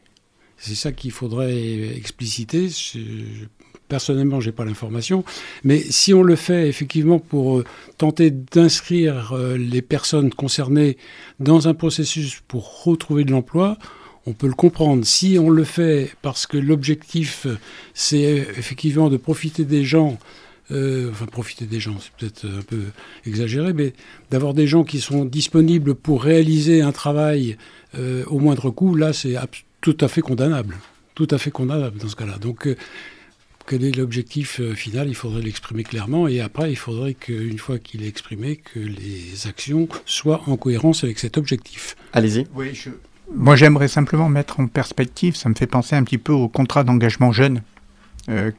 C'est 0.58 0.74
ça 0.74 0.92
qu'il 0.92 1.12
faudrait 1.12 1.96
expliciter. 1.96 2.68
Je- 2.68 3.46
personnellement, 3.88 4.38
j'ai 4.38 4.52
pas 4.52 4.66
l'information, 4.66 5.24
mais 5.64 5.78
si 5.78 6.12
on 6.12 6.22
le 6.22 6.36
fait 6.36 6.68
effectivement 6.68 7.18
pour 7.18 7.60
euh, 7.60 7.64
tenter 7.96 8.30
d'inscrire 8.30 9.32
euh, 9.32 9.56
les 9.56 9.80
personnes 9.80 10.28
concernées 10.34 10.98
dans 11.40 11.68
un 11.68 11.74
processus 11.74 12.42
pour 12.48 12.84
retrouver 12.84 13.24
de 13.24 13.30
l'emploi, 13.30 13.78
on 14.28 14.34
peut 14.34 14.46
le 14.46 14.54
comprendre. 14.54 15.04
Si 15.04 15.38
on 15.38 15.50
le 15.50 15.64
fait 15.64 16.12
parce 16.22 16.46
que 16.46 16.58
l'objectif, 16.58 17.46
euh, 17.46 17.58
c'est 17.94 18.26
euh, 18.26 18.44
effectivement 18.56 19.08
de 19.08 19.16
profiter 19.16 19.64
des 19.64 19.84
gens, 19.84 20.18
euh, 20.70 21.10
enfin 21.10 21.26
profiter 21.26 21.64
des 21.64 21.80
gens, 21.80 21.96
c'est 22.00 22.12
peut-être 22.18 22.44
un 22.46 22.62
peu 22.62 22.82
exagéré, 23.24 23.72
mais 23.72 23.94
d'avoir 24.30 24.52
des 24.54 24.66
gens 24.66 24.84
qui 24.84 25.00
sont 25.00 25.24
disponibles 25.24 25.94
pour 25.94 26.22
réaliser 26.22 26.82
un 26.82 26.92
travail 26.92 27.56
euh, 27.96 28.24
au 28.26 28.38
moindre 28.38 28.70
coût, 28.70 28.94
là 28.94 29.12
c'est 29.12 29.36
tout 29.80 29.96
à 30.00 30.08
fait 30.08 30.20
condamnable. 30.20 30.76
Tout 31.14 31.28
à 31.30 31.38
fait 31.38 31.50
condamnable 31.50 31.98
dans 31.98 32.08
ce 32.08 32.16
cas-là. 32.16 32.38
Donc 32.38 32.66
euh, 32.66 32.76
quel 33.66 33.84
est 33.84 33.96
l'objectif 33.96 34.60
euh, 34.60 34.74
final? 34.74 35.08
Il 35.08 35.14
faudrait 35.14 35.42
l'exprimer 35.42 35.84
clairement 35.84 36.28
et 36.28 36.40
après 36.40 36.70
il 36.70 36.76
faudrait 36.76 37.14
qu'une 37.14 37.58
fois 37.58 37.78
qu'il 37.78 38.02
est 38.04 38.08
exprimé, 38.08 38.56
que 38.56 38.78
les 38.78 39.46
actions 39.46 39.88
soient 40.06 40.42
en 40.46 40.56
cohérence 40.56 41.02
avec 41.04 41.18
cet 41.18 41.36
objectif. 41.36 41.96
Allez-y. 42.12 42.46
Oui, 42.54 42.68
je... 42.72 42.90
Moi, 43.34 43.56
j'aimerais 43.56 43.88
simplement 43.88 44.28
mettre 44.28 44.60
en 44.60 44.66
perspective, 44.66 45.36
ça 45.36 45.48
me 45.48 45.54
fait 45.54 45.66
penser 45.66 45.94
un 45.96 46.02
petit 46.02 46.18
peu 46.18 46.32
au 46.32 46.48
contrat 46.48 46.84
d'engagement 46.84 47.32
jeune 47.32 47.62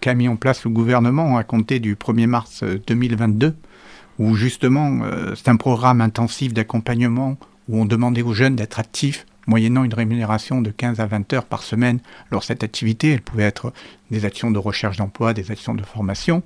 qu'a 0.02 0.16
mis 0.16 0.28
en 0.28 0.36
place 0.36 0.64
le 0.64 0.72
gouvernement 0.72 1.38
à 1.38 1.44
compter 1.44 1.80
du 1.80 1.96
1er 1.96 2.26
mars 2.26 2.64
2022, 2.88 3.56
où 4.18 4.34
justement 4.34 5.02
c'est 5.36 5.48
un 5.48 5.58
programme 5.58 6.02
intensif 6.02 6.56
d'accompagnement 6.56 7.38
où 7.68 7.80
on 7.80 7.86
demandait 7.86 8.24
aux 8.24 8.34
jeunes 8.34 8.56
d'être 8.56 8.80
actifs 8.80 9.28
moyennant 9.50 9.84
une 9.84 9.94
rémunération 9.94 10.62
de 10.62 10.70
15 10.70 11.00
à 11.00 11.08
20 11.08 11.34
heures 11.34 11.46
par 11.46 11.64
semaine. 11.64 12.00
Alors 12.32 12.44
cette 12.44 12.64
activité, 12.64 13.12
elle 13.12 13.22
pouvait 13.22 13.44
être 13.44 13.74
des 14.12 14.24
actions 14.24 14.52
de 14.52 14.60
recherche 14.60 14.98
d'emploi, 14.98 15.34
des 15.34 15.52
actions 15.52 15.74
de 15.74 15.84
formation, 15.84 16.44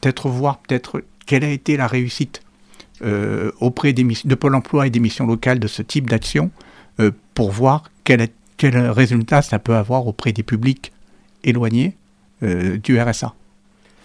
peut-être 0.00 0.28
voir 0.28 0.58
peut-être 0.58 1.04
quelle 1.26 1.44
a 1.44 1.50
été 1.50 1.76
la 1.76 1.86
réussite 1.86 2.42
euh, 3.02 3.52
auprès 3.60 3.92
de 3.92 4.34
Pôle 4.34 4.54
emploi 4.54 4.86
et 4.86 4.90
des 4.90 4.98
missions 4.98 5.26
locales 5.26 5.60
de 5.60 5.68
ce 5.68 5.82
type 5.82 6.10
d'action 6.10 6.50
euh, 6.50 6.67
pour 7.34 7.50
voir 7.50 7.90
quel, 8.04 8.28
quel, 8.56 8.76
résultat 8.90 9.42
ça 9.42 9.58
peut 9.58 9.74
avoir 9.74 10.06
auprès 10.06 10.32
des 10.32 10.42
publics 10.42 10.92
éloignés 11.44 11.96
euh, 12.42 12.78
du 12.78 13.00
RSA. 13.00 13.34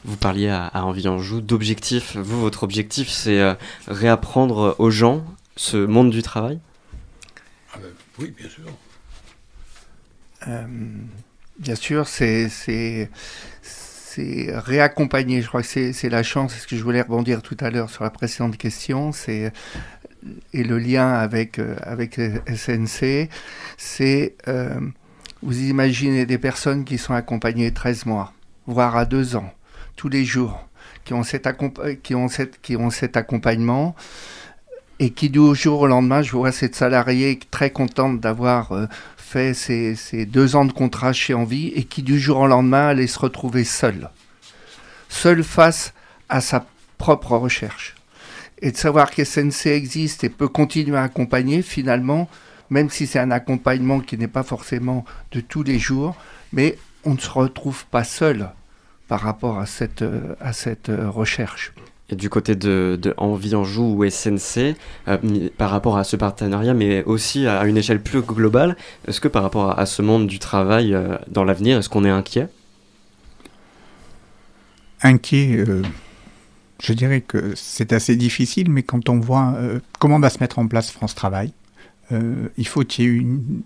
Vous 0.06 0.18
parliez 0.18 0.50
à, 0.50 0.66
à 0.68 0.84
Envie 0.84 1.08
Joue 1.20 1.42
d'objectifs. 1.42 2.18
Vous, 2.18 2.42
votre 2.42 2.64
objectif, 2.64 3.10
c'est 3.10 3.56
réapprendre 3.88 4.76
aux 4.80 4.90
gens 4.90 5.24
ce 5.56 5.78
monde 5.78 6.12
du 6.12 6.22
travail? 6.22 6.60
Ah 7.74 7.78
ben, 7.82 7.90
Oui, 8.20 8.34
bien 8.38 8.50
sûr. 8.50 8.66
bien 11.60 11.76
sûr, 11.76 12.08
c'est 12.08 12.50
c'est 14.14 14.52
réaccompagner. 14.54 15.42
Je 15.42 15.48
crois 15.48 15.62
que 15.62 15.92
c'est 15.92 16.10
la 16.10 16.24
chance, 16.24 16.54
c'est 16.54 16.60
ce 16.60 16.68
que 16.68 16.76
je 16.76 16.84
voulais 16.84 17.02
rebondir 17.02 17.42
tout 17.42 17.58
à 17.60 17.70
l'heure 17.70 17.90
sur 17.90 18.04
la 18.04 18.10
précédente 18.10 18.58
question, 18.58 19.12
c'est 19.12 19.52
et 20.54 20.64
le 20.64 20.78
lien 20.78 21.14
avec, 21.14 21.60
euh, 21.60 21.76
avec 21.82 22.20
SNC, 22.48 23.30
c'est 23.78 24.36
euh, 24.48 24.80
vous 25.42 25.62
imaginez 25.62 26.26
des 26.26 26.38
personnes 26.38 26.86
qui 26.86 26.98
sont 26.98 27.14
accompagnées 27.14 27.72
13 27.72 28.06
mois, 28.06 28.34
voire 28.66 28.96
à 28.96 29.06
2 29.06 29.36
ans, 29.36 29.52
tous 29.96 30.10
les 30.10 30.24
jours, 30.26 30.68
qui 31.04 31.14
ont, 31.14 31.24
cet 31.24 31.48
qui 32.02 32.16
ont, 32.16 32.28
qui 32.62 32.76
ont 32.76 32.90
cet 32.90 33.18
accompagnement 33.18 33.96
et 35.00 35.10
qui 35.10 35.30
du 35.30 35.54
jour 35.54 35.82
au 35.82 35.88
lendemain, 35.88 36.22
je 36.22 36.32
vois 36.32 36.52
cette 36.52 36.76
salariée 36.76 37.40
très 37.52 37.72
contente 37.72 38.20
d'avoir 38.20 38.72
euh, 38.72 38.86
fait 39.18 39.54
ses, 39.54 40.26
deux 40.26 40.56
ans 40.56 40.66
de 40.66 40.72
contrat 40.72 41.12
chez 41.12 41.34
Envie 41.34 41.70
et 41.76 41.84
qui 41.84 42.04
du 42.04 42.20
jour 42.20 42.38
au 42.38 42.48
lendemain 42.48 42.88
allait 42.88 43.08
se 43.08 43.20
retrouver 43.20 43.64
seule. 43.64 44.10
Seule 45.10 45.44
face 45.44 45.94
à 46.30 46.40
sa 46.40 46.66
propre 46.98 47.36
recherche. 47.36 47.96
Et 48.64 48.72
de 48.72 48.78
savoir 48.78 49.12
que 49.12 49.24
SNC 49.24 49.68
existe 49.68 50.24
et 50.24 50.30
peut 50.30 50.48
continuer 50.48 50.98
à 50.98 51.04
accompagner 51.04 51.62
finalement, 51.62 52.30
même 52.70 52.90
si 52.90 53.06
c'est 53.06 53.20
un 53.20 53.30
accompagnement 53.30 54.00
qui 54.00 54.18
n'est 54.18 54.28
pas 54.28 54.44
forcément 54.44 55.04
de 55.34 55.42
tous 55.42 55.64
les 55.64 55.78
jours, 55.78 56.16
mais 56.54 56.78
on 57.04 57.14
ne 57.14 57.20
se 57.20 57.30
retrouve 57.30 57.86
pas 57.88 58.06
seul 58.06 58.50
par 59.10 59.20
rapport 59.20 59.60
à 59.60 59.66
cette, 59.66 60.04
à 60.40 60.54
cette 60.54 60.90
recherche. 60.90 61.74
Et 62.10 62.16
du 62.16 62.30
côté 62.30 62.56
de, 62.56 62.98
de 63.02 63.14
Envie 63.18 63.56
Anjou 63.56 63.96
ou 63.98 64.10
SNC, 64.10 64.76
euh, 65.08 65.18
par 65.58 65.70
rapport 65.70 65.98
à 65.98 66.04
ce 66.04 66.16
partenariat, 66.16 66.74
mais 66.74 67.04
aussi 67.04 67.48
à 67.48 67.64
une 67.66 67.78
échelle 67.78 68.02
plus 68.02 68.22
globale, 68.22 68.76
est-ce 69.08 69.22
que 69.22 69.28
par 69.28 69.44
rapport 69.44 69.78
à, 69.78 69.86
ce 69.86 70.02
monde 70.02 70.28
du 70.28 70.40
travail 70.40 70.94
euh, 70.94 71.18
dans 71.28 71.44
l'avenir, 71.44 71.78
est-ce 71.78 71.90
qu'on 71.90 72.06
est 72.06 72.10
inquiet? 72.10 72.48
Inquiet, 75.02 75.58
euh, 75.58 75.82
je 76.84 76.94
dirais 76.94 77.22
que 77.22 77.54
c'est 77.56 77.94
assez 77.94 78.16
difficile, 78.16 78.70
mais 78.70 78.84
quand 78.84 79.10
on 79.10 79.20
voit 79.20 79.56
comment 80.00 80.20
va 80.20 80.30
se 80.30 80.40
mettre 80.40 80.60
en 80.60 80.68
place 80.68 80.92
France 80.92 81.16
Travail, 81.16 81.54
il 82.12 82.68
faut 82.68 82.84
qu'il 82.84 83.06
y 83.06 83.08
ait 83.08 83.12
une, 83.12 83.64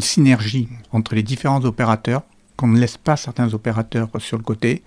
synergie 0.00 0.68
entre 0.92 1.14
les 1.14 1.22
différents 1.22 1.64
opérateurs, 1.64 2.22
qu'on 2.56 2.68
ne 2.68 2.78
laisse 2.78 2.96
pas 2.96 3.16
certains 3.16 3.52
opérateurs 3.54 4.08
sur 4.18 4.38
le 4.38 4.42
côté, 4.42 4.82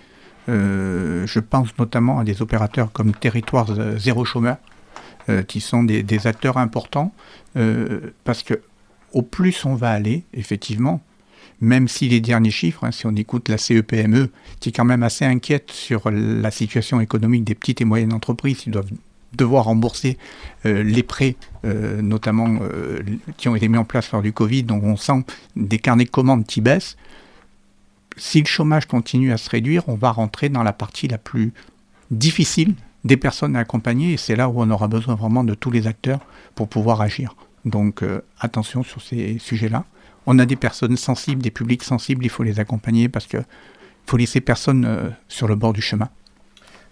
euh, 0.50 1.28
je 1.28 1.40
pense 1.40 1.70
notamment 1.78 2.20
à 2.20 2.24
des 2.24 2.42
opérateurs 2.42 2.92
comme 2.92 3.14
Territoire 3.14 3.68
Zéro 3.98 4.26
Chômeur, 4.26 4.58
euh, 5.30 5.44
qui 5.44 5.62
sont 5.62 5.84
des, 5.84 6.28
acteurs 6.28 6.58
importants, 6.58 7.14
euh, 7.56 8.14
parce 8.24 8.44
que 8.44 8.62
au 9.14 9.22
plus 9.22 9.66
on 9.66 9.76
va 9.76 9.92
aller, 9.92 10.24
effectivement, 10.34 11.02
même 11.62 11.88
si 11.88 12.10
les 12.10 12.20
derniers 12.20 12.52
chiffres, 12.52 12.84
hein, 12.84 12.92
si 12.92 13.06
on 13.06 13.16
écoute 13.16 13.48
la 13.50 13.58
CEPME, 13.58 14.16
e, 14.16 14.30
qui 14.60 14.70
est 14.70 14.72
quand 14.72 14.86
même 14.86 15.04
assez 15.04 15.26
inquiète 15.26 15.72
sur 15.72 16.10
la 16.12 16.52
situation 16.52 17.00
économique 17.00 17.44
des 17.44 17.56
petites 17.56 17.82
et 17.82 17.86
moyennes 17.86 18.14
entreprises, 18.14 18.58
qui 18.58 18.70
doivent 18.70 18.92
devoir 19.34 19.66
rembourser 19.66 20.18
les 20.66 21.04
prêts, 21.04 21.38
notamment 21.64 22.60
qui 23.38 23.48
ont 23.48 23.56
été 23.56 23.70
mis 23.70 23.78
en 23.78 23.86
place 23.86 24.12
lors 24.12 24.22
du 24.22 24.34
Covid, 24.34 24.64
donc 24.64 24.84
on 24.84 24.98
sent 24.98 25.24
des 25.56 25.80
carnets 25.80 26.04
de 26.04 26.10
commandes 26.10 26.46
qui 26.46 26.60
baissent 26.60 26.98
si 28.18 28.40
le 28.40 28.46
chômage 28.46 28.86
continue 28.86 29.32
à 29.32 29.38
se 29.38 29.50
réduire, 29.50 29.84
on 29.88 29.96
va 29.96 30.12
rentrer 30.12 30.50
dans 30.50 30.64
la 30.64 30.74
partie 30.74 31.08
la 31.08 31.18
plus 31.18 31.54
difficile 32.12 32.76
des 33.04 33.18
personnes 33.18 33.56
à 33.56 33.60
accompagner 33.60 34.14
et 34.14 34.18
c'est 34.18 34.36
là 34.36 34.50
où 34.50 34.62
on 34.62 34.70
aura 34.70 34.88
besoin 34.88 35.16
vraiment 35.16 35.44
de 35.44 35.54
tous 35.54 35.72
les 35.72 35.88
acteurs 35.88 36.20
pour 36.56 36.68
pouvoir 36.68 37.02
agir. 37.02 37.36
Donc 37.66 38.04
euh, 38.04 38.22
attention 38.40 38.84
sur 38.84 39.02
ces 39.02 39.40
sujets-là. 39.40 39.86
On 40.26 40.40
a 40.40 40.46
des 40.46 40.56
personnes 40.56 40.98
sensibles, 40.98 41.42
des 41.42 41.52
publics 41.52 41.84
sensibles, 41.84 42.26
il 42.26 42.30
faut 42.30 42.44
les 42.44 42.60
accompagner 42.60 43.10
parce 43.10 43.28
qu'il 43.28 43.46
faut 44.06 44.18
laisser 44.18 44.42
personne 44.42 44.86
euh, 44.86 45.10
sur 45.28 45.48
le 45.48 45.56
bord 45.56 45.74
du 45.74 45.82
chemin. 45.82 46.10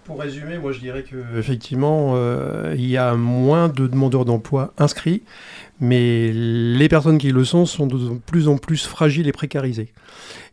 Pour 0.09 0.21
résumer, 0.21 0.57
moi 0.57 0.71
je 0.71 0.79
dirais 0.79 1.03
qu'effectivement, 1.03 2.13
euh, 2.15 2.73
il 2.75 2.89
y 2.89 2.97
a 2.97 3.13
moins 3.13 3.69
de 3.69 3.85
demandeurs 3.85 4.25
d'emploi 4.25 4.73
inscrits, 4.79 5.21
mais 5.79 6.31
les 6.33 6.89
personnes 6.89 7.19
qui 7.19 7.31
le 7.31 7.45
sont 7.45 7.67
sont 7.67 7.85
de 7.85 8.17
plus 8.25 8.47
en 8.47 8.57
plus 8.57 8.87
fragiles 8.87 9.27
et 9.27 9.31
précarisées. 9.31 9.93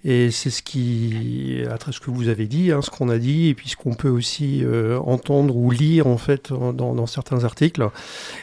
Et 0.05 0.31
c'est 0.31 0.51
ce 0.51 0.63
qui, 0.63 1.63
à 1.69 1.79
ce 1.91 1.99
que 2.01 2.11
vous 2.11 2.29
avez 2.29 2.47
dit, 2.47 2.71
hein, 2.71 2.81
ce 2.83 2.91
qu'on 2.91 3.09
a 3.09 3.19
dit, 3.19 3.49
et 3.49 3.55
puis 3.55 3.71
ce 3.71 3.77
qu'on 3.77 3.95
peut 3.95 4.11
aussi 4.11 4.63
euh, 4.63 4.99
entendre 5.01 5.57
ou 5.57 5.71
lire 5.71 6.07
en 6.07 6.19
fait 6.19 6.53
dans, 6.53 7.07
certains 7.07 7.45
articles. 7.45 7.89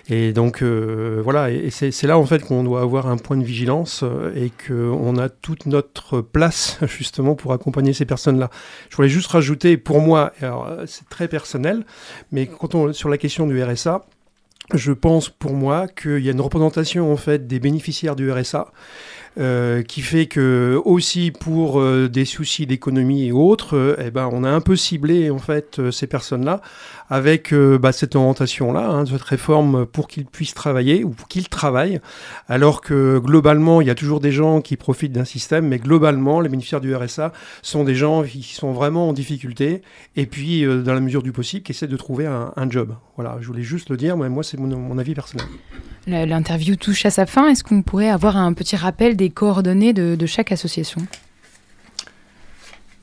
Et 0.09 0.33
donc 0.33 0.63
euh, 0.63 1.21
voilà, 1.23 1.51
et 1.51 1.69
c'est 1.69 2.07
là 2.07 2.17
en 2.17 2.25
fait 2.25 2.43
qu'on 2.43 2.63
doit 2.63 2.81
avoir 2.81 3.07
un 3.07 3.17
point 3.17 3.37
de 3.37 3.43
vigilance 3.43 4.03
et 4.35 4.51
qu'on 4.67 5.17
a 5.17 5.29
toute 5.29 5.67
notre 5.67 6.21
place 6.21 6.79
justement 6.87 7.35
pour 7.35 7.53
accompagner 7.53 7.93
ces 7.93 8.05
personnes-là. 8.05 8.49
Je 8.89 8.95
voulais 8.95 9.09
juste 9.09 9.27
rajouter, 9.27 9.77
pour 9.77 10.01
moi, 10.01 10.33
très 11.09 11.27
personnel, 11.27 11.85
mais 12.31 12.47
quand 12.47 12.75
on 12.75 12.93
sur 12.93 13.09
la 13.09 13.17
question 13.17 13.47
du 13.47 13.61
RSA, 13.63 14.05
je 14.73 14.91
pense 14.91 15.29
pour 15.29 15.53
moi 15.53 15.87
qu'il 15.87 16.19
y 16.19 16.29
a 16.29 16.31
une 16.31 16.41
représentation 16.41 17.11
en 17.11 17.17
fait 17.17 17.47
des 17.47 17.59
bénéficiaires 17.59 18.15
du 18.15 18.31
RSA 18.31 18.71
euh, 19.39 19.81
qui 19.81 20.01
fait 20.01 20.27
que 20.27 20.79
aussi 20.85 21.31
pour 21.31 21.79
euh, 21.79 22.07
des 22.07 22.23
soucis 22.23 22.67
d'économie 22.67 23.25
et 23.25 23.31
autres, 23.31 23.75
euh, 23.75 23.95
eh 23.99 24.11
ben, 24.11 24.29
on 24.31 24.43
a 24.43 24.49
un 24.49 24.61
peu 24.61 24.75
ciblé 24.75 25.31
en 25.31 25.39
fait 25.39 25.89
ces 25.89 26.05
personnes-là 26.05 26.61
avec 27.09 27.53
bah, 27.53 27.91
cette 27.91 28.15
orientation-là, 28.15 28.87
hein, 28.87 29.05
cette 29.05 29.21
réforme 29.21 29.85
pour 29.85 30.07
qu'ils 30.07 30.25
puissent 30.25 30.53
travailler 30.53 31.03
ou 31.03 31.15
qu'ils 31.29 31.49
travaillent, 31.49 31.99
alors 32.47 32.81
que 32.81 33.19
globalement 33.19 33.81
il 33.81 33.87
y 33.87 33.91
a 33.91 33.95
toujours 33.95 34.19
des 34.19 34.31
gens 34.31 34.61
qui 34.61 34.77
profitent 34.77 35.11
d'un 35.11 35.25
système, 35.25 35.67
mais 35.67 35.77
globalement 35.77 36.39
les 36.39 36.49
bénéficiaires 36.49 36.81
du 36.81 36.95
RSA 36.95 37.31
sont 37.61 37.83
des 37.83 37.93
gens 37.93 38.23
qui 38.23 38.41
sont 38.41 38.71
vraiment 38.71 39.09
en 39.09 39.13
difficulté 39.13 39.81
et 40.15 40.25
puis 40.25 40.63
dans 40.63 40.93
la 40.93 41.01
mesure 41.01 41.21
du 41.21 41.31
possible 41.31 41.63
qui 41.63 41.71
essaient 41.71 41.87
de 41.87 41.97
trouver 41.97 42.25
un, 42.25 42.69
job. 42.69 42.95
Voilà, 43.15 43.37
je 43.41 43.47
voulais 43.47 43.61
juste 43.61 43.89
le 43.89 43.97
dire, 43.97 44.17
moi 44.17 44.43
c'est 44.43 44.57
mon, 44.57 44.75
mon 44.75 44.97
avis 44.97 45.13
personnel. 45.13 45.45
L'interview 46.05 46.75
touche 46.75 47.05
à 47.05 47.11
sa 47.11 47.25
fin. 47.25 47.47
Est-ce 47.47 47.63
qu'on 47.63 47.81
pourrait 47.81 48.09
avoir 48.09 48.35
un 48.35 48.51
petit 48.53 48.75
rappel 48.75 49.15
des 49.15 49.22
coordonnées 49.29 49.93
de, 49.93 50.25
chaque 50.25 50.51
association 50.51 51.01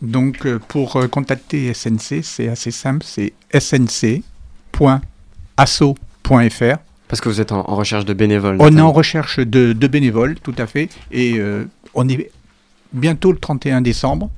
Donc, 0.03 0.47
euh, 0.47 0.59
pour 0.59 0.97
euh, 0.97 1.09
contacter 1.09 1.73
SNC, 1.73 2.23
c'est 2.23 2.49
assez 2.49 2.71
simple 2.71 3.05
c'est 3.05 3.33
snc.asso.fr. 3.53 4.21
Parce 7.11 7.21
que 7.21 7.29
vous 7.29 7.41
êtes 7.41 7.51
en, 7.51 7.63
recherche 7.63 8.05
de 8.05 8.15
bénévoles. 8.15 8.57
On 8.61 8.77
est 8.77 8.81
en 8.81 8.93
recherche 8.93 9.41
de, 9.41 9.73
bénévoles, 9.89 10.37
tout 10.39 10.55
à 10.57 10.69
fait. 10.69 10.91
Et 11.11 11.39
euh, 11.39 11.65
on 11.93 12.09
est 12.09 12.31
bientôt 12.93 13.33
le 13.33 13.39
31 13.39 13.81
décembre. 13.81 14.31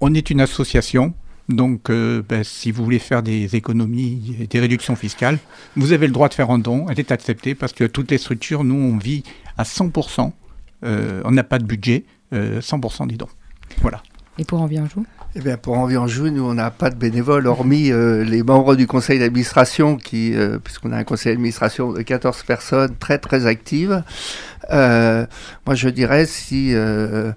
On 0.00 0.14
est 0.14 0.30
une 0.30 0.40
association. 0.40 1.12
Donc, 1.48 1.90
euh, 1.90 2.22
ben, 2.26 2.44
si 2.44 2.70
vous 2.70 2.84
voulez 2.84 3.00
faire 3.00 3.24
des 3.24 3.56
économies 3.56 4.36
et 4.40 4.46
des 4.46 4.60
réductions 4.60 4.94
fiscales, 4.94 5.38
vous 5.74 5.90
avez 5.92 6.06
le 6.06 6.12
droit 6.12 6.28
de 6.28 6.34
faire 6.34 6.50
un 6.50 6.60
don. 6.60 6.86
Elle 6.88 7.00
est 7.00 7.10
acceptée 7.10 7.56
parce 7.56 7.72
que 7.72 7.82
toutes 7.82 8.12
les 8.12 8.18
structures, 8.18 8.62
nous, 8.62 8.76
on 8.76 8.96
vit 8.96 9.24
à 9.58 9.64
100%. 9.64 10.30
Euh, 10.84 11.22
on 11.24 11.30
n'a 11.30 11.44
pas 11.44 11.58
de 11.58 11.64
budget, 11.64 12.04
100% 12.32 13.02
euh, 13.02 13.06
des 13.06 13.16
dons. 13.16 13.28
Voilà. 13.80 14.02
Et 14.38 14.44
pour 14.44 14.60
Envie 14.60 14.78
Anjou 14.78 15.04
eh 15.36 15.40
bien, 15.40 15.56
pour 15.56 15.76
Envie 15.76 15.96
Anjou, 15.96 16.30
nous, 16.30 16.44
on 16.44 16.54
n'a 16.54 16.70
pas 16.70 16.90
de 16.90 16.94
bénévoles, 16.94 17.48
hormis 17.48 17.90
les 17.90 18.44
membres 18.44 18.76
du 18.76 18.86
conseil 18.86 19.18
d'administration, 19.18 19.96
qui, 19.96 20.32
puisqu'on 20.62 20.92
a 20.92 20.96
un 20.96 21.02
conseil 21.02 21.32
d'administration 21.32 21.92
de 21.92 22.02
14 22.02 22.44
personnes 22.44 22.94
très, 23.00 23.18
très 23.18 23.46
actives. 23.46 24.04
Euh, 24.70 25.26
moi, 25.66 25.74
je 25.74 25.88
dirais 25.88 26.26
si 26.26 26.74
euh, 26.74 27.32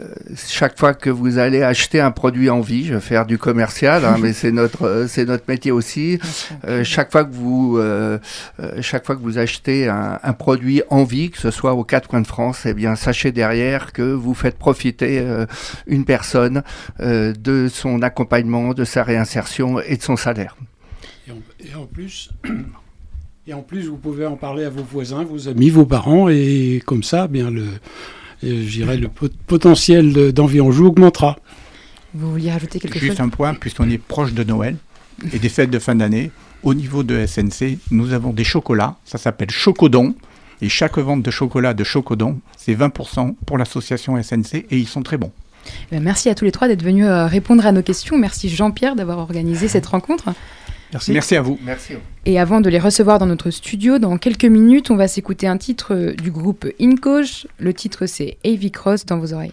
euh, 0.00 0.06
chaque 0.36 0.78
fois 0.78 0.94
que 0.94 1.10
vous 1.10 1.38
allez 1.38 1.62
acheter 1.62 2.00
un 2.00 2.10
produit 2.10 2.50
en 2.50 2.60
vie, 2.60 2.84
je 2.84 2.94
vais 2.94 3.00
faire 3.00 3.26
du 3.26 3.38
commercial, 3.38 4.04
hein, 4.04 4.16
mais 4.20 4.32
c'est 4.32 4.52
notre 4.52 5.06
c'est 5.08 5.24
notre 5.24 5.44
métier 5.48 5.72
aussi. 5.72 6.18
chaque 6.84 7.10
fois 7.10 7.24
que 7.24 7.34
vous 7.34 7.80
chaque 8.80 9.06
fois 9.06 9.16
que 9.16 9.22
vous 9.22 9.38
achetez 9.38 9.88
un, 9.88 10.18
un, 10.22 10.32
produit 10.32 10.82
en 10.90 11.04
vie, 11.04 11.30
que 11.30 11.38
ce 11.38 11.50
soit 11.50 11.74
aux 11.74 11.84
quatre 11.84 12.08
coins 12.08 12.20
de 12.20 12.26
France, 12.26 12.66
eh 12.66 12.74
bien 12.74 12.96
sachez 12.96 13.32
derrière 13.32 13.92
que 13.92 14.02
vous 14.02 14.34
faites 14.34 14.58
profiter 14.58 15.24
une 15.86 16.04
personne 16.04 16.18
personne, 16.18 16.62
euh, 17.00 17.32
de 17.32 17.68
son 17.68 18.02
accompagnement, 18.02 18.74
de 18.74 18.84
sa 18.84 19.04
réinsertion 19.04 19.80
et 19.80 19.96
de 19.96 20.02
son 20.02 20.16
salaire. 20.16 20.56
Et 21.26 21.30
en, 21.30 21.40
et 21.60 21.74
en 21.76 21.86
plus, 21.86 22.30
et 23.48 23.54
en 23.54 23.62
plus, 23.62 23.86
vous 23.88 23.96
pouvez 23.96 24.26
en 24.26 24.36
parler 24.36 24.64
à 24.64 24.70
vos 24.70 24.82
voisins, 24.82 25.24
vos 25.24 25.48
amis, 25.48 25.70
vos 25.70 25.86
parents, 25.86 26.28
et 26.28 26.82
comme 26.84 27.02
ça, 27.02 27.24
eh 27.28 27.32
bien 27.32 27.50
le, 27.50 27.64
euh, 28.44 28.96
le 28.96 29.08
pot- 29.08 29.32
potentiel 29.46 30.12
de- 30.12 30.30
d'envie 30.30 30.60
en 30.60 30.70
joue 30.70 30.86
augmentera. 30.86 31.38
Vous 32.14 32.30
vouliez 32.32 32.50
rajouter 32.52 32.78
quelque 32.78 32.98
Juste 32.98 33.12
chose? 33.18 33.20
un 33.20 33.28
point, 33.30 33.54
puisqu'on 33.54 33.88
est 33.88 33.98
proche 33.98 34.34
de 34.34 34.44
Noël 34.44 34.76
et 35.32 35.38
des 35.38 35.48
fêtes 35.48 35.70
de 35.70 35.78
fin 35.78 35.94
d'année, 35.94 36.30
au 36.62 36.74
niveau 36.74 37.02
de 37.02 37.18
SNC, 37.26 37.78
nous 37.90 38.12
avons 38.12 38.32
des 38.32 38.44
chocolats, 38.44 38.96
ça 39.04 39.16
s'appelle 39.18 39.50
Chocodon, 39.50 40.14
et 40.60 40.68
chaque 40.68 40.98
vente 40.98 41.22
de 41.22 41.30
chocolat 41.30 41.72
de 41.72 41.84
Chocodon, 41.84 42.40
c'est 42.56 42.74
20% 42.74 43.34
pour 43.46 43.56
l'association 43.58 44.20
SNC, 44.20 44.66
et 44.70 44.76
ils 44.78 44.88
sont 44.88 45.02
très 45.02 45.16
bons. 45.16 45.32
Eh 45.86 45.92
bien, 45.92 46.00
Merci 46.00 46.28
à 46.28 46.34
tous 46.34 46.44
les 46.44 46.52
trois 46.52 46.66
d'être 46.68 46.82
venus 46.82 47.06
euh, 47.06 47.26
répondre 47.26 47.64
à 47.64 47.72
nos 47.72 47.82
questions. 47.82 48.18
Merci 48.18 48.48
Jean-Pierre 48.48 48.96
d'avoir 48.96 49.18
organisé 49.18 49.68
cette 49.68 49.86
rencontre. 49.86 50.30
Merci. 50.92 51.12
Merci 51.12 51.36
à 51.36 51.42
vous. 51.42 51.58
Merci. 51.62 51.94
Et 52.24 52.38
avant 52.38 52.60
de 52.60 52.70
les 52.70 52.78
recevoir 52.78 53.18
dans 53.18 53.26
notre 53.26 53.50
studio, 53.50 53.98
dans 53.98 54.16
quelques 54.18 54.44
minutes, 54.44 54.90
on 54.90 54.96
va 54.96 55.08
s'écouter 55.08 55.46
un 55.46 55.58
titre 55.58 55.94
euh, 55.94 56.14
du 56.14 56.30
groupe 56.30 56.66
Incoach. 56.80 57.46
Le 57.58 57.74
titre 57.74 58.06
c'est 58.06 58.38
Heavy 58.44 58.70
Cross 58.70 59.06
dans 59.06 59.18
vos 59.18 59.32
oreilles. 59.32 59.52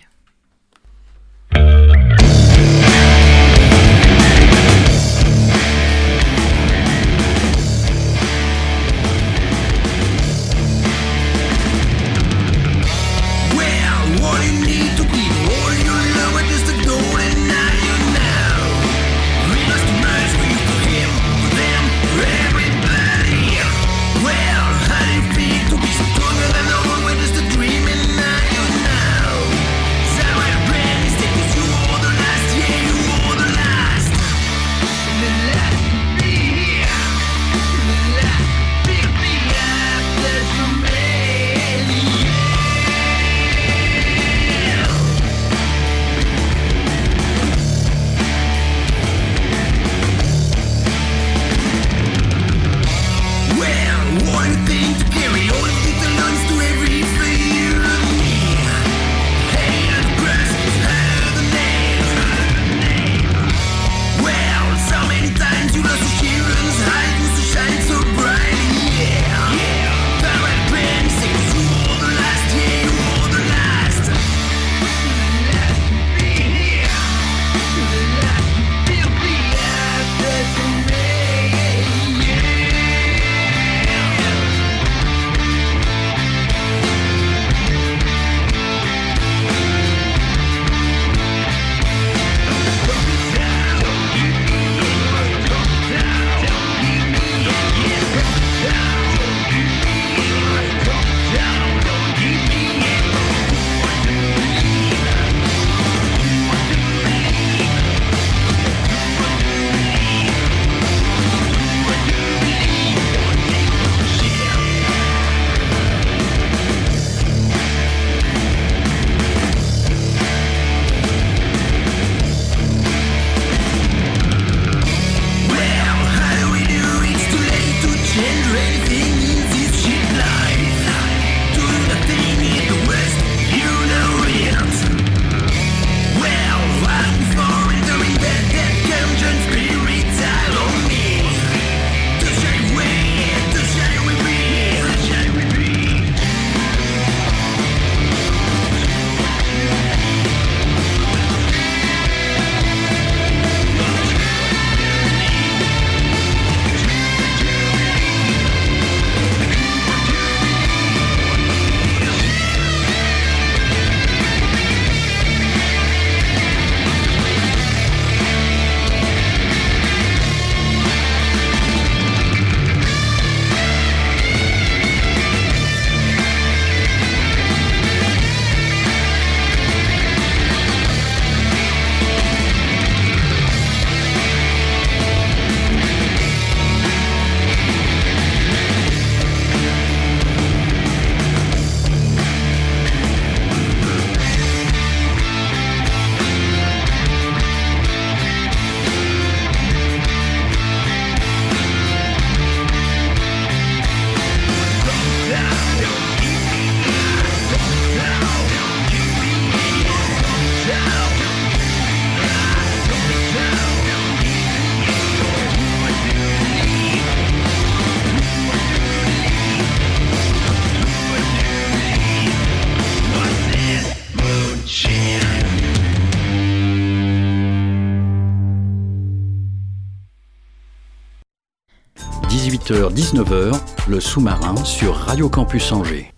18h-19h, 232.36 233.58
le 233.88 234.02
sous-marin 234.02 234.58
sur 234.66 234.94
Radio 234.94 235.30
Campus 235.30 235.72
Angers. 235.72 236.15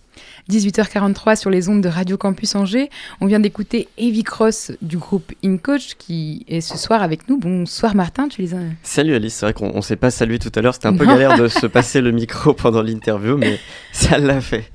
18h43 0.50 1.36
sur 1.36 1.50
les 1.50 1.70
ondes 1.70 1.82
de 1.82 1.90
Radio 1.90 2.18
Campus 2.18 2.56
Angers. 2.56 2.90
On 3.22 3.26
vient 3.26 3.40
d'écouter 3.40 3.88
Heavy 3.98 4.24
Cross 4.24 4.72
du 4.82 4.98
groupe 4.98 5.32
InCoach 5.44 5.96
qui 5.98 6.46
est 6.48 6.62
ce 6.62 6.78
soir 6.78 7.02
avec 7.02 7.28
nous. 7.30 7.38
Bonsoir 7.38 7.96
Martin, 7.96 8.28
tu 8.28 8.42
les 8.42 8.54
as... 8.54 8.60
Salut 8.84 9.14
Alice, 9.16 9.34
c'est 9.36 9.46
vrai 9.46 9.54
qu'on 9.54 9.72
on 9.76 9.82
s'est 9.82 9.96
pas 9.96 10.12
salué 10.12 10.40
tout 10.40 10.52
à 10.56 10.62
l'heure, 10.62 10.74
c'était 10.74 10.88
un 10.88 10.96
peu 10.96 11.06
galère 11.06 11.38
de 11.38 11.48
se 11.48 11.66
passer 11.68 12.02
le 12.02 12.12
micro 12.12 12.54
pendant 12.54 12.82
l'interview, 12.82 13.38
mais 13.38 13.60
ça 13.92 14.18
l'a 14.18 14.40
fait. 14.42 14.72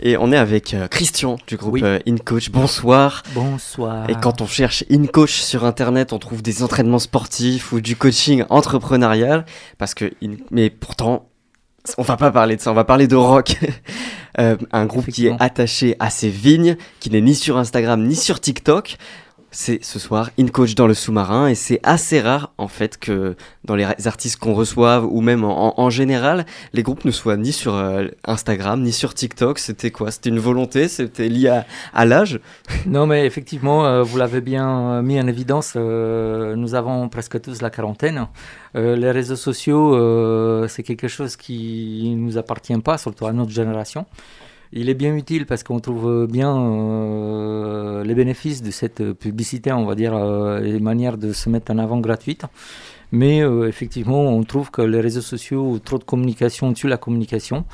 Et 0.00 0.16
on 0.16 0.30
est 0.30 0.36
avec 0.36 0.74
euh, 0.74 0.88
Christian 0.88 1.36
du 1.46 1.56
groupe 1.56 1.78
euh, 1.82 1.98
InCoach. 2.06 2.50
Bonsoir. 2.50 3.22
Bonsoir. 3.34 4.08
Et 4.10 4.14
quand 4.14 4.40
on 4.42 4.46
cherche 4.46 4.84
InCoach 4.90 5.30
sur 5.40 5.64
internet, 5.64 6.12
on 6.12 6.18
trouve 6.18 6.42
des 6.42 6.62
entraînements 6.62 6.98
sportifs 6.98 7.72
ou 7.72 7.80
du 7.80 7.96
coaching 7.96 8.44
entrepreneurial, 8.50 9.46
parce 9.78 9.94
que 9.94 10.04
in- 10.22 10.36
mais 10.50 10.68
pourtant 10.70 11.28
on 11.98 12.02
va 12.02 12.16
pas 12.16 12.30
parler 12.30 12.56
de 12.56 12.60
ça, 12.60 12.70
on 12.70 12.74
va 12.74 12.84
parler 12.84 13.06
de 13.06 13.16
rock. 13.16 13.56
Euh, 14.38 14.58
un 14.70 14.84
groupe 14.84 15.06
qui 15.06 15.28
est 15.28 15.36
attaché 15.40 15.96
à 15.98 16.10
ses 16.10 16.28
vignes, 16.28 16.76
qui 17.00 17.08
n'est 17.08 17.22
ni 17.22 17.34
sur 17.34 17.56
Instagram 17.56 18.02
ni 18.02 18.14
sur 18.14 18.38
TikTok. 18.38 18.98
C'est 19.58 19.82
ce 19.82 19.98
soir 19.98 20.28
InCoach 20.38 20.74
dans 20.74 20.86
le 20.86 20.92
sous-marin 20.92 21.48
et 21.48 21.54
c'est 21.54 21.80
assez 21.82 22.20
rare 22.20 22.52
en 22.58 22.68
fait 22.68 22.98
que 22.98 23.36
dans 23.64 23.74
les 23.74 23.86
artistes 24.06 24.38
qu'on 24.38 24.52
reçoive 24.52 25.06
ou 25.06 25.22
même 25.22 25.44
en, 25.44 25.88
général, 25.88 26.44
les 26.74 26.82
groupes 26.82 27.06
ne 27.06 27.10
soient 27.10 27.38
ni 27.38 27.52
sur 27.52 27.74
euh, 27.74 28.04
Instagram 28.24 28.82
ni 28.82 28.92
sur 28.92 29.14
TikTok. 29.14 29.58
C'était 29.58 29.90
quoi? 29.90 30.10
C'était 30.10 30.28
une 30.28 30.40
volonté? 30.40 30.88
C'était 30.88 31.30
lié 31.30 31.62
à, 31.94 32.04
l'âge? 32.04 32.38
Non, 32.86 33.06
mais 33.06 33.24
effectivement, 33.24 33.86
euh, 33.86 34.02
vous 34.02 34.18
l'avez 34.18 34.42
bien 34.42 34.68
euh, 34.68 35.02
mis 35.02 35.18
en 35.18 35.26
évidence. 35.26 35.74
nous 35.74 36.74
avons 36.74 37.08
presque 37.08 37.40
tous 37.40 37.62
la 37.62 37.70
quarantaine. 37.70 38.26
Les 38.74 39.10
réseaux 39.10 39.36
sociaux, 39.36 40.68
c'est 40.68 40.82
quelque 40.82 41.08
chose 41.08 41.34
qui 41.36 42.12
ne 42.14 42.26
nous 42.26 42.36
appartient 42.36 42.76
pas, 42.76 42.98
surtout 42.98 43.26
à 43.26 43.32
notre 43.32 43.52
génération. 43.52 44.04
Il 44.78 44.90
est 44.90 44.94
bien 44.94 45.16
utile 45.16 45.46
parce 45.46 45.62
qu'on 45.62 45.80
trouve 45.80 46.26
bien 46.30 46.54
euh, 46.54 48.04
les 48.04 48.14
bénéfices 48.14 48.62
de 48.62 48.70
cette 48.70 49.12
publicité, 49.14 49.72
on 49.72 49.86
va 49.86 49.94
dire, 49.94 50.14
euh, 50.14 50.62
et 50.62 50.78
manière 50.80 51.16
de 51.16 51.32
se 51.32 51.48
mettre 51.48 51.72
en 51.72 51.78
avant 51.78 51.98
gratuite. 51.98 52.44
Mais 53.10 53.40
euh, 53.40 53.68
effectivement, 53.68 54.20
on 54.20 54.42
trouve 54.42 54.70
que 54.70 54.82
les 54.82 55.00
réseaux 55.00 55.22
sociaux, 55.22 55.78
trop 55.82 55.96
de 55.96 56.04
communication 56.04 56.74
tue 56.74 56.88
la 56.88 56.98
communication. 56.98 57.64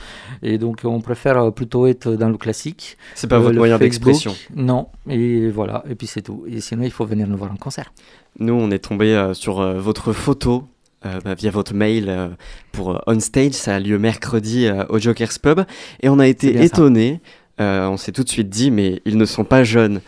Et 0.44 0.58
donc, 0.58 0.82
on 0.84 1.00
préfère 1.00 1.38
euh, 1.38 1.50
plutôt 1.50 1.88
être 1.88 2.12
dans 2.12 2.28
le 2.28 2.36
classique. 2.36 2.96
C'est 3.16 3.26
pas 3.26 3.40
votre 3.40 3.56
moyen 3.56 3.78
d'expression. 3.78 4.34
Non, 4.54 4.86
et 5.08 5.50
voilà, 5.50 5.82
et 5.90 5.96
puis 5.96 6.06
c'est 6.06 6.22
tout. 6.22 6.44
Et 6.46 6.60
sinon, 6.60 6.84
il 6.84 6.92
faut 6.92 7.04
venir 7.04 7.26
nous 7.26 7.36
voir 7.36 7.50
en 7.50 7.56
concert. 7.56 7.92
Nous, 8.38 8.54
on 8.54 8.70
est 8.70 8.78
tombé 8.78 9.32
sur 9.34 9.60
votre 9.78 10.12
photo 10.12 10.68
euh, 11.06 11.20
bah, 11.24 11.34
via 11.34 11.50
votre 11.50 11.74
mail 11.74 12.06
euh, 12.08 12.28
pour 12.72 12.92
euh, 12.92 12.98
On 13.06 13.18
Stage. 13.20 13.52
Ça 13.52 13.76
a 13.76 13.80
lieu 13.80 13.98
mercredi 13.98 14.66
euh, 14.66 14.84
au 14.88 14.98
Joker's 14.98 15.38
Pub. 15.38 15.60
Et 16.02 16.08
on 16.08 16.18
a 16.18 16.26
été 16.26 16.62
étonnés. 16.62 17.20
On 17.58 17.96
s'est 17.96 18.12
tout 18.12 18.24
de 18.24 18.28
suite 18.28 18.48
dit, 18.48 18.70
mais 18.72 19.00
ils 19.04 19.16
ne 19.16 19.24
sont 19.24 19.44
pas 19.44 19.62
jeunes. 19.62 20.00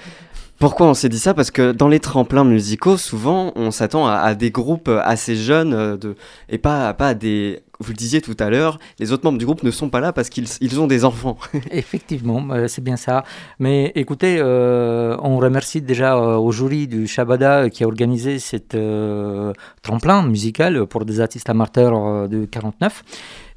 Pourquoi 0.58 0.88
on 0.88 0.94
s'est 0.94 1.08
dit 1.08 1.20
ça? 1.20 1.34
Parce 1.34 1.52
que 1.52 1.72
dans 1.72 1.88
les 1.88 2.00
tremplins 2.00 2.44
musicaux, 2.44 2.96
souvent, 2.96 3.52
on 3.54 3.70
s'attend 3.70 4.08
à, 4.08 4.14
à 4.14 4.34
des 4.34 4.50
groupes 4.50 4.90
assez 5.04 5.36
jeunes 5.36 5.96
de, 5.96 6.16
et 6.48 6.58
pas, 6.58 6.94
pas 6.94 7.08
à 7.08 7.14
des... 7.14 7.60
Vous 7.84 7.92
le 7.92 7.96
disiez 7.96 8.22
tout 8.22 8.36
à 8.38 8.48
l'heure, 8.48 8.78
les 8.98 9.12
autres 9.12 9.24
membres 9.26 9.36
du 9.36 9.44
groupe 9.44 9.62
ne 9.62 9.70
sont 9.70 9.90
pas 9.90 10.00
là 10.00 10.14
parce 10.14 10.30
qu'ils 10.30 10.46
ils 10.62 10.80
ont 10.80 10.86
des 10.86 11.04
enfants. 11.04 11.36
Effectivement, 11.70 12.46
euh, 12.50 12.66
c'est 12.66 12.82
bien 12.82 12.96
ça. 12.96 13.24
Mais 13.58 13.92
écoutez, 13.94 14.38
euh, 14.38 15.18
on 15.22 15.36
remercie 15.36 15.82
déjà 15.82 16.16
euh, 16.16 16.36
au 16.36 16.50
jury 16.50 16.86
du 16.88 17.06
Shabada 17.06 17.68
qui 17.68 17.84
a 17.84 17.86
organisé 17.86 18.38
cette 18.38 18.74
euh, 18.74 19.52
tremplin 19.82 20.22
musical 20.22 20.86
pour 20.86 21.04
des 21.04 21.20
artistes 21.20 21.50
amateurs 21.50 22.26
de 22.26 22.46
49. 22.46 23.02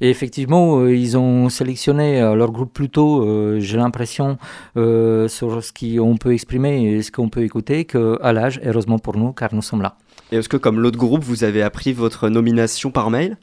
Et 0.02 0.10
effectivement, 0.10 0.86
ils 0.86 1.16
ont 1.16 1.48
sélectionné 1.48 2.20
leur 2.20 2.52
groupe 2.52 2.72
plutôt, 2.72 3.58
j'ai 3.58 3.78
l'impression, 3.78 4.38
sur 4.76 5.64
ce 5.64 5.72
qu'on 5.72 6.16
peut 6.18 6.34
exprimer 6.34 6.84
et 6.84 7.02
ce 7.02 7.10
qu'on 7.10 7.28
peut 7.28 7.42
écouter, 7.42 7.84
qu'à 7.84 8.32
l'âge, 8.32 8.60
heureusement 8.64 8.98
pour 8.98 9.16
nous, 9.16 9.32
car 9.32 9.52
nous 9.54 9.62
sommes 9.62 9.82
là. 9.82 9.96
Et 10.30 10.36
est-ce 10.36 10.48
que, 10.48 10.56
comme 10.56 10.78
l'autre 10.78 10.98
groupe, 10.98 11.24
vous 11.24 11.42
avez 11.42 11.62
appris 11.62 11.92
votre 11.92 12.28
nomination 12.28 12.90
par 12.90 13.10
mail? 13.10 13.38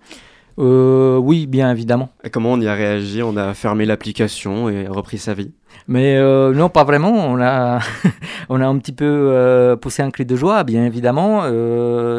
Euh, 0.58 1.18
Oui, 1.18 1.48
bien 1.48 1.72
évidemment. 1.72 2.10
Et 2.24 2.30
comment 2.30 2.54
on 2.54 2.62
y 2.62 2.68
a 2.68 2.74
réagi? 2.74 3.22
On 3.24 3.36
a 3.38 3.54
fermé 3.54 3.86
l'application 3.86 4.70
et 4.70 4.88
repris 4.88 5.18
sa 5.18 5.34
vie? 5.34 5.52
Mais 5.88 6.16
euh, 6.16 6.54
non, 6.54 6.70
pas 6.70 6.84
vraiment. 6.84 7.12
On 7.12 7.40
a, 7.42 7.80
on 8.50 8.62
a 8.62 8.66
un 8.66 8.78
petit 8.78 8.92
peu 8.94 9.06
euh, 9.06 9.76
poussé 9.76 10.02
un 10.02 10.10
cri 10.10 10.26
de 10.26 10.36
joie, 10.36 10.64
bien 10.64 10.86
évidemment. 10.86 11.42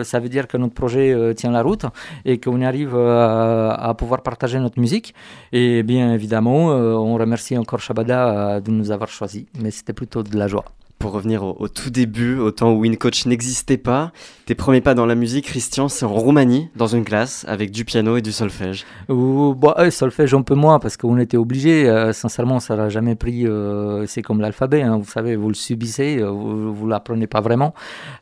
Ça 0.04 0.20
veut 0.20 0.28
dire 0.28 0.46
que 0.46 0.56
notre 0.56 0.74
projet 0.74 1.34
tient 1.34 1.50
la 1.50 1.62
route 1.62 1.86
et 2.24 2.38
qu'on 2.38 2.62
arrive 2.62 2.94
euh, 2.94 3.70
à 3.70 3.94
pouvoir 3.94 4.22
partager 4.22 4.58
notre 4.58 4.78
musique. 4.80 5.14
Et 5.52 5.82
bien 5.82 6.12
évidemment, 6.12 6.66
on 6.68 7.14
remercie 7.16 7.56
encore 7.56 7.80
Shabada 7.80 8.60
de 8.60 8.70
nous 8.70 8.90
avoir 8.90 9.08
choisis. 9.08 9.44
Mais 9.60 9.70
c'était 9.70 9.92
plutôt 9.92 10.22
de 10.22 10.36
la 10.36 10.48
joie. 10.48 10.64
Pour 10.98 11.12
revenir 11.12 11.44
au, 11.44 11.54
au 11.58 11.68
tout 11.68 11.90
début, 11.90 12.38
au 12.38 12.50
temps 12.50 12.72
où 12.72 12.84
InCoach 12.84 13.26
n'existait 13.26 13.76
pas, 13.76 14.12
tes 14.46 14.54
premiers 14.54 14.80
pas 14.80 14.94
dans 14.94 15.06
la 15.06 15.14
musique, 15.14 15.44
Christian, 15.44 15.88
c'est 15.88 16.04
en 16.04 16.14
Roumanie, 16.14 16.68
dans 16.74 16.86
une 16.86 17.04
classe, 17.04 17.44
avec 17.48 17.70
du 17.70 17.84
piano 17.84 18.16
et 18.16 18.22
du 18.22 18.32
solfège. 18.32 18.84
Ou, 19.08 19.54
bon, 19.54 19.74
euh, 19.78 19.90
solfège 19.90 20.34
un 20.34 20.42
peu 20.42 20.54
moins 20.54 20.78
parce 20.78 20.96
qu'on 20.96 21.18
était 21.18 21.36
obligé. 21.36 21.88
Euh, 21.88 22.12
sincèrement, 22.12 22.60
ça 22.60 22.76
n'a 22.76 22.88
jamais 22.88 23.14
pris. 23.14 23.46
euh, 23.46 24.06
c'est 24.06 24.22
comme 24.22 24.40
l'alphabet, 24.40 24.82
hein, 24.82 24.96
vous 24.96 25.10
savez, 25.10 25.36
vous 25.36 25.48
le 25.48 25.54
subissez, 25.54 26.18
euh, 26.18 26.30
vous, 26.30 26.74
vous 26.74 26.86
l'apprenez 26.86 27.26
pas 27.26 27.40
vraiment. 27.40 27.74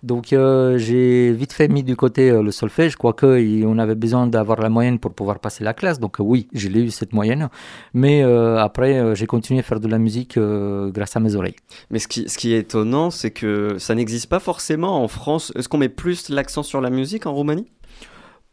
Donc 0.02 0.28
j'ai 0.30 1.32
vite 1.32 1.52
fait 1.52 1.68
mis 1.68 1.82
du 1.82 1.96
côté 1.96 2.30
le 2.30 2.50
solfège, 2.50 2.96
quoique 2.96 3.64
on 3.64 3.78
avait 3.78 3.94
besoin 3.94 4.26
d'avoir 4.26 4.60
la 4.60 4.68
moyenne 4.68 4.98
pour 4.98 5.12
pouvoir 5.12 5.38
passer 5.38 5.62
la 5.62 5.74
classe. 5.74 6.00
Donc 6.00 6.16
oui, 6.18 6.48
je 6.52 6.68
l'ai 6.68 6.80
eu 6.80 6.90
cette 6.90 7.12
moyenne. 7.12 7.48
Mais 7.92 8.22
après, 8.22 9.14
j'ai 9.14 9.26
continué 9.26 9.60
à 9.60 9.62
faire 9.62 9.80
de 9.80 9.88
la 9.88 9.98
musique 9.98 10.38
grâce 10.38 11.16
à 11.16 11.20
mes 11.20 11.36
oreilles. 11.36 11.56
Mais 11.90 11.98
ce 11.98 12.08
qui, 12.08 12.28
ce 12.28 12.36
qui 12.38 12.54
est 12.54 12.63
étonnant, 12.64 13.10
c'est 13.10 13.30
que 13.30 13.76
ça 13.78 13.94
n'existe 13.94 14.28
pas 14.28 14.40
forcément 14.40 15.02
en 15.04 15.08
France. 15.08 15.52
Est-ce 15.56 15.68
qu'on 15.68 15.78
met 15.78 15.88
plus 16.04 16.28
l'accent 16.30 16.62
sur 16.62 16.80
la 16.80 16.90
musique 16.90 17.26
en 17.26 17.34
Roumanie? 17.34 17.68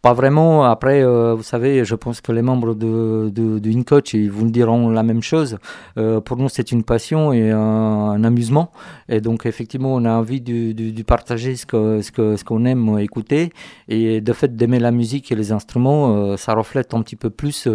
Pas 0.01 0.13
vraiment. 0.13 0.63
Après, 0.63 1.03
euh, 1.03 1.35
vous 1.35 1.43
savez, 1.43 1.85
je 1.85 1.93
pense 1.93 2.21
que 2.21 2.31
les 2.31 2.41
membres 2.41 2.73
de, 2.73 3.29
de, 3.29 3.59
de 3.59 3.69
InCoach, 3.69 4.15
ils 4.15 4.31
vous 4.31 4.49
diront 4.49 4.89
la 4.89 5.03
même 5.03 5.21
chose. 5.21 5.59
Euh, 5.99 6.19
pour 6.19 6.37
nous, 6.37 6.49
c'est 6.49 6.71
une 6.71 6.83
passion 6.83 7.31
et 7.31 7.51
un, 7.51 8.23
amusement. 8.23 8.71
Et 9.09 9.21
donc, 9.21 9.45
effectivement, 9.45 9.93
on 9.93 10.03
a 10.05 10.13
envie 10.13 10.41
de, 10.41 10.71
de- 10.71 11.03
partager 11.03 11.55
ce 11.55 11.67
qu'on 11.67 12.01
ce 12.01 12.11
que, 12.11 12.35
ce 12.35 12.43
qu'on 12.43 12.65
aime 12.65 12.97
écouter. 12.97 13.51
Et 13.89 14.21
de 14.21 14.33
fait, 14.33 14.55
d'aimer 14.55 14.79
la 14.79 14.89
musique 14.89 15.31
et 15.31 15.35
les 15.35 15.51
instruments, 15.51 16.03
euh, 16.15 16.35
ça 16.35 16.55
reflète 16.55 16.95
un 16.95 17.03
petit 17.03 17.15
peu 17.15 17.29
plus 17.29 17.67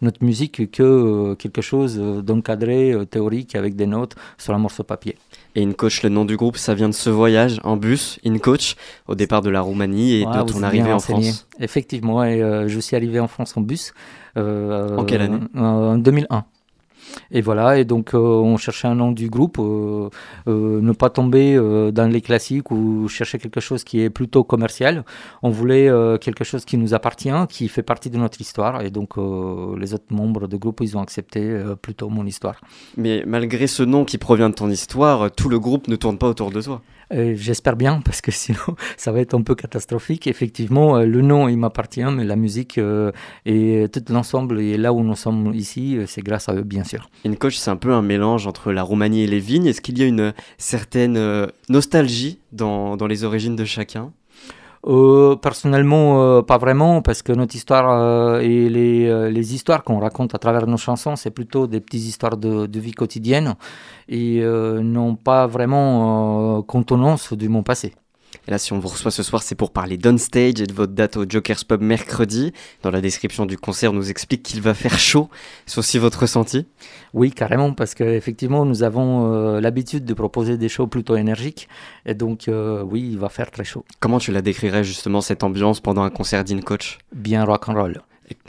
notre 0.00 0.24
musique 0.24 0.70
que 0.70 1.34
quelque 1.34 1.60
chose 1.60 1.98
d'encadré, 1.98 2.94
théorique, 3.10 3.54
avec 3.56 3.76
des 3.76 3.86
notes 3.86 4.14
sur 4.38 4.54
un 4.54 4.58
morceau 4.58 4.84
de 4.84 4.88
papier. 4.94 5.16
Et 5.56 5.62
InCoach, 5.64 6.02
le 6.02 6.08
nom 6.08 6.24
du 6.24 6.36
groupe, 6.36 6.56
ça 6.56 6.74
vient 6.74 6.88
de 6.88 6.94
ce 6.94 7.10
voyage 7.10 7.60
en 7.62 7.76
bus, 7.76 8.18
InCoach, 8.26 8.74
au 9.06 9.14
départ 9.14 9.40
de 9.40 9.50
la 9.50 9.60
Roumanie 9.60 10.14
et 10.14 10.24
de 10.26 10.42
ton 10.52 10.62
arrivée 10.62 10.92
en. 10.92 10.98
France. 10.98 11.46
Effectivement, 11.60 12.24
et, 12.24 12.42
euh, 12.42 12.66
je 12.68 12.80
suis 12.80 12.96
arrivé 12.96 13.20
en 13.20 13.28
France 13.28 13.56
en 13.56 13.60
bus. 13.60 13.92
euh, 14.36 14.96
En 14.96 15.04
quelle 15.04 15.20
année? 15.22 15.38
euh, 15.56 15.60
En 15.60 15.96
2001. 15.96 16.44
Et 17.30 17.40
voilà, 17.40 17.78
et 17.78 17.84
donc 17.84 18.14
euh, 18.14 18.18
on 18.18 18.56
cherchait 18.56 18.88
un 18.88 18.94
nom 18.94 19.12
du 19.12 19.28
groupe, 19.28 19.58
euh, 19.58 20.08
euh, 20.46 20.80
ne 20.80 20.92
pas 20.92 21.10
tomber 21.10 21.56
dans 21.92 22.10
les 22.10 22.20
classiques 22.20 22.70
ou 22.70 23.08
chercher 23.08 23.38
quelque 23.38 23.60
chose 23.60 23.84
qui 23.84 24.00
est 24.00 24.10
plutôt 24.10 24.44
commercial. 24.44 25.04
On 25.42 25.50
voulait 25.50 25.88
quelque 26.20 26.44
chose 26.44 26.64
qui 26.64 26.76
nous 26.76 26.94
appartient, 26.94 27.30
qui 27.48 27.68
fait 27.68 27.82
partie 27.82 28.10
de 28.10 28.18
notre 28.18 28.40
histoire, 28.40 28.82
et 28.82 28.90
donc 28.90 29.16
les 29.78 29.94
autres 29.94 30.10
membres 30.10 30.46
du 30.48 30.58
groupe, 30.58 30.80
ils 30.80 30.96
ont 30.96 31.00
accepté 31.00 31.62
plutôt 31.82 32.08
mon 32.08 32.26
histoire. 32.26 32.60
Mais 32.96 33.24
malgré 33.26 33.66
ce 33.66 33.82
nom 33.82 34.04
qui 34.04 34.18
provient 34.18 34.50
de 34.50 34.54
ton 34.54 34.70
histoire, 34.70 35.30
tout 35.30 35.48
le 35.48 35.58
groupe 35.58 35.88
ne 35.88 35.96
tourne 35.96 36.18
pas 36.18 36.28
autour 36.28 36.50
de 36.50 36.60
toi. 36.60 36.82
Euh, 37.12 37.34
J'espère 37.36 37.76
bien, 37.76 38.00
parce 38.04 38.20
que 38.20 38.30
sinon 38.32 38.58
ça 38.96 39.12
va 39.12 39.20
être 39.20 39.34
un 39.34 39.42
peu 39.42 39.54
catastrophique. 39.54 40.26
Effectivement, 40.26 40.96
euh, 40.96 41.06
le 41.06 41.22
nom, 41.22 41.48
il 41.48 41.56
m'appartient, 41.56 42.04
mais 42.04 42.24
la 42.24 42.36
musique 42.36 42.78
euh, 42.78 43.12
et 43.46 43.86
tout 43.92 44.02
l'ensemble, 44.12 44.60
et 44.60 44.76
là 44.76 44.92
où 44.92 45.02
nous 45.02 45.16
sommes 45.16 45.52
ici, 45.54 45.98
c'est 46.06 46.22
grâce 46.22 46.48
à 46.48 46.54
eux, 46.54 46.62
bien 46.62 46.84
sûr. 46.84 47.10
InCoach, 47.24 47.56
c'est 47.56 47.70
un 47.70 47.76
peu 47.76 47.92
un 47.92 48.02
mélange 48.02 48.46
entre 48.46 48.72
la 48.72 48.82
Roumanie 48.82 49.22
et 49.22 49.26
les 49.26 49.38
vignes. 49.40 49.66
Est-ce 49.66 49.80
qu'il 49.80 49.98
y 49.98 50.02
a 50.02 50.06
une 50.06 50.32
certaine 50.58 51.48
nostalgie 51.68 52.38
dans, 52.52 52.96
dans 52.96 53.06
les 53.06 53.24
origines 53.24 53.56
de 53.56 53.64
chacun? 53.64 54.12
Euh, 54.86 55.36
personnellement, 55.36 56.20
euh, 56.22 56.42
pas 56.42 56.58
vraiment, 56.58 57.00
parce 57.00 57.22
que 57.22 57.32
notre 57.32 57.56
histoire 57.56 57.90
euh, 57.90 58.40
et 58.40 58.68
les, 58.68 59.08
euh, 59.08 59.30
les 59.30 59.54
histoires 59.54 59.82
qu'on 59.82 59.98
raconte 59.98 60.34
à 60.34 60.38
travers 60.38 60.66
nos 60.66 60.76
chansons, 60.76 61.16
c'est 61.16 61.30
plutôt 61.30 61.66
des 61.66 61.80
petites 61.80 62.04
histoires 62.04 62.36
de, 62.36 62.66
de 62.66 62.80
vie 62.80 62.92
quotidienne 62.92 63.54
et 64.08 64.40
euh, 64.42 64.82
non 64.82 65.16
pas 65.16 65.46
vraiment 65.46 66.58
euh, 66.58 66.62
contenance 66.62 67.32
du 67.32 67.48
mon 67.48 67.62
passé. 67.62 67.94
Et 68.46 68.50
là, 68.50 68.58
si 68.58 68.72
on 68.72 68.78
vous 68.78 68.88
reçoit 68.88 69.10
ce 69.10 69.22
soir, 69.22 69.42
c'est 69.42 69.54
pour 69.54 69.70
parler 69.70 69.96
d'Onstage 69.96 70.60
et 70.60 70.66
de 70.66 70.72
votre 70.72 70.92
date 70.92 71.16
au 71.16 71.24
Joker's 71.28 71.64
Pub 71.64 71.80
mercredi. 71.80 72.52
Dans 72.82 72.90
la 72.90 73.00
description 73.00 73.46
du 73.46 73.56
concert, 73.56 73.92
on 73.92 73.94
nous 73.94 74.10
explique 74.10 74.42
qu'il 74.42 74.60
va 74.60 74.74
faire 74.74 74.98
chaud. 74.98 75.28
C'est 75.66 75.78
aussi 75.78 75.98
votre 75.98 76.20
ressenti? 76.20 76.66
Oui, 77.14 77.30
carrément, 77.30 77.72
parce 77.72 77.94
qu'effectivement, 77.94 78.64
nous 78.64 78.82
avons 78.82 79.32
euh, 79.32 79.60
l'habitude 79.60 80.04
de 80.04 80.14
proposer 80.14 80.58
des 80.58 80.68
shows 80.68 80.86
plutôt 80.86 81.16
énergiques. 81.16 81.68
Et 82.06 82.14
donc, 82.14 82.48
euh, 82.48 82.82
oui, 82.82 83.08
il 83.12 83.18
va 83.18 83.28
faire 83.28 83.50
très 83.50 83.64
chaud. 83.64 83.84
Comment 84.00 84.18
tu 84.18 84.32
la 84.32 84.42
décrirais 84.42 84.84
justement 84.84 85.20
cette 85.20 85.42
ambiance 85.42 85.80
pendant 85.80 86.02
un 86.02 86.10
concert 86.10 86.44
d'InCoach? 86.44 86.98
Bien 87.14 87.44
rock'n'roll. 87.44 88.02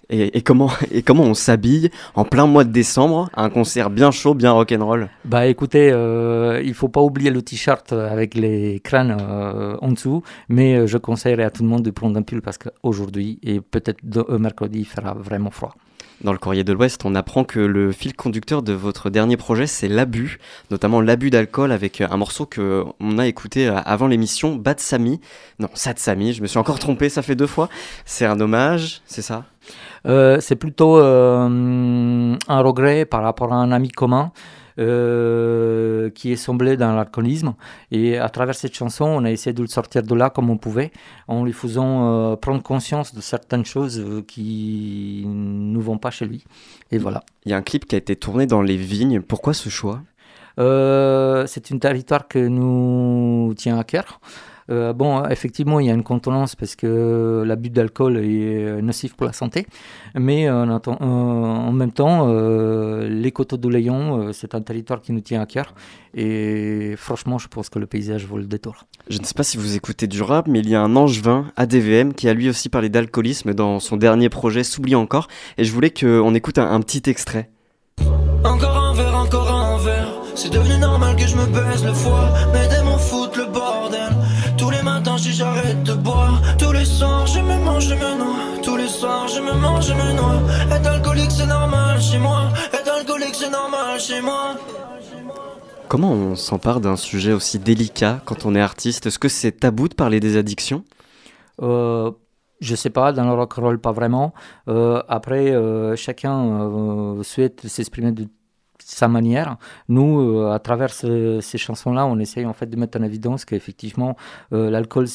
Et, 0.10 0.42
comment, 0.42 0.70
et 0.92 1.02
comment 1.02 1.24
on 1.24 1.34
s'habille 1.34 1.90
en 2.14 2.26
plein 2.26 2.46
mois 2.46 2.64
de 2.64 2.72
décembre 2.72 3.30
à 3.34 3.44
un 3.44 3.50
concert 3.50 3.90
bien 3.90 4.12
chaud, 4.12 4.36
bien 4.36 4.52
rock'n'roll? 4.52 5.10
Bah 5.26 5.48
écoutez, 5.48 5.90
euh, 5.92 6.62
il 6.64 6.76
faut 6.76 6.90
pas 6.90 7.02
oublier 7.02 7.32
le 7.32 7.42
t-shirt 7.42 7.92
avec 7.92 8.36
les 8.36 8.80
crânes 8.82 9.18
euh, 9.20 9.78
en 9.82 9.92
dessous, 9.92 10.22
mais 10.48 10.76
euh, 10.76 10.88
je 10.88 11.00
conseillerais 11.00 11.44
à 11.44 11.50
tout 11.50 11.64
le 11.64 11.70
monde 11.70 11.82
de 11.82 11.90
prendre 11.90 12.18
un 12.18 12.22
pull 12.22 12.44
parce 12.44 12.60
qu'aujourd'hui 12.60 13.40
et 13.42 13.62
peut-être 13.62 14.00
euh, 14.16 14.38
mercredi 14.38 14.82
il 14.82 14.86
fera 14.86 15.16
vraiment 15.16 15.50
froid. 15.50 15.74
Dans 16.22 16.32
le 16.32 16.38
Courrier 16.38 16.64
de 16.64 16.72
l'Ouest, 16.72 17.02
on 17.06 17.14
apprend 17.14 17.44
que 17.44 17.60
le 17.60 17.92
fil 17.92 18.16
conducteur 18.16 18.64
de 18.64 18.72
votre 18.72 19.10
dernier 19.10 19.36
projet, 19.36 19.68
c'est 19.68 19.90
l'abus, 19.90 20.40
notamment 20.72 21.02
l'abus 21.02 21.30
d'alcool 21.30 21.72
avec 21.72 22.00
euh, 22.00 22.08
un 22.10 22.18
morceau 22.18 22.46
que 22.46 22.84
on 23.02 23.18
a 23.18 23.28
écouté 23.28 23.68
euh, 23.68 23.76
avant 23.86 24.08
l'émission, 24.08 24.56
Bad 24.56 24.80
Sami. 24.80 25.20
Non, 25.60 25.68
Sad 25.74 26.00
Sami, 26.00 26.34
je 26.34 26.42
me 26.42 26.48
suis 26.48 26.58
encore 26.58 26.80
trompé, 26.80 27.10
ça 27.10 27.22
fait 27.22 27.36
deux 27.36 27.48
fois. 27.48 27.70
C'est 28.06 28.26
un 28.26 28.40
hommage, 28.40 29.02
c'est 29.06 29.22
ça? 29.22 29.44
Euh, 30.06 30.40
c'est 30.40 30.56
plutôt 30.56 30.98
un 30.98 32.38
regret 32.48 33.06
par 33.06 33.22
rapport 33.22 33.52
à 33.52 33.58
un 33.58 33.72
ami 33.72 33.90
commun 33.90 34.32
euh, 34.78 36.10
qui 36.10 36.32
est 36.32 36.36
semblé 36.36 36.78
dans 36.78 36.94
l'alcoolisme. 36.94 37.54
Et 37.92 38.18
à 38.18 38.30
travers 38.30 38.56
cette 38.56 38.74
chanson, 38.74 39.06
on 39.06 39.24
a 39.24 39.32
essayé 39.32 39.54
de 39.54 39.62
le 39.62 39.68
sortir 39.68 40.04
de 40.04 40.16
là 40.16 40.30
comme 40.30 40.50
on 40.50 40.58
pouvait, 40.58 40.92
en 41.28 41.44
lui 41.46 41.54
faisant 41.54 42.32
euh, 42.32 42.36
prendre 42.36 42.62
conscience 42.62 43.14
de 43.14 43.22
certaines 43.22 43.66
choses 43.66 44.00
euh, 44.00 44.22
qui 44.22 45.24
ne 45.26 45.80
vont 45.80 45.98
pas 45.98 46.12
chez 46.12 46.26
lui. 46.26 46.44
Et 46.92 46.98
voilà. 46.98 47.24
Il 47.46 47.52
y 47.52 47.54
a 47.54 47.58
un 47.58 47.62
clip 47.62 47.86
qui 47.86 47.96
a 47.96 47.98
été 47.98 48.16
tourné 48.16 48.46
dans 48.48 48.62
les 48.62 48.78
vignes. 48.78 49.22
Pourquoi 49.22 49.54
ce 49.54 49.70
choix? 49.70 50.02
Euh, 50.60 51.46
c'est 51.48 51.72
un 51.72 51.78
territoire 51.78 52.28
que 52.28 52.40
nous 52.40 53.54
tient 53.56 53.78
à 53.78 53.84
cœur. 53.84 54.20
Euh, 54.72 54.94
bon, 54.94 55.24
effectivement, 55.26 55.80
il 55.80 55.86
y 55.88 55.92
a 55.92 55.94
une 55.94 56.04
contenance 56.04 56.56
parce 56.56 56.76
que 56.76 57.44
l'abus 57.46 57.70
d'alcool 57.70 58.18
est 58.18 58.82
nocif 58.82 59.14
pour 59.16 59.28
la 59.28 59.34
santé, 59.34 59.68
mais 60.16 60.50
en, 60.50 60.68
atten- 60.76 60.98
euh, 61.02 61.06
en 61.06 61.72
même 61.72 61.92
temps, 61.92 62.28
euh, 62.30 63.08
les 63.08 63.32
coteaux 63.32 63.58
de 63.58 63.70
Léon, 63.70 64.20
euh, 64.30 64.32
c'est 64.34 64.56
un 64.56 64.62
territoire 64.62 65.02
qui 65.02 65.12
nous 65.12 65.22
tient 65.22 65.42
à 65.42 65.46
cœur, 65.46 65.76
et 66.16 66.96
franchement, 66.98 67.38
je 67.38 67.48
pense 67.48 67.70
que 67.70 67.78
le 67.78 67.86
paysage 67.86 68.26
vaut 68.26 68.38
le 68.38 68.46
détour. 68.46 68.86
Je 69.10 69.20
ne 69.20 69.24
sais 69.26 69.34
pas 69.36 69.44
si 69.44 69.58
vous 69.58 69.76
écoutez 69.76 70.08
du 70.08 70.22
rap, 70.24 70.48
mais 70.48 70.60
il 70.60 70.70
y 70.70 70.74
a 70.76 70.82
un 70.82 70.96
angevin, 70.96 71.46
ADVM, 71.58 72.14
qui 72.14 72.28
a 72.28 72.34
lui 72.34 72.50
aussi 72.50 72.70
parlé 72.70 72.90
d'alcoolisme 72.90 73.54
dans 73.54 73.80
son 73.80 73.98
dernier 73.98 74.30
projet 74.30 74.64
S'oublie 74.64 74.96
encore, 74.96 75.28
et 75.60 75.64
je 75.64 75.72
voulais 75.72 75.92
qu'on 75.92 76.34
écoute 76.34 76.58
un, 76.58 76.72
un 76.72 76.80
petit 76.82 77.08
extrait. 77.10 77.50
Encore 78.44 78.78
un 78.78 78.94
verre, 78.96 79.16
encore 79.16 79.52
un 79.52 79.78
verre. 79.78 80.08
C'est 80.36 80.52
devenu 80.52 80.78
normal 80.78 81.16
que 81.16 81.26
je 81.28 81.36
me 81.38 81.46
baisse 81.46 81.84
le 81.86 81.94
foie. 81.94 82.30
Mes 82.54 82.68
démons 82.68 82.98
foutent 82.98 83.25
le 83.25 83.25
j'arrête 85.36 85.84
de 85.84 85.94
boire. 85.94 86.42
Tous 86.58 86.72
les 86.72 86.86
soirs, 86.86 87.28
je 87.28 87.40
me 87.40 87.58
mange, 87.64 87.88
je 87.88 87.96
me 87.96 88.18
noie. 88.18 88.62
Tous 88.64 88.78
les 88.78 88.88
soirs, 88.88 89.28
je 89.28 89.42
me 89.42 89.54
mange, 89.54 89.88
je 89.88 89.94
me 89.94 90.14
noie. 90.14 90.42
Être 90.72 90.88
alcoolique, 90.88 91.32
c'est 91.32 91.46
normal 91.46 92.02
chez 92.02 92.18
moi. 92.18 92.50
Être 92.74 92.92
alcoolique, 93.00 93.36
c'est 93.36 93.50
normal 93.50 94.00
chez 94.00 94.22
moi. 94.22 94.56
Comment 95.88 96.12
on 96.12 96.36
s'empare 96.36 96.80
d'un 96.80 96.96
sujet 96.96 97.34
aussi 97.34 97.60
délicat 97.60 98.22
quand 98.26 98.46
on 98.46 98.56
est 98.56 98.62
artiste? 98.62 99.06
Est-ce 99.06 99.20
que 99.20 99.30
c'est 99.30 99.52
tabou 99.52 99.88
de 99.88 99.94
parler 99.94 100.20
des 100.20 100.38
addictions? 100.38 100.84
Euh, 101.62 102.12
je 102.60 102.76
sais 102.76 102.90
pas, 102.90 103.12
dans 103.12 103.26
le 103.26 103.34
rock 103.34 103.54
roll 103.54 103.80
pas 103.80 103.92
vraiment. 103.92 104.34
Euh, 104.68 105.02
après, 105.08 105.52
euh, 105.52 105.96
chacun 105.96 106.62
euh, 106.62 107.24
souhaite 107.24 107.68
s'exprimer 107.68 108.12
de 108.12 108.28
sa 108.88 109.08
manière. 109.08 109.58
Nous, 109.90 110.20
euh, 110.20 110.54
à 110.54 110.60
travers 110.60 110.94
ce- 110.94 111.40
ces 111.42 111.58
chansons-là, 111.58 112.06
on 112.06 112.20
essaye 112.20 112.46
en 112.46 112.54
fait 112.54 112.68
de 112.68 112.78
mettre 112.78 113.00
en 113.00 113.04
évidence 113.04 113.44
qu'effectivement, 113.44 114.16
euh, 114.54 114.70
l'alcool, 114.70 115.08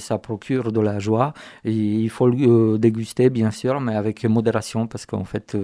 ça 0.00 0.18
procure 0.18 0.72
de 0.72 0.80
la 0.80 0.98
joie 0.98 1.32
il 1.64 2.10
faut 2.10 2.26
le 2.28 2.36
euh, 2.74 2.78
déguster, 2.78 3.30
bien 3.30 3.52
sûr, 3.52 3.80
mais 3.80 3.94
avec 3.94 4.24
modération 4.24 4.88
parce 4.88 5.06
qu'en 5.06 5.24
fait, 5.24 5.56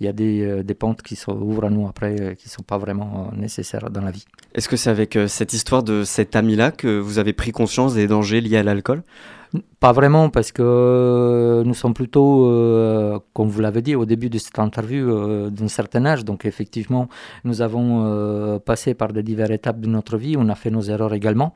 il 0.00 0.06
y 0.06 0.08
a 0.08 0.12
des, 0.12 0.62
des 0.64 0.74
pentes 0.74 1.02
qui 1.02 1.16
s'ouvrent 1.16 1.66
à 1.66 1.70
nous 1.70 1.86
après 1.86 2.36
qui 2.38 2.48
sont 2.48 2.62
pas 2.62 2.78
vraiment 2.78 3.30
nécessaires 3.36 3.90
dans 3.90 4.00
la 4.00 4.10
vie. 4.10 4.24
Est-ce 4.54 4.68
que 4.68 4.76
c'est 4.76 4.90
avec 4.90 5.18
cette 5.26 5.52
histoire 5.52 5.82
de 5.82 6.04
cet 6.04 6.34
ami-là 6.34 6.70
que 6.70 6.98
vous 6.98 7.18
avez 7.18 7.34
pris 7.34 7.52
conscience 7.52 7.94
des 7.94 8.06
dangers 8.06 8.40
liés 8.40 8.56
à 8.56 8.62
l'alcool? 8.62 9.02
Pas 9.80 9.92
vraiment, 9.92 10.30
parce 10.30 10.52
que 10.52 10.62
euh, 10.62 11.64
nous 11.64 11.74
sommes 11.74 11.94
plutôt, 11.94 12.46
euh, 12.46 13.18
comme 13.32 13.48
vous 13.48 13.60
l'avez 13.60 13.82
dit 13.82 13.96
au 13.96 14.04
début 14.04 14.30
de 14.30 14.38
cette 14.38 14.58
interview, 14.60 15.10
euh, 15.10 15.50
d'un 15.50 15.66
certain 15.66 16.06
âge. 16.06 16.24
Donc 16.24 16.44
effectivement, 16.44 17.08
nous 17.44 17.60
avons 17.60 18.60
passé 18.60 18.94
par 18.94 19.12
des 19.12 19.22
diverses 19.22 19.50
étapes 19.50 19.80
de 19.80 19.88
notre 19.88 20.16
vie, 20.16 20.36
on 20.38 20.48
a 20.48 20.54
fait 20.54 20.70
nos 20.70 20.82
erreurs 20.82 21.14
également. 21.14 21.54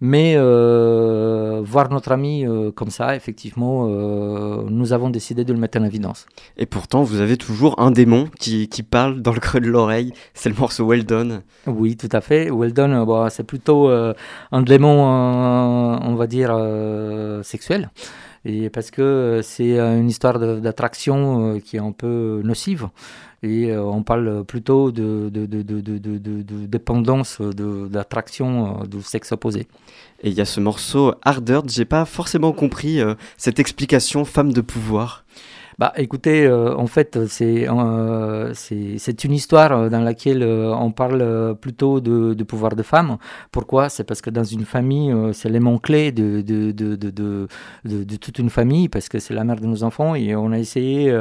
Mais 0.00 0.34
euh, 0.36 1.60
voir 1.64 1.90
notre 1.90 2.12
ami 2.12 2.46
euh, 2.46 2.70
comme 2.70 2.90
ça, 2.90 3.16
effectivement, 3.16 3.88
euh, 3.88 4.62
nous 4.68 4.92
avons 4.92 5.10
décidé 5.10 5.44
de 5.44 5.52
le 5.52 5.58
mettre 5.58 5.78
en 5.80 5.84
évidence. 5.84 6.26
Et 6.56 6.66
pourtant, 6.66 7.02
vous 7.02 7.20
avez 7.20 7.36
toujours 7.36 7.80
un 7.80 7.90
démon 7.90 8.28
qui, 8.38 8.68
qui 8.68 8.84
parle 8.84 9.22
dans 9.22 9.32
le 9.32 9.40
creux 9.40 9.60
de 9.60 9.68
l'oreille. 9.68 10.12
C'est 10.34 10.50
le 10.50 10.54
morceau 10.54 10.86
Well 10.86 11.04
Done. 11.04 11.42
Oui, 11.66 11.96
tout 11.96 12.08
à 12.12 12.20
fait. 12.20 12.48
Weldon, 12.50 12.92
euh, 12.92 13.04
bon, 13.04 13.28
c'est 13.28 13.44
plutôt 13.44 13.88
un 13.88 14.62
démon, 14.62 15.02
on 15.02 16.14
va 16.14 16.26
dire, 16.26 16.56
sexuel. 17.42 17.90
Et 18.44 18.70
parce 18.70 18.90
que 18.90 19.40
c'est 19.42 19.78
une 19.78 20.08
histoire 20.08 20.38
d'attraction 20.38 21.58
qui 21.60 21.76
est 21.76 21.80
un 21.80 21.92
peu 21.92 22.40
nocive. 22.44 22.88
Et 23.42 23.70
euh, 23.70 23.82
on 23.84 24.02
parle 24.02 24.44
plutôt 24.44 24.90
de, 24.90 25.30
de, 25.32 25.46
de, 25.46 25.62
de, 25.62 26.66
dépendance, 26.66 27.40
d'attraction 27.40 28.82
euh, 28.82 28.86
du 28.86 29.00
sexe 29.02 29.30
opposé. 29.30 29.68
Et 30.22 30.30
il 30.30 30.34
y 30.34 30.40
a 30.40 30.44
ce 30.44 30.58
morceau 30.58 31.14
Hard 31.22 31.48
Earth, 31.48 31.70
j'ai 31.70 31.84
pas 31.84 32.04
forcément 32.04 32.52
compris 32.52 33.00
euh, 33.00 33.14
cette 33.36 33.60
explication 33.60 34.24
femme 34.24 34.52
de 34.52 34.60
pouvoir. 34.60 35.24
Bah, 35.78 35.92
écoutez, 35.96 36.44
euh, 36.44 36.74
en 36.74 36.88
fait, 36.88 37.24
c'est 37.28 37.68
euh, 37.68 38.52
c'est 38.52 39.24
une 39.24 39.32
histoire 39.32 39.70
euh, 39.70 39.88
dans 39.88 40.00
laquelle 40.00 40.42
euh, 40.42 40.74
on 40.74 40.90
parle 40.90 41.54
plutôt 41.60 42.00
de, 42.00 42.34
de 42.34 42.44
pouvoir 42.44 42.74
de 42.74 42.82
femme. 42.82 43.16
Pourquoi? 43.52 43.88
C'est 43.88 44.02
parce 44.02 44.20
que 44.20 44.30
dans 44.30 44.42
une 44.42 44.64
famille, 44.64 45.14
c'est 45.32 45.48
l'élément 45.48 45.78
clé 45.78 46.10
de, 46.10 46.40
de, 46.40 46.72
de, 46.72 47.46
de, 47.84 48.16
toute 48.16 48.40
une 48.40 48.50
famille, 48.50 48.88
parce 48.88 49.08
que 49.08 49.20
c'est 49.20 49.34
la 49.34 49.44
mère 49.44 49.60
de 49.60 49.66
nos 49.66 49.84
enfants, 49.84 50.16
et 50.16 50.34
on 50.34 50.50
a 50.50 50.58
essayé 50.58 51.16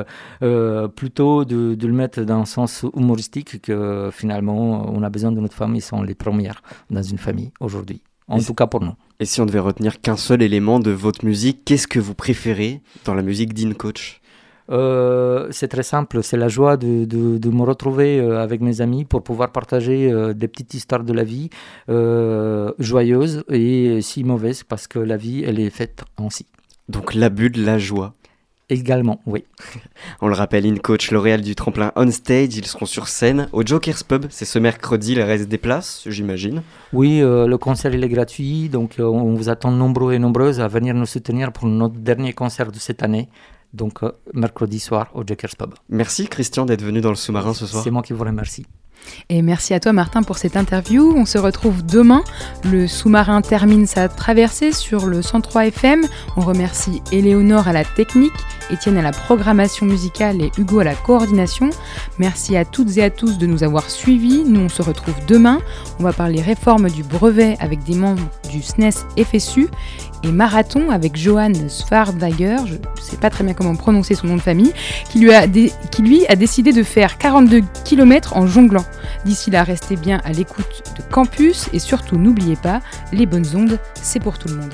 plutôt 0.96 1.46
de, 1.46 1.78
le 1.80 1.94
mettre 1.94 2.22
dans 2.22 2.40
un 2.40 2.46
sens 2.46 2.84
humoristique 2.96 3.62
que 3.62 4.10
finalement, 4.12 4.92
on 4.92 5.04
a 5.04 5.10
besoin 5.10 5.32
de 5.32 5.40
notre 5.40 5.56
femme, 5.56 5.76
ils 5.76 5.82
sont 5.82 6.02
les 6.02 6.16
premières 6.16 6.64
dans 6.90 7.04
une 7.04 7.20
famille 7.20 7.52
aujourd'hui. 7.60 8.02
En 8.28 8.40
Et 8.40 8.44
tout 8.44 8.54
cas 8.56 8.68
pour 8.68 8.82
nous. 8.82 8.94
Et 9.20 9.26
si 9.26 9.40
on 9.40 9.46
devait 9.46 9.60
retenir 9.60 10.02
qu'un 10.02 10.18
seul 10.18 10.42
élément 10.42 10.80
de 10.80 10.92
votre 10.92 11.24
musique, 11.26 11.64
qu'est-ce 11.64 11.88
que 11.88 12.00
vous 12.00 12.14
préférez 12.16 12.82
dans 13.06 13.14
la 13.14 13.22
musique 13.22 13.54
d'In 13.54 13.74
Coach 13.74 14.20
Euh, 14.70 15.48
c'est 15.52 15.70
très 15.70 15.84
simple, 15.84 16.22
c'est 16.24 16.38
la 16.38 16.50
joie 16.50 16.76
de, 16.78 17.06
de- 17.06 17.38
de 17.38 17.50
me 17.50 17.62
retrouver 17.64 18.20
euh, 18.20 18.42
avec 18.44 18.60
mes 18.62 18.82
amis 18.82 19.06
pour 19.06 19.24
pouvoir 19.24 19.52
partager 19.52 20.12
euh, 20.12 20.34
des 20.34 20.48
petites 20.48 20.74
histoires 20.74 21.04
de 21.04 21.14
la 21.14 21.24
vie 21.24 21.50
euh, 21.90 22.72
joyeuses 22.80 23.44
et 23.50 24.02
si 24.02 24.24
mauvaises 24.24 24.64
parce 24.64 24.88
que 24.88 25.00
la 25.00 25.18
vie, 25.18 25.44
elle 25.46 25.60
est 25.60 25.70
faite 25.70 26.04
ainsi. 26.18 26.46
Donc 26.90 27.14
l'abus 27.14 27.50
de 27.50 27.64
la 27.66 27.78
joie. 27.78 28.14
Également, 28.70 29.22
oui. 29.26 29.46
On 30.22 30.28
le 30.28 30.34
rappelle, 30.34 30.66
In 30.66 30.76
Coach, 30.76 31.12
L'Oréal 31.12 31.40
du 31.40 31.56
tremplin 31.56 31.94
on 31.96 32.12
stage, 32.12 32.54
ils 32.58 32.66
seront 32.66 32.86
sur 32.86 33.08
scène 33.08 33.48
au 33.54 33.66
Joker's 33.66 34.04
Pub. 34.04 34.26
C'est 34.30 34.44
ce 34.44 34.60
mercredi, 34.60 35.14
il 35.14 35.22
reste 35.22 35.48
des 35.48 35.58
places, 35.58 36.04
j'imagine. 36.06 36.62
Oui, 36.92 37.22
euh, 37.22 37.48
le 37.48 37.58
concert 37.58 37.94
il 37.96 38.04
est 38.04 38.10
gratuit, 38.10 38.68
donc 38.68 39.00
euh, 39.00 39.06
on 39.06 39.36
vous 39.36 39.48
attend 39.48 39.72
nombreux 39.72 40.12
et 40.16 40.20
nombreuses 40.20 40.60
à 40.60 40.68
venir 40.68 40.94
nous 40.96 41.06
soutenir 41.06 41.54
pour 41.54 41.66
notre 41.70 41.96
dernier 41.96 42.34
concert 42.34 42.70
de 42.70 42.78
cette 42.78 43.04
année, 43.04 43.30
donc 43.74 44.04
euh, 44.04 44.12
mercredi 44.34 44.80
soir 44.80 45.10
au 45.14 45.24
Joker's 45.26 45.56
Pub. 45.56 45.74
Merci 45.90 46.28
Christian 46.28 46.66
d'être 46.66 46.84
venu 46.84 47.02
dans 47.02 47.10
le 47.10 47.16
sous-marin 47.16 47.54
ce 47.54 47.66
soir. 47.66 47.84
C'est 47.84 47.92
moi 47.92 48.02
qui 48.02 48.14
vous 48.14 48.24
remercie. 48.24 48.66
Et 49.30 49.42
merci 49.42 49.74
à 49.74 49.80
toi 49.80 49.94
Martin 49.94 50.24
pour 50.24 50.38
cette 50.38 50.58
interview. 50.58 51.14
On 51.16 51.26
se 51.26 51.38
retrouve 51.38 51.86
demain. 51.86 52.24
Le 52.64 52.88
sous-marin 52.88 53.42
termine 53.42 53.86
sa 53.86 54.10
traversée 54.10 54.72
sur 54.72 55.06
le 55.06 55.22
103 55.22 55.68
FM. 55.68 56.06
On 56.36 56.42
remercie 56.42 57.02
Éléonore 57.12 57.68
à 57.68 57.74
la 57.74 57.84
technique, 57.86 58.34
Étienne 58.70 58.98
à 58.98 59.02
la 59.02 59.12
programmation 59.12 59.86
musicale 59.86 60.42
et 60.42 60.52
Hugo 60.58 60.80
à 60.80 60.84
la 60.84 60.96
coordination. 60.96 61.70
Merci 62.20 62.58
à 62.58 62.66
toutes 62.66 62.98
et 62.98 63.04
à 63.04 63.10
tous 63.10 63.38
de 63.38 63.46
nous 63.46 63.64
avoir 63.64 63.90
suivis. 63.90 64.44
Nous 64.44 64.62
on 64.62 64.70
se 64.70 64.82
retrouve 64.82 65.16
demain. 65.28 65.60
On 66.00 66.04
va 66.04 66.14
parler 66.14 66.42
réforme 66.42 66.90
du 66.90 67.04
brevet 67.04 67.58
avec 67.60 67.84
des 67.84 67.96
membres 67.96 68.28
du 68.52 68.62
SNES 68.62 68.92
FSU 69.18 69.70
et 70.24 70.32
marathon 70.32 70.90
avec 70.90 71.16
Johan 71.16 71.54
Svardagger, 71.68 72.58
je 72.66 72.74
ne 72.74 73.02
sais 73.02 73.18
pas 73.18 73.30
très 73.30 73.44
bien 73.44 73.54
comment 73.54 73.76
prononcer 73.76 74.16
son 74.16 74.28
nom 74.28 74.36
de 74.36 74.42
famille, 74.42 74.74
qui 75.10 75.20
lui 75.20 76.26
a 76.28 76.36
décidé 76.36 76.74
de 76.74 76.84
faire 76.84 77.18
42 77.18 77.62
km 77.86 78.36
en 78.36 78.48
jonglant. 78.48 78.86
D'ici 79.26 79.52
là, 79.52 79.64
restez 79.64 79.96
bien 79.96 80.22
à 80.24 80.32
l'écoute 80.32 80.84
de 80.98 81.04
Campus 81.12 81.70
et 81.74 81.80
surtout 81.80 82.18
n'oubliez 82.18 82.56
pas, 82.56 82.82
les 83.12 83.26
bonnes 83.26 83.48
ondes, 83.56 83.80
c'est 83.96 84.20
pour 84.20 84.38
tout 84.38 84.48
le 84.48 84.56
monde. 84.56 84.74